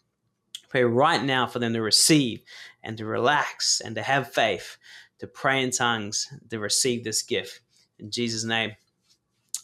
Pray 0.70 0.84
right 0.84 1.24
now 1.24 1.48
for 1.48 1.60
them 1.60 1.74
to 1.74 1.82
receive 1.82 2.42
and 2.84 2.98
to 2.98 3.06
relax 3.06 3.82
and 3.82 3.96
to 3.96 4.04
have 4.04 4.32
faith, 4.32 4.78
to 5.20 5.28
pray 5.28 5.64
in 5.64 5.72
tongues, 5.72 6.28
to 6.50 6.60
receive 6.60 7.04
this 7.04 7.24
gift. 7.24 7.62
In 7.98 8.12
Jesus' 8.12 8.44
name, 8.44 8.74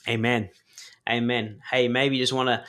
amen. 0.07 0.49
Amen. 1.09 1.59
Hey, 1.69 1.87
maybe 1.87 2.17
you 2.17 2.23
just 2.23 2.33
want 2.33 2.47
to 2.47 2.63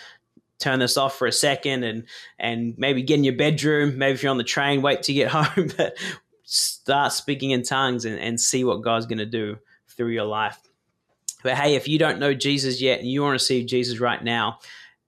turn 0.58 0.78
this 0.78 0.96
off 0.96 1.18
for 1.18 1.26
a 1.26 1.32
second 1.32 1.84
and 1.84 2.04
and 2.38 2.74
maybe 2.78 3.02
get 3.02 3.14
in 3.14 3.24
your 3.24 3.36
bedroom. 3.36 3.98
Maybe 3.98 4.14
if 4.14 4.22
you're 4.22 4.30
on 4.30 4.38
the 4.38 4.44
train, 4.44 4.82
wait 4.82 5.02
to 5.04 5.12
get 5.12 5.28
home, 5.32 5.70
but 5.76 5.96
start 6.44 7.12
speaking 7.12 7.50
in 7.50 7.62
tongues 7.62 8.04
and, 8.04 8.18
and 8.18 8.40
see 8.40 8.64
what 8.64 8.82
God's 8.82 9.06
going 9.06 9.18
to 9.18 9.26
do 9.26 9.58
through 9.88 10.08
your 10.08 10.24
life. 10.24 10.58
But 11.42 11.54
hey, 11.54 11.74
if 11.74 11.88
you 11.88 11.98
don't 11.98 12.18
know 12.18 12.34
Jesus 12.34 12.80
yet 12.80 13.00
and 13.00 13.08
you 13.08 13.22
want 13.22 13.38
to 13.38 13.44
see 13.44 13.64
Jesus 13.64 14.00
right 14.00 14.22
now, 14.22 14.58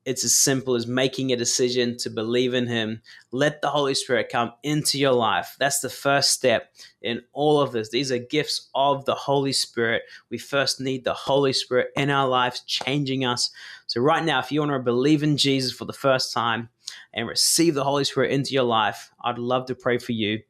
it's 0.07 0.25
as 0.25 0.35
simple 0.35 0.77
as 0.77 0.87
making 0.87 1.33
a 1.33 1.37
decision 1.37 1.97
to 1.99 2.11
believe 2.11 2.55
in 2.55 2.69
Him. 2.69 3.03
Let 3.33 3.61
the 3.61 3.69
Holy 3.69 3.95
Spirit 3.95 4.29
come 4.31 4.53
into 4.63 4.99
your 4.99 5.13
life. 5.13 5.57
That's 5.59 5.81
the 5.81 5.91
first 5.91 6.31
step 6.31 6.73
in 7.03 7.23
all 7.33 7.61
of 7.61 7.73
this. 7.73 7.91
These 7.91 8.13
are 8.13 8.19
gifts 8.19 8.71
of 8.75 9.05
the 9.05 9.17
Holy 9.17 9.53
Spirit. 9.53 10.03
We 10.31 10.39
first 10.39 10.81
need 10.81 11.03
the 11.03 11.13
Holy 11.13 11.53
Spirit 11.53 11.89
in 11.97 12.09
our 12.09 12.29
lives, 12.29 12.61
changing 12.61 13.25
us. 13.25 13.51
So, 13.89 14.01
right 14.01 14.25
now, 14.25 14.39
if 14.39 14.53
you 14.53 14.61
want 14.61 14.73
to 14.73 14.79
believe 14.79 15.25
in 15.25 15.37
Jesus 15.37 15.73
for 15.73 15.87
the 15.87 15.93
first 15.93 16.33
time 16.33 16.69
and 17.13 17.27
receive 17.27 17.75
the 17.75 17.85
Holy 17.85 18.05
Spirit 18.05 18.31
into 18.31 18.55
your 18.55 18.63
life, 18.63 19.11
I'd 19.25 19.39
love 19.39 19.67
to 19.67 19.75
pray 19.75 19.99
for 19.99 20.13
you. 20.13 20.41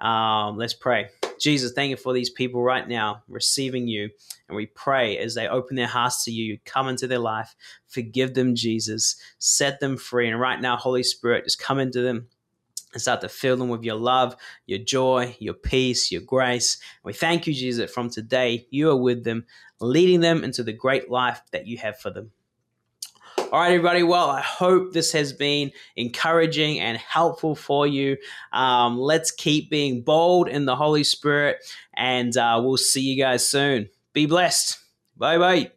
Um, 0.00 0.58
let's 0.58 0.74
pray. 0.74 1.10
Jesus, 1.40 1.72
thank 1.72 1.90
you 1.90 1.96
for 1.96 2.12
these 2.12 2.30
people 2.30 2.62
right 2.62 2.86
now 2.86 3.22
receiving 3.28 3.88
you. 3.88 4.10
And 4.48 4.56
we 4.56 4.66
pray 4.66 5.18
as 5.18 5.34
they 5.34 5.48
open 5.48 5.76
their 5.76 5.86
hearts 5.86 6.24
to 6.24 6.30
you, 6.30 6.44
you 6.44 6.58
come 6.64 6.88
into 6.88 7.06
their 7.06 7.18
life, 7.18 7.54
forgive 7.86 8.34
them, 8.34 8.54
Jesus, 8.54 9.16
set 9.38 9.80
them 9.80 9.96
free. 9.96 10.28
And 10.28 10.40
right 10.40 10.60
now, 10.60 10.76
Holy 10.76 11.02
Spirit, 11.02 11.44
just 11.44 11.58
come 11.58 11.78
into 11.78 12.02
them 12.02 12.28
and 12.92 13.02
start 13.02 13.20
to 13.20 13.28
fill 13.28 13.56
them 13.56 13.68
with 13.68 13.84
your 13.84 13.96
love, 13.96 14.36
your 14.66 14.78
joy, 14.78 15.36
your 15.38 15.54
peace, 15.54 16.10
your 16.10 16.22
grace. 16.22 16.78
And 16.80 17.04
we 17.04 17.12
thank 17.12 17.46
you, 17.46 17.52
Jesus, 17.52 17.92
from 17.92 18.08
today 18.08 18.66
you 18.70 18.90
are 18.90 18.96
with 18.96 19.24
them, 19.24 19.44
leading 19.80 20.20
them 20.20 20.42
into 20.42 20.62
the 20.62 20.72
great 20.72 21.10
life 21.10 21.42
that 21.52 21.66
you 21.66 21.76
have 21.78 21.98
for 21.98 22.10
them. 22.10 22.30
All 23.52 23.60
right, 23.60 23.68
everybody. 23.72 24.02
Well, 24.02 24.28
I 24.28 24.40
hope 24.40 24.92
this 24.92 25.12
has 25.12 25.32
been 25.32 25.70
encouraging 25.94 26.80
and 26.80 26.98
helpful 26.98 27.54
for 27.54 27.86
you. 27.86 28.16
Um, 28.52 28.98
let's 28.98 29.30
keep 29.30 29.70
being 29.70 30.02
bold 30.02 30.48
in 30.48 30.64
the 30.64 30.74
Holy 30.74 31.04
Spirit, 31.04 31.58
and 31.94 32.36
uh, 32.36 32.60
we'll 32.62 32.76
see 32.76 33.02
you 33.02 33.16
guys 33.16 33.48
soon. 33.48 33.88
Be 34.12 34.26
blessed. 34.26 34.78
Bye 35.16 35.38
bye. 35.38 35.75